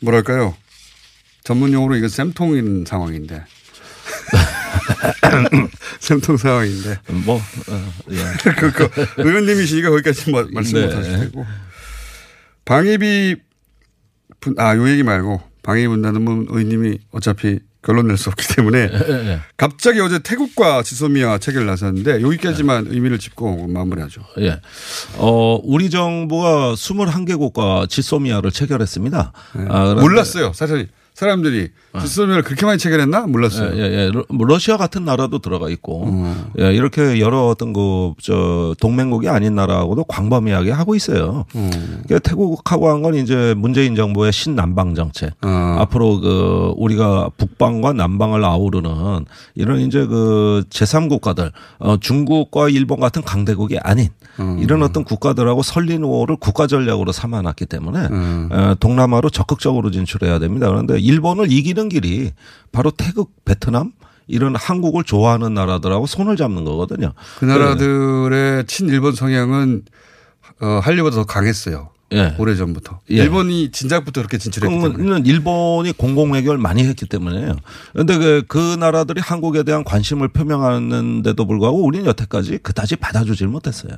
뭐랄까요? 0.00 0.54
전문 1.42 1.72
용어로 1.72 1.96
이건 1.96 2.08
쌤통인 2.08 2.84
상황인데. 2.86 3.44
쌤통 5.98 6.36
상황인데. 6.36 6.98
뭐, 7.24 7.36
어, 7.36 7.92
예. 8.10 8.16
그, 8.54 8.70
그, 8.70 8.88
의원님이시니까 9.16 9.90
거기까지 9.90 10.30
뭐 10.30 10.46
말씀 10.52 10.78
네. 10.78 10.86
못 10.86 10.94
하실 10.94 11.18
테고. 11.18 11.44
방위비, 12.64 13.36
분, 14.40 14.54
아, 14.58 14.76
요 14.76 14.88
얘기 14.88 15.02
말고 15.02 15.40
방위비 15.62 15.88
분담은 15.88 16.46
의원님이 16.48 16.98
어차피 17.12 17.58
결론 17.84 18.06
낼 18.06 18.16
수 18.16 18.28
없기 18.30 18.46
때문에 18.54 18.78
예. 18.78 19.40
갑자기 19.56 19.98
어제 20.00 20.20
태국과 20.20 20.84
지소미아 20.84 21.38
체결 21.38 21.66
나섰는데 21.66 22.22
여기까지만 22.22 22.86
의미를 22.88 23.18
짚고 23.18 23.66
마무리하죠. 23.66 24.22
예. 24.38 24.60
어, 25.16 25.60
우리 25.64 25.90
정부가 25.90 26.74
21개 26.74 27.36
국과 27.36 27.86
지소미아를 27.88 28.52
체결했습니다. 28.52 29.32
아, 29.34 29.52
그런데- 29.54 30.00
몰랐어요. 30.00 30.52
사실 30.52 30.88
사람들이 31.14 31.68
지소미아를 32.00 32.42
그렇게 32.42 32.64
많이 32.64 32.78
체결했나 32.78 33.26
몰랐어요. 33.26 33.76
예, 33.76 33.80
예, 33.82 33.92
예. 34.06 34.10
러- 34.10 34.24
뭐 34.30 34.46
러시아 34.46 34.76
같은 34.78 35.04
나라도 35.04 35.40
들어가 35.40 35.68
있고 35.68 36.04
음. 36.06 36.46
예, 36.58 36.72
이렇게 36.72 37.20
여러 37.20 37.46
어떤 37.46 37.72
그 37.72 38.12
저 38.22 38.74
동맹국이 38.80 39.28
아닌 39.28 39.54
나라하고도 39.54 40.04
광범위하게 40.04 40.70
하고 40.70 40.94
있어요. 40.94 41.44
음. 41.54 41.70
그러니까 42.06 42.18
태국하고 42.20 42.88
한 42.88 43.02
건 43.02 43.14
이제 43.14 43.52
문재인 43.56 43.94
정부의 43.96 44.32
신남방 44.32 44.94
정책. 44.94 45.32
어. 45.44 45.48
앞으로 45.80 46.20
그 46.20 46.72
우리가 46.76 47.30
북방과 47.36 47.92
남방을 47.94 48.44
아우르는 48.44 49.24
이런 49.54 49.80
이제 49.80 50.06
그 50.06 50.62
제3국가들 50.70 51.50
어 51.78 51.96
중국과 51.98 52.68
일본 52.70 53.00
같은 53.00 53.22
강대국이 53.22 53.78
아닌 53.80 54.08
음. 54.40 54.58
이런 54.60 54.82
어떤 54.82 55.04
국가들하고 55.04 55.62
설린 55.62 56.02
우호를 56.04 56.36
국가 56.36 56.66
전략으로 56.66 57.12
삼아놨기 57.12 57.66
때문에 57.66 57.98
음. 58.10 58.48
어, 58.52 58.74
동남아로 58.80 59.30
적극적으로 59.30 59.90
진출해야 59.90 60.38
됩니다. 60.38 60.68
그런데 60.68 61.01
일본을 61.02 61.50
이기는 61.52 61.88
길이 61.88 62.32
바로 62.70 62.90
태국, 62.90 63.44
베트남 63.44 63.92
이런 64.26 64.56
한국을 64.56 65.04
좋아하는 65.04 65.54
나라들하고 65.54 66.06
손을 66.06 66.36
잡는 66.36 66.64
거거든요. 66.64 67.12
그 67.38 67.44
나라들의 67.44 68.66
친일본 68.66 69.14
성향은 69.14 69.82
어, 70.60 70.80
한리보다 70.82 71.16
더 71.16 71.24
강했어요. 71.24 71.90
예. 72.12 72.34
오래 72.38 72.54
전부터. 72.54 73.00
예. 73.10 73.16
일본이 73.16 73.70
진작부터 73.70 74.20
그렇게 74.20 74.38
진출했기 74.38 74.80
때문에. 74.80 75.22
일본이 75.24 75.92
공공 75.92 76.32
외교를 76.32 76.58
많이 76.58 76.84
했기 76.84 77.06
때문에요. 77.06 77.56
그런데 77.92 78.18
그, 78.18 78.42
그 78.46 78.76
나라들이 78.78 79.20
한국에 79.20 79.62
대한 79.62 79.82
관심을 79.82 80.28
표명하는데도 80.28 81.46
불구하고 81.46 81.82
우리는 81.82 82.06
여태까지 82.06 82.58
그다지 82.58 82.96
받아주질 82.96 83.48
못했어요. 83.48 83.94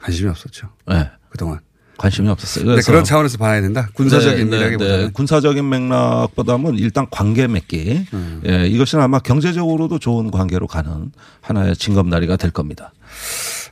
관심이 0.00 0.28
없었죠. 0.28 0.68
네. 0.86 1.10
그동안. 1.30 1.60
관심이 1.96 2.28
없었어요. 2.28 2.76
네, 2.76 2.82
그런 2.82 3.04
차원에서 3.04 3.38
봐야 3.38 3.60
된다. 3.60 3.88
군사적인 3.94 4.50
네, 4.50 4.58
네, 4.58 4.64
맥락보다는. 4.64 5.04
네. 5.06 5.10
군사적인 5.12 5.68
맥락보다는 5.68 6.78
일단 6.78 7.06
관계 7.10 7.46
맺기. 7.46 8.06
음. 8.12 8.42
예, 8.46 8.66
이것은 8.66 9.00
아마 9.00 9.18
경제적으로도 9.18 9.98
좋은 9.98 10.30
관계로 10.30 10.66
가는 10.66 11.12
하나의 11.40 11.76
징검다리가 11.76 12.36
될 12.36 12.50
겁니다. 12.50 12.92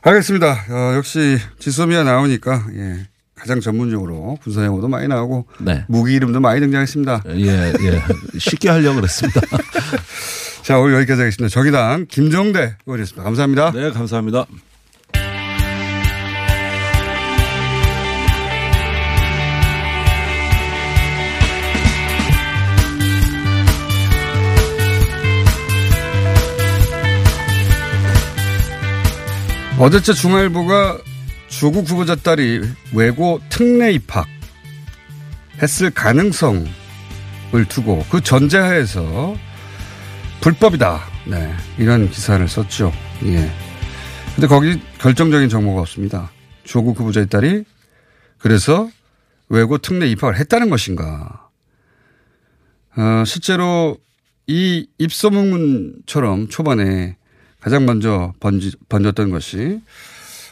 알겠습니다. 0.01 0.65
어, 0.69 0.95
역시 0.95 1.37
지소미아 1.59 2.03
나오니까 2.03 2.67
예. 2.75 3.07
가장 3.35 3.59
전문적으로 3.59 4.37
군사 4.41 4.65
용어도 4.65 4.87
많이 4.87 5.07
나오고 5.07 5.45
네. 5.59 5.83
무기 5.87 6.13
이름도 6.13 6.39
많이 6.39 6.59
등장했습니다. 6.61 7.23
예, 7.35 7.73
예. 7.79 8.03
쉽게 8.39 8.69
하려고 8.69 8.95
그랬습니다. 8.95 9.41
자, 10.63 10.79
오늘 10.79 10.95
여기까지 10.95 11.21
하겠습니다. 11.21 11.53
정의당 11.53 12.05
김정대 12.09 12.77
의원이었습니다. 12.85 13.23
감사합니다. 13.23 13.71
네, 13.71 13.91
감사합니다. 13.91 14.45
어제자 29.77 30.13
중앙일보가 30.13 30.99
조국 31.49 31.89
후보자 31.89 32.15
딸이 32.15 32.61
외고 32.93 33.41
특례 33.49 33.91
입학 33.91 34.25
했을 35.61 35.89
가능성을 35.89 36.65
두고 37.67 38.05
그 38.09 38.21
전제하에서 38.21 39.35
불법이다. 40.39 41.01
네. 41.25 41.53
이런 41.77 42.09
기사를 42.09 42.47
썼죠. 42.47 42.93
예. 43.25 43.51
근데 44.35 44.47
거기 44.47 44.79
결정적인 44.99 45.49
정보가 45.49 45.81
없습니다. 45.81 46.31
조국 46.63 46.97
후보자의 46.97 47.27
딸이 47.27 47.65
그래서 48.37 48.89
외고 49.49 49.77
특례 49.77 50.07
입학을 50.07 50.37
했다는 50.37 50.69
것인가. 50.69 51.49
어, 52.95 53.23
실제로 53.25 53.97
이 54.47 54.87
입소문처럼 54.99 56.47
초반에 56.47 57.17
가장 57.65 57.87
먼저 57.87 58.31
번지, 58.39 58.73
번졌던 58.89 59.31
것이 59.31 59.81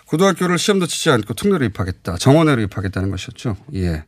고등학교를 0.07 0.57
시험도 0.57 0.87
치지 0.87 1.11
않고 1.11 1.35
특례로 1.35 1.63
입학했다. 1.65 2.17
정원회로 2.17 2.63
입학했다는 2.63 3.11
것이었죠. 3.11 3.55
예. 3.75 4.03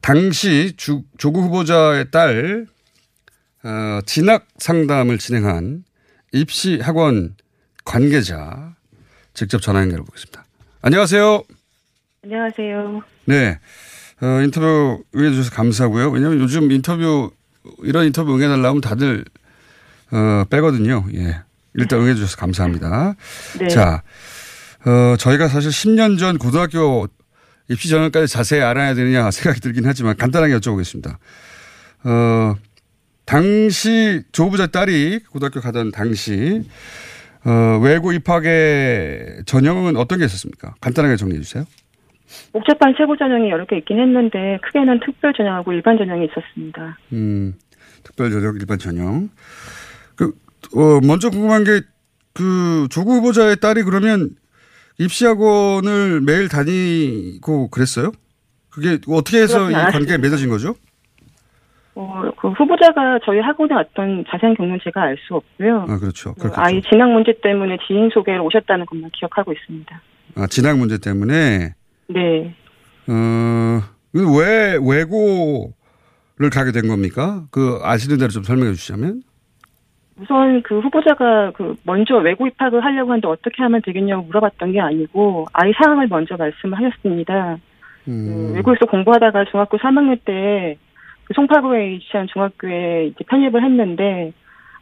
당시 0.00 0.74
주, 0.76 1.02
조국 1.18 1.42
후보자의 1.42 2.12
딸, 2.12 2.68
어, 3.64 4.00
진학 4.06 4.46
상담을 4.56 5.18
진행한 5.18 5.82
입시 6.30 6.78
학원 6.78 7.34
관계자 7.84 8.76
직접 9.32 9.60
전화 9.60 9.80
연결해 9.80 10.04
보겠습니다. 10.04 10.44
안녕하세요. 10.80 11.42
안녕하세요. 12.22 13.02
네. 13.24 13.58
어, 14.22 14.42
인터뷰 14.44 15.02
응해주셔서 15.12 15.50
감사하고요. 15.50 16.10
왜냐하면 16.10 16.38
요즘 16.38 16.70
인터뷰, 16.70 17.32
이런 17.82 18.06
인터뷰 18.06 18.32
응해달라면 18.32 18.80
다들, 18.80 19.24
어, 20.12 20.44
빼거든요. 20.48 21.04
예. 21.14 21.42
일단 21.74 22.00
응해주셔서 22.00 22.36
감사합니다. 22.36 23.14
네. 23.58 23.68
자, 23.68 24.02
어, 24.86 25.16
저희가 25.16 25.48
사실 25.48 25.70
10년 25.70 26.18
전 26.18 26.38
고등학교 26.38 27.06
입시 27.68 27.88
전형까지 27.88 28.32
자세히 28.32 28.60
알아야 28.60 28.94
되느냐 28.94 29.30
생각이 29.30 29.60
들긴 29.60 29.86
하지만 29.86 30.16
간단하게 30.16 30.54
여쭤보겠습니다. 30.58 31.16
어, 32.04 32.54
당시 33.24 34.22
조 34.32 34.44
후보자 34.44 34.66
딸이 34.66 35.20
고등학교 35.30 35.60
가던 35.60 35.90
당시 35.90 36.62
어, 37.44 37.78
외고 37.82 38.12
입학의 38.12 39.42
전형은 39.46 39.96
어떤 39.96 40.18
게 40.18 40.24
있었습니까? 40.26 40.74
간단하게 40.80 41.16
정리해 41.16 41.40
주세요. 41.40 41.64
복잡한 42.52 42.94
세부 42.96 43.16
전형이 43.16 43.50
여러 43.50 43.64
개 43.66 43.76
있긴 43.78 43.98
했는데 43.98 44.58
크게는 44.62 45.00
특별 45.04 45.32
전형하고 45.34 45.72
일반 45.72 45.96
전형이 45.96 46.26
있었습니다. 46.26 46.98
음, 47.12 47.54
특별 48.02 48.30
전형, 48.30 48.56
일반 48.58 48.78
전형. 48.78 49.28
그, 50.74 50.96
어, 50.96 51.00
먼저 51.02 51.30
궁금한 51.30 51.62
게, 51.64 51.80
그, 52.32 52.88
조국 52.90 53.14
후보자의 53.14 53.56
딸이 53.60 53.84
그러면 53.84 54.30
입시학원을 54.98 56.20
매일 56.20 56.48
다니고 56.48 57.70
그랬어요? 57.70 58.10
그게 58.70 58.98
어떻게 59.08 59.38
해서 59.40 59.70
이. 59.70 59.72
관계가 59.72 60.18
맺어진 60.18 60.50
거죠? 60.50 60.74
어, 61.94 62.22
그 62.40 62.48
후보자가 62.50 63.20
저희 63.24 63.38
학원에 63.38 63.72
왔던 63.72 64.24
자세한 64.28 64.56
경로는 64.56 64.80
제가 64.82 65.02
알 65.02 65.16
수 65.28 65.36
없고요. 65.36 65.86
아, 65.88 65.98
그렇죠. 65.98 66.34
그. 66.34 66.50
아이 66.54 66.82
진학 66.82 67.08
문제 67.12 67.32
때문에 67.40 67.78
지인 67.86 68.10
소개로 68.12 68.44
오셨다는 68.46 68.84
것만 68.86 69.10
기억하고 69.16 69.52
있습니다. 69.52 70.02
아, 70.34 70.46
진학 70.48 70.76
문제 70.78 70.98
때문에, 70.98 71.74
네. 72.08 72.54
어, 73.06 73.80
왜 74.12 74.76
외고를 74.82 76.50
가게 76.52 76.72
된 76.72 76.88
겁니까? 76.88 77.44
그 77.52 77.78
아시는 77.82 78.18
대로 78.18 78.28
좀 78.30 78.42
설명해 78.42 78.72
주시자면? 78.72 79.22
우선 80.20 80.62
그 80.62 80.78
후보자가 80.80 81.52
그 81.52 81.74
먼저 81.84 82.16
외고 82.18 82.46
입학을 82.46 82.84
하려고 82.84 83.10
하는데 83.10 83.26
어떻게 83.28 83.62
하면 83.62 83.82
되겠냐고 83.82 84.22
물어봤던 84.24 84.72
게 84.72 84.80
아니고 84.80 85.46
아이 85.52 85.72
상황을 85.72 86.06
먼저 86.08 86.36
말씀을 86.36 86.78
하셨습니다. 86.78 87.58
음. 88.08 88.48
그 88.48 88.54
외국에서 88.54 88.86
공부하다가 88.86 89.46
중학교 89.46 89.76
3학년 89.78 90.18
때 90.24 90.76
그 91.24 91.34
송파구에 91.34 91.88
위치한 91.90 92.26
중학교에 92.26 93.06
이제 93.06 93.24
편입을 93.24 93.62
했는데 93.64 94.32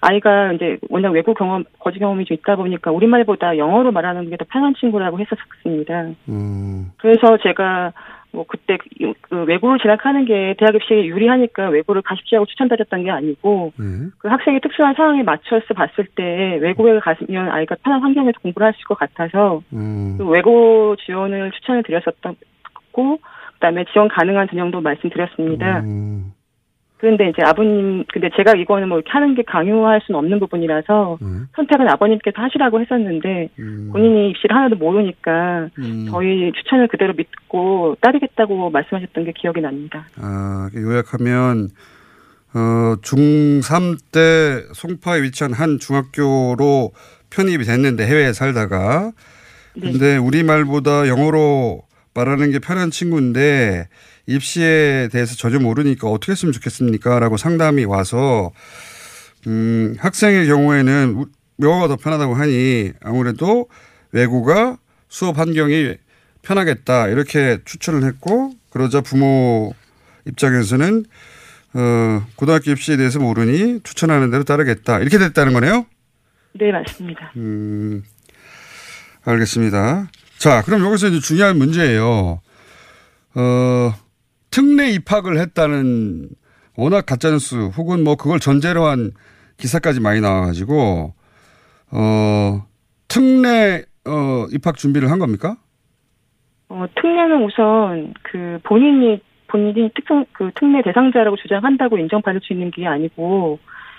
아이가 0.00 0.52
이제 0.52 0.78
워낙 0.90 1.10
외국 1.10 1.38
경험 1.38 1.64
거주 1.78 2.00
경험이 2.00 2.24
좀 2.24 2.36
있다 2.36 2.56
보니까 2.56 2.90
우리말보다 2.90 3.56
영어로 3.56 3.92
말하는 3.92 4.28
게 4.28 4.36
더 4.36 4.44
편한 4.48 4.74
친구라고 4.74 5.20
했었습니다. 5.20 6.10
음. 6.28 6.90
그래서 6.98 7.38
제가 7.38 7.92
뭐 8.32 8.44
그때 8.48 8.78
그- 8.78 9.12
그 9.20 9.44
외고를 9.44 9.78
진학하는 9.78 10.24
게 10.24 10.54
대학 10.58 10.74
입시에 10.74 11.04
유리하니까 11.06 11.68
외고를 11.68 12.02
가십시하고 12.02 12.46
추천드렸던 12.46 13.04
게 13.04 13.10
아니고 13.10 13.72
네. 13.78 13.84
그 14.18 14.28
학생의 14.28 14.60
특수한 14.60 14.94
상황에 14.94 15.22
맞춰서 15.22 15.74
봤을 15.74 16.06
때 16.16 16.58
외국에 16.60 16.98
가면 16.98 17.50
아이가 17.50 17.76
편한 17.84 18.00
환경에서 18.00 18.38
공부를 18.40 18.66
할 18.66 18.72
수 18.72 18.78
있을 18.78 18.84
것 18.86 18.98
같아서 18.98 19.62
음. 19.74 20.16
그 20.18 20.26
외고 20.26 20.96
지원을 20.96 21.50
추천을 21.52 21.82
드렸었고 21.82 23.18
그다음에 23.54 23.84
지원 23.92 24.08
가능한 24.08 24.48
전형도 24.48 24.80
말씀드렸습니다. 24.80 25.80
음. 25.80 26.32
그런데 27.02 27.30
이제 27.30 27.42
아버님 27.44 28.04
근데 28.12 28.30
제가 28.36 28.52
이거는 28.52 28.88
뭐 28.88 28.98
이렇게 28.98 29.10
하는 29.10 29.34
게 29.34 29.42
강요할 29.42 30.02
수는 30.06 30.18
없는 30.18 30.38
부분이라서 30.38 31.18
음. 31.20 31.48
선택은 31.56 31.88
아버님께서 31.88 32.40
하시라고 32.40 32.80
했었는데 32.80 33.48
본인이 33.90 34.30
입시를 34.30 34.54
하나도 34.54 34.76
모르니까 34.76 35.68
음. 35.80 36.06
저희 36.08 36.52
추천을 36.52 36.86
그대로 36.86 37.12
믿고 37.14 37.96
따르겠다고 38.00 38.70
말씀하셨던 38.70 39.24
게 39.24 39.32
기억이 39.32 39.60
납니다. 39.60 40.06
아, 40.16 40.70
요약하면, 40.76 41.70
어, 42.54 42.94
중3 43.02 43.98
때 44.12 44.62
송파에 44.72 45.22
위치한 45.22 45.54
한 45.54 45.80
중학교로 45.80 46.92
편입이 47.30 47.64
됐는데 47.64 48.06
해외에 48.06 48.32
살다가. 48.32 49.10
근데 49.74 50.18
우리말보다 50.18 51.08
영어로 51.08 51.82
말하는 52.14 52.52
게 52.52 52.60
편한 52.60 52.92
친구인데 52.92 53.88
입시에 54.34 55.08
대해서 55.12 55.34
전혀 55.36 55.58
모르니까 55.58 56.08
어떻게 56.08 56.32
했으면 56.32 56.52
좋겠습니까? 56.52 57.18
라고 57.20 57.36
상담이 57.36 57.84
와서, 57.84 58.50
음, 59.46 59.94
학생의 59.98 60.46
경우에는 60.46 61.14
우- 61.16 61.26
영어가 61.60 61.88
더 61.88 61.96
편하다고 61.96 62.34
하니 62.34 62.92
아무래도 63.02 63.68
외국가 64.12 64.78
수업 65.08 65.38
환경이 65.38 65.94
편하겠다 66.42 67.08
이렇게 67.08 67.58
추천을 67.64 68.04
했고 68.04 68.52
그러자 68.70 69.00
부모 69.00 69.74
입장에서는 70.26 71.04
어, 71.74 72.26
고등학교 72.36 72.70
입시에 72.70 72.96
대해서 72.96 73.18
모르니 73.18 73.80
추천하는 73.82 74.30
대로 74.30 74.44
따르겠다. 74.44 74.98
이렇게 75.00 75.18
됐다는 75.18 75.52
거네요? 75.52 75.86
네, 76.58 76.70
맞습니다. 76.72 77.32
음, 77.36 78.02
알겠습니다. 79.24 80.08
자, 80.38 80.62
그럼 80.62 80.84
여기서 80.84 81.08
이제 81.08 81.20
중요한 81.20 81.56
문제예요. 81.58 82.40
어, 83.34 83.94
특례 84.52 84.90
입학을 84.90 85.38
했다는 85.40 86.28
워낙 86.76 87.06
가짜뉴스 87.06 87.56
혹은 87.76 88.04
뭐 88.04 88.14
그걸 88.14 88.38
전제로 88.38 88.84
한 88.84 89.10
기사까지 89.56 90.00
많이 90.00 90.20
나와가지고, 90.20 91.14
어, 91.90 92.66
특례, 93.08 93.84
어, 94.06 94.46
입학 94.52 94.76
준비를 94.76 95.10
한 95.10 95.18
겁니까? 95.18 95.56
어, 96.68 96.86
특례는 96.94 97.44
우선 97.44 98.14
그 98.22 98.58
본인이 98.64 99.20
본인이 99.48 99.90
특정 99.94 100.24
그 100.32 100.50
특례 100.54 100.82
대상자라고 100.82 101.36
주장한다고 101.36 101.98
인정받을 101.98 102.40
수 102.42 102.54
있는 102.54 102.70
게 102.70 102.86
아니고 102.86 103.58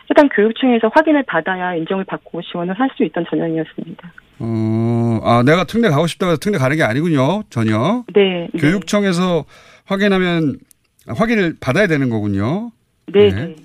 해당 0.09 0.27
교육청에서 0.29 0.89
확인을 0.93 1.23
받아야 1.23 1.75
인정을 1.75 2.05
받고 2.05 2.41
지원을 2.41 2.79
할 2.79 2.89
수 2.97 3.03
있던 3.03 3.25
전형이었습니다. 3.29 4.11
어, 4.39 5.19
아, 5.23 5.43
내가 5.45 5.63
특례 5.65 5.89
가고 5.89 6.07
싶다고 6.07 6.31
해서 6.31 6.39
특례 6.39 6.57
가는 6.57 6.75
게 6.75 6.83
아니군요. 6.83 7.43
전혀. 7.51 8.03
네. 8.13 8.49
네. 8.51 8.59
교육청에서 8.59 9.45
확인하면 9.85 10.57
확인을 11.07 11.55
받아야 11.59 11.87
되는 11.87 12.09
거군요. 12.09 12.71
네. 13.11 13.31
네. 13.31 13.55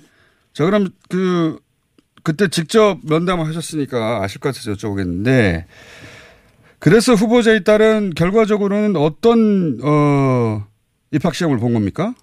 자, 0.53 0.65
그럼 0.65 0.89
그 1.09 1.57
그때 2.23 2.47
직접 2.49 2.99
면담을 3.07 3.47
하셨으니까 3.47 4.21
아실 4.21 4.41
것 4.41 4.49
같아서 4.49 4.73
여쭤보겠는데 4.73 5.63
그래서 6.79 7.13
후보자에 7.13 7.61
따른 7.61 8.09
결과적으로는 8.11 8.95
어떤 8.95 9.79
어 9.83 10.63
입학 11.11 11.33
시험을 11.33 11.59
본 11.59 11.73
겁니까? 11.73 12.13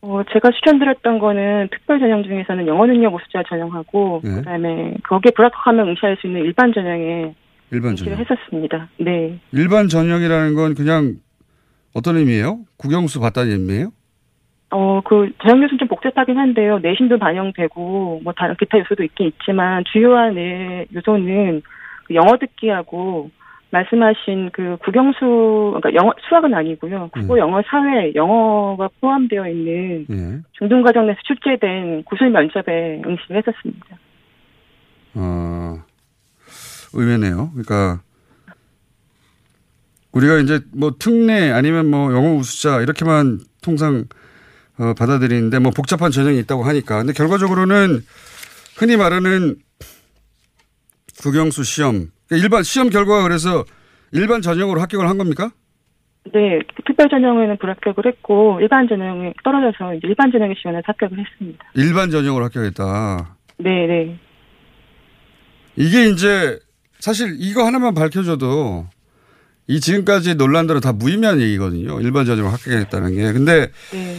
어, 0.00 0.22
제가 0.32 0.50
추천드렸던 0.50 1.18
거는 1.18 1.68
특별 1.70 1.98
전형 1.98 2.22
중에서는 2.24 2.66
영어 2.66 2.84
능력 2.86 3.14
우수자 3.14 3.42
전형하고 3.48 4.20
네. 4.22 4.34
그다음에 4.34 4.94
거기에 5.08 5.32
불합격하면 5.34 5.88
응시할 5.88 6.18
수 6.20 6.26
있는 6.26 6.42
일반 6.42 6.74
전형에 6.74 7.34
일반 7.70 7.96
전형. 7.96 8.18
했었습니다. 8.18 8.88
네. 8.98 9.38
일반 9.52 9.88
전형이라는 9.88 10.54
건 10.54 10.74
그냥 10.74 11.16
어떤 11.94 12.16
의미예요? 12.16 12.60
국영수 12.76 13.20
봤다는 13.20 13.52
의미예요? 13.52 13.92
어, 14.70 15.00
그 15.04 15.30
전형 15.40 15.62
요소는 15.62 15.78
좀 15.78 15.88
복잡하긴 15.88 16.36
한데요. 16.36 16.80
내신도 16.80 17.18
반영되고 17.18 18.20
뭐 18.24 18.32
다른 18.36 18.56
기타 18.56 18.78
요소도 18.80 19.04
있긴 19.04 19.28
있지만 19.28 19.84
주요한 19.92 20.34
내 20.34 20.86
요소는 20.92 21.62
그 22.06 22.14
영어 22.14 22.36
듣기하고 22.36 23.30
말씀하신 23.70 24.50
그 24.52 24.76
국영수 24.84 25.74
그러니까 25.76 25.94
영어 25.94 26.12
수학은 26.28 26.54
아니고요. 26.54 27.10
국어, 27.12 27.38
영어, 27.38 27.60
사회, 27.66 28.12
영어가 28.14 28.88
포함되어 29.00 29.48
있는 29.48 30.06
예. 30.10 30.40
중등과정 30.52 31.06
내에서 31.06 31.20
출제된 31.24 32.04
구술 32.04 32.30
면접에 32.30 33.02
응시를 33.04 33.36
했었습니다. 33.38 33.98
어, 35.14 35.82
의외네요. 36.94 37.50
그러니까 37.50 38.00
우리가 40.14 40.38
이제 40.38 40.60
뭐 40.72 40.94
특례 40.98 41.50
아니면 41.50 41.90
뭐 41.90 42.12
영어 42.12 42.34
우수자 42.34 42.80
이렇게만 42.80 43.40
통상 43.62 44.04
어, 44.78 44.94
받아들이는데 44.94 45.58
뭐 45.58 45.72
복잡한 45.72 46.10
전형이 46.10 46.38
있다고 46.40 46.64
하니까. 46.64 46.98
근데 46.98 47.12
결과적으로는 47.12 48.00
흔히 48.76 48.96
말하는 48.96 49.56
국영수 51.20 51.64
시험. 51.64 52.10
그러니까 52.28 52.44
일반 52.44 52.62
시험 52.62 52.90
결과가 52.90 53.22
그래서 53.22 53.64
일반 54.12 54.42
전형으로 54.42 54.80
합격을 54.80 55.08
한 55.08 55.18
겁니까? 55.18 55.50
네, 56.32 56.58
특별 56.86 57.08
전형에는 57.08 57.58
불합격을 57.58 58.06
했고 58.06 58.58
일반 58.60 58.88
전형에 58.88 59.34
떨어져서 59.44 59.94
이제 59.94 60.08
일반 60.08 60.30
전형에 60.32 60.54
지원해서 60.60 60.84
합격을 60.86 61.18
했습니다. 61.18 61.64
일반 61.74 62.10
전형으로 62.10 62.44
합격했다. 62.44 63.36
네, 63.58 63.86
네. 63.86 64.18
이게 65.76 66.08
이제 66.08 66.58
사실 66.98 67.36
이거 67.38 67.66
하나만 67.66 67.94
밝혀줘도 67.94 68.86
이 69.66 69.80
지금까지 69.80 70.34
논란들은 70.34 70.80
다 70.80 70.92
무의미한 70.92 71.40
얘기거든요. 71.40 72.00
일반 72.00 72.26
전형으로 72.26 72.52
합격했다는 72.52 73.14
게. 73.14 73.32
근데 73.32 73.70
네. 73.92 74.16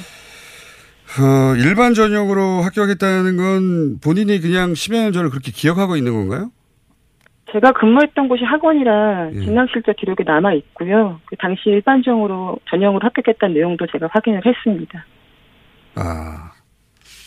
어, 1.21 1.55
일반 1.55 1.93
전형으로 1.93 2.61
합격했다는 2.63 3.37
건 3.37 3.99
본인이 3.99 4.39
그냥 4.39 4.73
10여 4.73 5.03
년 5.03 5.13
전을 5.13 5.29
그렇게 5.29 5.51
기억하고 5.51 5.97
있는 5.97 6.13
건가요? 6.13 6.51
제가 7.51 7.71
근무했던 7.73 8.27
곳이 8.27 8.43
학원이라 8.43 9.29
예. 9.33 9.39
진학 9.45 9.69
실적 9.71 9.95
기록이 9.95 10.23
남아 10.25 10.53
있고요. 10.53 11.21
그 11.25 11.35
당시 11.37 11.61
일반 11.67 12.01
전형으로 12.03 12.57
전형으로 12.69 12.99
합격했다는 13.05 13.53
내용도 13.53 13.85
제가 13.91 14.09
확인을 14.11 14.41
했습니다. 14.45 15.05
아, 15.95 16.51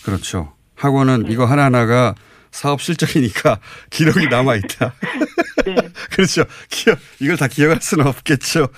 그렇죠. 0.05 0.53
학원은 0.77 1.31
이거 1.31 1.45
하나하나가 1.47 2.14
사업 2.51 2.81
실적이니까 2.81 3.59
기록이 3.91 4.29
남아 4.29 4.57
있다. 4.57 4.93
그렇죠. 6.11 6.45
기억, 6.69 6.99
이걸 7.21 7.37
다 7.37 7.49
기억할 7.49 7.81
수는 7.81 8.07
없겠죠. 8.07 8.69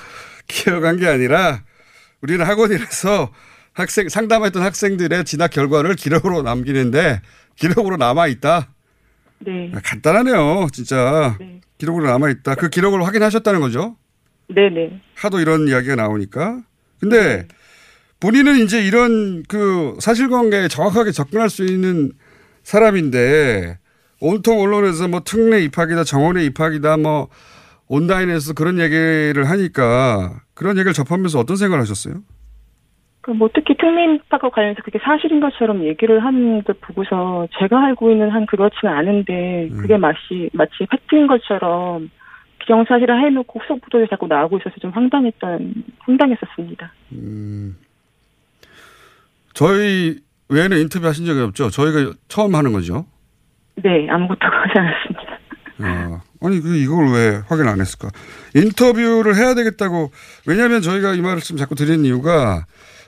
기억한 0.46 0.96
게 0.96 1.06
아니라 1.06 1.62
우리는 2.20 2.44
학원이라서 2.44 3.32
학생, 3.72 4.08
상담했던 4.08 4.62
학생들의 4.62 5.24
진학 5.24 5.50
결과를 5.50 5.94
기록으로 5.94 6.42
남기는데 6.42 7.20
기록으로 7.56 7.96
남아 7.96 8.26
있다. 8.26 8.68
네. 9.40 9.70
아, 9.74 9.80
간단하네요. 9.82 10.68
진짜. 10.72 11.38
기록으로 11.78 12.06
남아 12.06 12.28
있다. 12.30 12.56
그 12.56 12.68
기록을 12.68 13.04
확인하셨다는 13.06 13.60
거죠? 13.60 13.96
네네. 14.48 15.00
하도 15.14 15.40
이런 15.40 15.68
이야기가 15.68 15.94
나오니까. 15.96 16.60
근데 16.98 17.46
본인은 18.20 18.58
이제 18.58 18.84
이런 18.84 19.42
그 19.48 19.96
사실관계에 20.00 20.68
정확하게 20.68 21.12
접근할 21.12 21.48
수 21.48 21.64
있는 21.64 22.12
사람인데 22.62 23.78
온통 24.20 24.60
언론에서 24.60 25.08
뭐 25.08 25.20
특례 25.24 25.62
입학이다, 25.62 26.04
정원의 26.04 26.46
입학이다, 26.46 26.98
뭐 26.98 27.28
온라인에서 27.88 28.54
그런 28.54 28.78
얘기를 28.78 29.48
하니까 29.48 30.42
그런 30.54 30.76
얘기를 30.76 30.92
접하면서 30.92 31.38
어떤 31.38 31.56
생각을 31.56 31.80
하셨어요? 31.80 32.22
그뭐 33.22 33.50
특히 33.54 33.76
특례입학과 33.76 34.50
관련해서 34.50 34.82
그게 34.82 34.98
사실인 35.02 35.40
것처럼 35.40 35.84
얘기를 35.84 36.24
하는 36.24 36.62
걸 36.62 36.74
보고서 36.80 37.46
제가 37.58 37.86
알고 37.86 38.10
있는 38.10 38.30
한 38.30 38.46
그렇지는 38.46 38.94
않은데 38.94 39.68
그게 39.76 39.96
마치 39.98 40.48
마치 40.52 40.86
팩트인 40.90 41.26
것처럼 41.26 42.10
기정사실을 42.60 43.22
해놓고 43.26 43.60
후속 43.60 43.80
보도에 43.82 44.06
자꾸 44.08 44.26
나오고 44.26 44.58
있어서 44.58 44.76
좀 44.80 44.90
황당했던 44.90 45.74
황당했었습니다. 45.98 46.92
음, 47.12 47.76
저희 49.52 50.20
외에는 50.48 50.78
인터뷰 50.78 51.06
하신 51.06 51.26
적이 51.26 51.40
없죠? 51.40 51.70
저희가 51.70 52.12
처음 52.28 52.54
하는 52.54 52.72
거죠? 52.72 53.06
네, 53.76 54.08
아무것도 54.10 54.38
하지 54.42 54.78
않았습니다. 54.78 55.40
어, 55.82 56.20
아니, 56.42 56.60
그 56.60 56.76
이걸 56.76 57.10
왜 57.12 57.42
확인 57.46 57.66
안 57.66 57.80
했을까? 57.80 58.10
인터뷰를 58.54 59.36
해야 59.36 59.54
되겠다고, 59.54 60.10
왜냐하면 60.46 60.82
저희가 60.82 61.14
이 61.14 61.20
말씀 61.22 61.56
자꾸 61.56 61.74
드리는 61.74 62.04
이유가, 62.04 62.66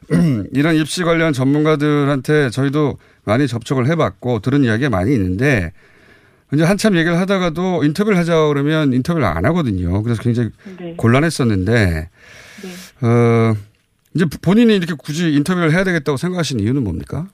이런 0.53 0.75
입시 0.77 1.05
관련 1.05 1.33
전문가들한테 1.33 2.51
저희도 2.51 2.99
많이 3.25 3.47
접촉을 3.47 3.87
해봤고, 3.89 4.41
들은 4.41 4.65
이야기가 4.65 4.91
많이 4.91 5.13
있는데, 5.13 5.73
이제 6.55 6.65
한참 6.65 6.97
얘기를 6.97 7.19
하다가도 7.19 7.85
인터뷰를 7.85 8.19
하자 8.19 8.49
그러면 8.49 8.93
인터뷰를 8.93 9.27
안 9.27 9.45
하거든요. 9.47 10.03
그래서 10.03 10.23
굉장히 10.23 10.51
네. 10.79 10.95
곤란했었는데, 10.97 12.11
어, 13.03 13.55
이제 14.15 14.27
본인이 14.43 14.77
이렇게 14.77 14.95
굳이 14.95 15.33
인터뷰를 15.33 15.73
해야 15.73 15.85
되겠다고 15.85 16.17
생각하신 16.17 16.61
이유는 16.61 16.85
뭡니까? 16.85 17.27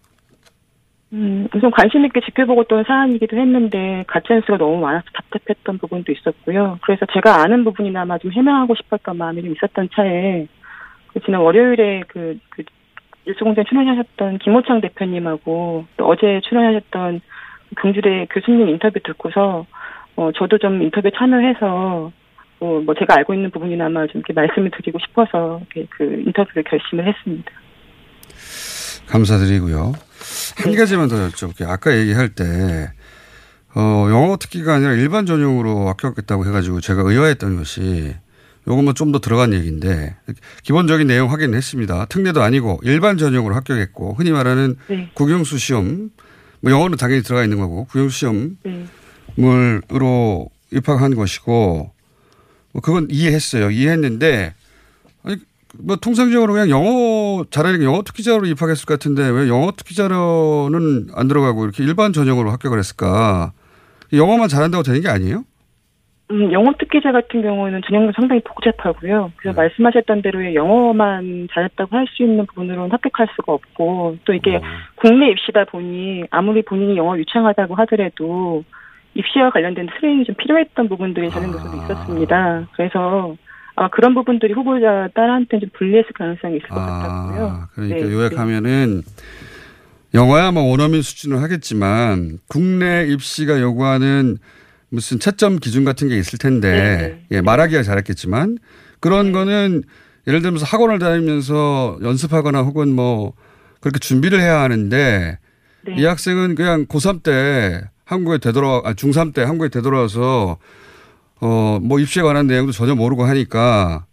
음, 1.13 1.49
우선 1.55 1.71
관심 1.71 2.05
있게 2.05 2.21
지켜보고 2.21 2.63
있던 2.63 2.85
사안이기도 2.85 3.37
했는데 3.37 4.05
가짜뉴스가 4.09 4.59
너무 4.59 4.79
많아서 4.81 5.07
답답했던 5.15 5.79
부분도 5.79 6.13
있었고요. 6.13 6.79
그래서 6.83 7.07
제가 7.15 7.43
아는 7.43 7.65
부분이나마 7.65 8.19
좀 8.19 8.31
해명하고 8.31 8.75
싶었던 8.75 9.17
마음이 9.17 9.43
좀 9.43 9.55
있었던 9.55 9.89
차에 9.95 10.47
그 11.09 11.21
지난 11.21 11.41
월요일에 11.41 12.03
그, 12.09 12.39
그 12.51 12.63
일수공장 13.25 13.65
출연하셨던 13.65 14.39
김호창 14.39 14.81
대표님하고 14.83 15.87
또 15.97 16.07
어제 16.07 16.41
출연하셨던 16.45 17.21
경주대 17.81 18.27
교수님 18.31 18.69
인터뷰 18.69 19.01
듣고서 19.01 19.67
어, 20.17 20.31
저도 20.33 20.59
좀 20.59 20.83
인터뷰에 20.83 21.11
참여해서 21.17 22.13
어, 22.61 22.83
뭐 22.85 22.95
제가 22.95 23.15
알고 23.17 23.35
있는 23.35 23.51
부분이나마 23.51 24.07
좀 24.09 24.21
이렇게 24.21 24.33
말씀을 24.33 24.71
드리고 24.73 24.99
싶어서 24.99 25.61
이렇게 25.75 25.87
그 25.91 26.23
인터뷰를 26.27 26.65
결심을 26.65 27.07
했습니다. 27.07 27.51
감사드리고요. 29.07 29.93
한 30.57 30.75
가지만 30.75 31.09
더 31.09 31.17
여쭤볼게요. 31.29 31.69
아까 31.69 31.97
얘기할 31.97 32.31
때, 32.31 32.93
어, 33.75 34.07
영어 34.11 34.37
특기가 34.37 34.75
아니라 34.75 34.93
일반 34.93 35.27
전형으로 35.27 35.89
합격했다고 35.89 36.47
해가지고 36.47 36.81
제가 36.81 37.03
의아했던 37.03 37.57
것이 37.57 38.15
요것만 38.67 38.95
좀 38.95 39.13
더 39.13 39.19
들어간 39.19 39.55
얘기인데 39.55 40.17
기본적인 40.63 41.07
내용 41.07 41.33
확인했습니다. 41.33 42.07
특례도 42.07 42.43
아니고 42.43 42.81
일반 42.83 43.17
전형으로 43.17 43.55
합격했고 43.55 44.15
흔히 44.15 44.31
말하는 44.31 44.77
네. 44.89 45.11
국영수 45.15 45.57
시험 45.59 46.11
뭐 46.61 46.71
영어는 46.73 46.99
당연히 46.99 47.23
들어가 47.23 47.43
있는 47.45 47.59
거고 47.59 47.87
국영수 47.87 48.57
네. 48.65 48.87
시험으로 49.37 50.51
입학한 50.71 51.15
것이고 51.15 51.91
뭐 52.73 52.83
그건 52.83 53.09
이해했어요. 53.11 53.71
이해했는데 53.71 54.55
아니 55.23 55.37
뭐 55.81 55.97
통상적으로 55.97 56.53
그냥 56.53 56.71
영어 56.71 57.45
잘하니까 57.51 57.85
영어 57.85 58.03
특기자로 58.03 58.47
입학했을 58.47 58.87
것 58.87 58.95
같은데 58.95 59.29
왜 59.29 59.49
영어 59.49 59.71
특기자로는 59.71 61.09
안 61.15 61.29
들어가고 61.29 61.65
이렇게 61.65 61.85
일반 61.85 62.13
전형으로 62.13 62.51
합격을 62.51 62.79
했을까? 62.79 63.53
영어만 64.13 64.49
잘한다고 64.49 64.83
되는 64.83 65.01
게 65.01 65.09
아니에요? 65.09 65.45
음, 66.31 66.53
영어 66.53 66.73
특기자 66.79 67.11
같은 67.13 67.41
경우는 67.43 67.81
전형도 67.87 68.13
상당히 68.17 68.43
복잡하고요. 68.43 69.33
그래서 69.37 69.57
말씀하셨던 69.57 70.21
대로 70.23 70.53
영어만 70.55 71.49
잘했다고 71.53 71.97
할 71.97 72.07
수 72.09 72.23
있는 72.23 72.45
부분으로는 72.47 72.91
합격할 72.93 73.29
수가 73.37 73.53
없고 73.53 74.17
또 74.25 74.33
이게 74.35 74.61
국내 74.97 75.31
입시다 75.31 75.65
보니 75.65 76.25
아무리 76.31 76.63
본인이 76.63 76.97
영어 76.99 77.17
유창하다고 77.19 77.75
하더라도 77.77 78.65
입시와 79.15 79.51
관련된 79.51 79.87
트레이닝이 79.87 80.25
좀 80.25 80.35
필요했던 80.35 80.89
부분들이 80.89 81.31
저는 81.31 81.51
것도 81.53 81.77
있었습니다. 81.77 82.67
그래서 82.77 83.35
아마 83.79 83.89
그런 83.91 84.13
부분들이 84.13 84.53
후보자 84.55 85.09
딸한테 85.15 85.61
좀 85.61 85.71
불리했을 85.79 86.13
가능성이 86.13 86.57
있을 86.57 86.69
것 86.69 86.75
같았고요. 86.75 87.69
그러니까 87.75 88.07
네, 88.07 88.13
요약하면은 88.13 89.03
영어야 90.15 90.51
뭐 90.51 90.65
원어민 90.65 91.01
수준을 91.01 91.41
하겠지만 91.43 92.39
국내 92.49 93.07
입시가 93.07 93.61
요구하는 93.61 94.39
무슨 94.89 95.21
채점 95.21 95.59
기준 95.59 95.85
같은 95.85 96.09
게 96.09 96.19
있을 96.19 96.41
텐데 96.41 97.25
예, 97.31 97.41
말하기가 97.41 97.85
잘했겠지만 97.85 98.59
그런 98.99 99.31
거는 99.31 99.85
예를 100.27 100.43
들면서 100.43 100.67
학원을 100.67 100.99
다니면서 100.99 101.99
연습하거나 102.03 102.63
혹은 102.63 102.89
뭐 102.89 103.35
그렇게 103.81 104.01
준비를 104.01 104.41
해야 104.41 104.61
하는데 104.61 105.39
이 105.97 106.05
학생은 106.05 106.57
그냥 106.57 106.87
고3 106.87 107.23
때 107.23 107.83
한국에 108.05 108.39
되돌아 108.39 108.83
아 108.85 108.95
중3 108.95 109.35
때 109.35 109.43
한국에 109.43 109.69
되돌아와서 109.69 110.59
어 111.41 111.79
뭐 111.81 112.01
입시에 112.01 112.23
관한 112.23 112.47
내용도 112.47 112.73
전혀 112.73 112.95
모르고 112.95 113.25
하니까 113.25 114.05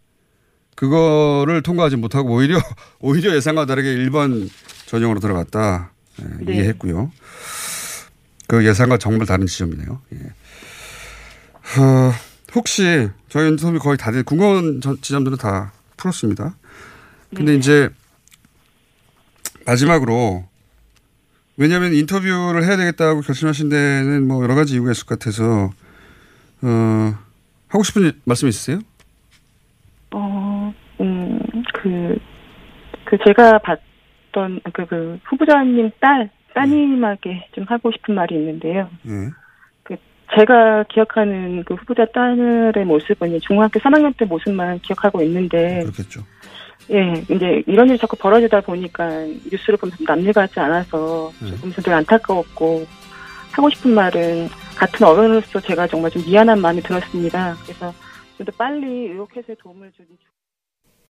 그거를 0.76 1.62
통과하지 1.64 1.96
못하고 1.96 2.34
오히려 2.36 2.60
오히려 3.00 3.36
예상과 3.36 3.66
다르게 3.66 3.96
1번 3.96 4.50
전형으로 4.86 5.20
들어갔다 5.20 5.92
예, 6.22 6.26
네. 6.46 6.54
이해했고요. 6.56 7.12
그 8.48 8.66
예상과 8.66 8.98
정말 8.98 9.26
다른 9.26 9.48
지점이네요. 9.48 10.02
예. 10.14 10.20
어, 11.82 12.14
혹시 12.54 13.10
저희 13.30 13.50
인터뷰 13.50 13.80
거의 13.80 13.98
다들 13.98 14.24
궁금한 14.24 14.80
저- 14.82 14.96
지점들은 15.02 15.38
다 15.38 15.74
풀었습니다. 15.98 16.56
근데 17.36 17.54
네. 17.54 17.58
이제 17.58 17.90
마지막으로 19.66 20.46
왜냐하면 21.58 21.94
인터뷰를 21.94 22.64
해야 22.64 22.78
되겠다고 22.78 23.22
결심하신 23.22 23.70
데는 23.70 24.28
뭐 24.28 24.44
여러 24.44 24.56
가지 24.56 24.74
이유가 24.74 24.92
있을 24.92 25.06
것 25.06 25.18
같아서 25.20 25.72
어, 26.62 27.14
하고 27.68 27.84
싶은 27.84 28.12
말씀 28.24 28.48
있으세요? 28.48 28.80
어, 30.12 30.74
음, 31.02 31.40
그, 31.74 32.18
그 33.06 33.18
제가 33.26 33.60
봤던 33.60 34.62
그, 34.74 34.86
그 34.86 35.20
후보자님 35.26 35.92
딸, 36.00 36.30
따님에게 36.54 37.50
좀 37.54 37.66
하고 37.68 37.92
싶은 37.92 38.16
말이 38.16 38.36
있는데요. 38.36 38.90
예. 39.08 39.30
그 39.84 39.96
제가 40.36 40.84
기억하는 40.90 41.64
그 41.66 41.76
후보자 41.76 42.06
딸의 42.06 42.86
모습은 42.86 43.40
중학교 43.42 43.80
3학년 43.80 44.16
때 44.18 44.26
모습만 44.26 44.80
기억하고 44.80 45.22
있는데. 45.24 45.82
그렇겠죠. 45.82 46.22
예, 46.92 47.14
이제 47.30 47.64
이런 47.66 47.90
일이 47.90 47.98
자꾸 47.98 48.16
벌어지다 48.16 48.62
보니까 48.62 49.10
뉴스를 49.52 49.78
보면서 49.78 50.04
남일 50.06 50.34
같지 50.34 50.60
않아서 50.60 51.32
조금 51.40 51.72
되게 51.72 51.92
안타까웠고 51.92 52.86
하고 53.52 53.70
싶은 53.72 53.96
말은 53.96 54.48
같은 54.76 55.06
어른으로서 55.08 55.60
제가 55.62 55.88
정말 55.88 56.12
좀 56.12 56.24
미안한 56.26 56.60
마음이 56.60 56.82
들었습니다. 56.82 57.56
그래서 57.64 57.94
좀 58.38 58.46
더 58.46 58.52
빨리 58.58 58.86
의혹 59.10 59.36
해소에 59.36 59.56
도움을 59.60 59.92
주는 59.94 60.10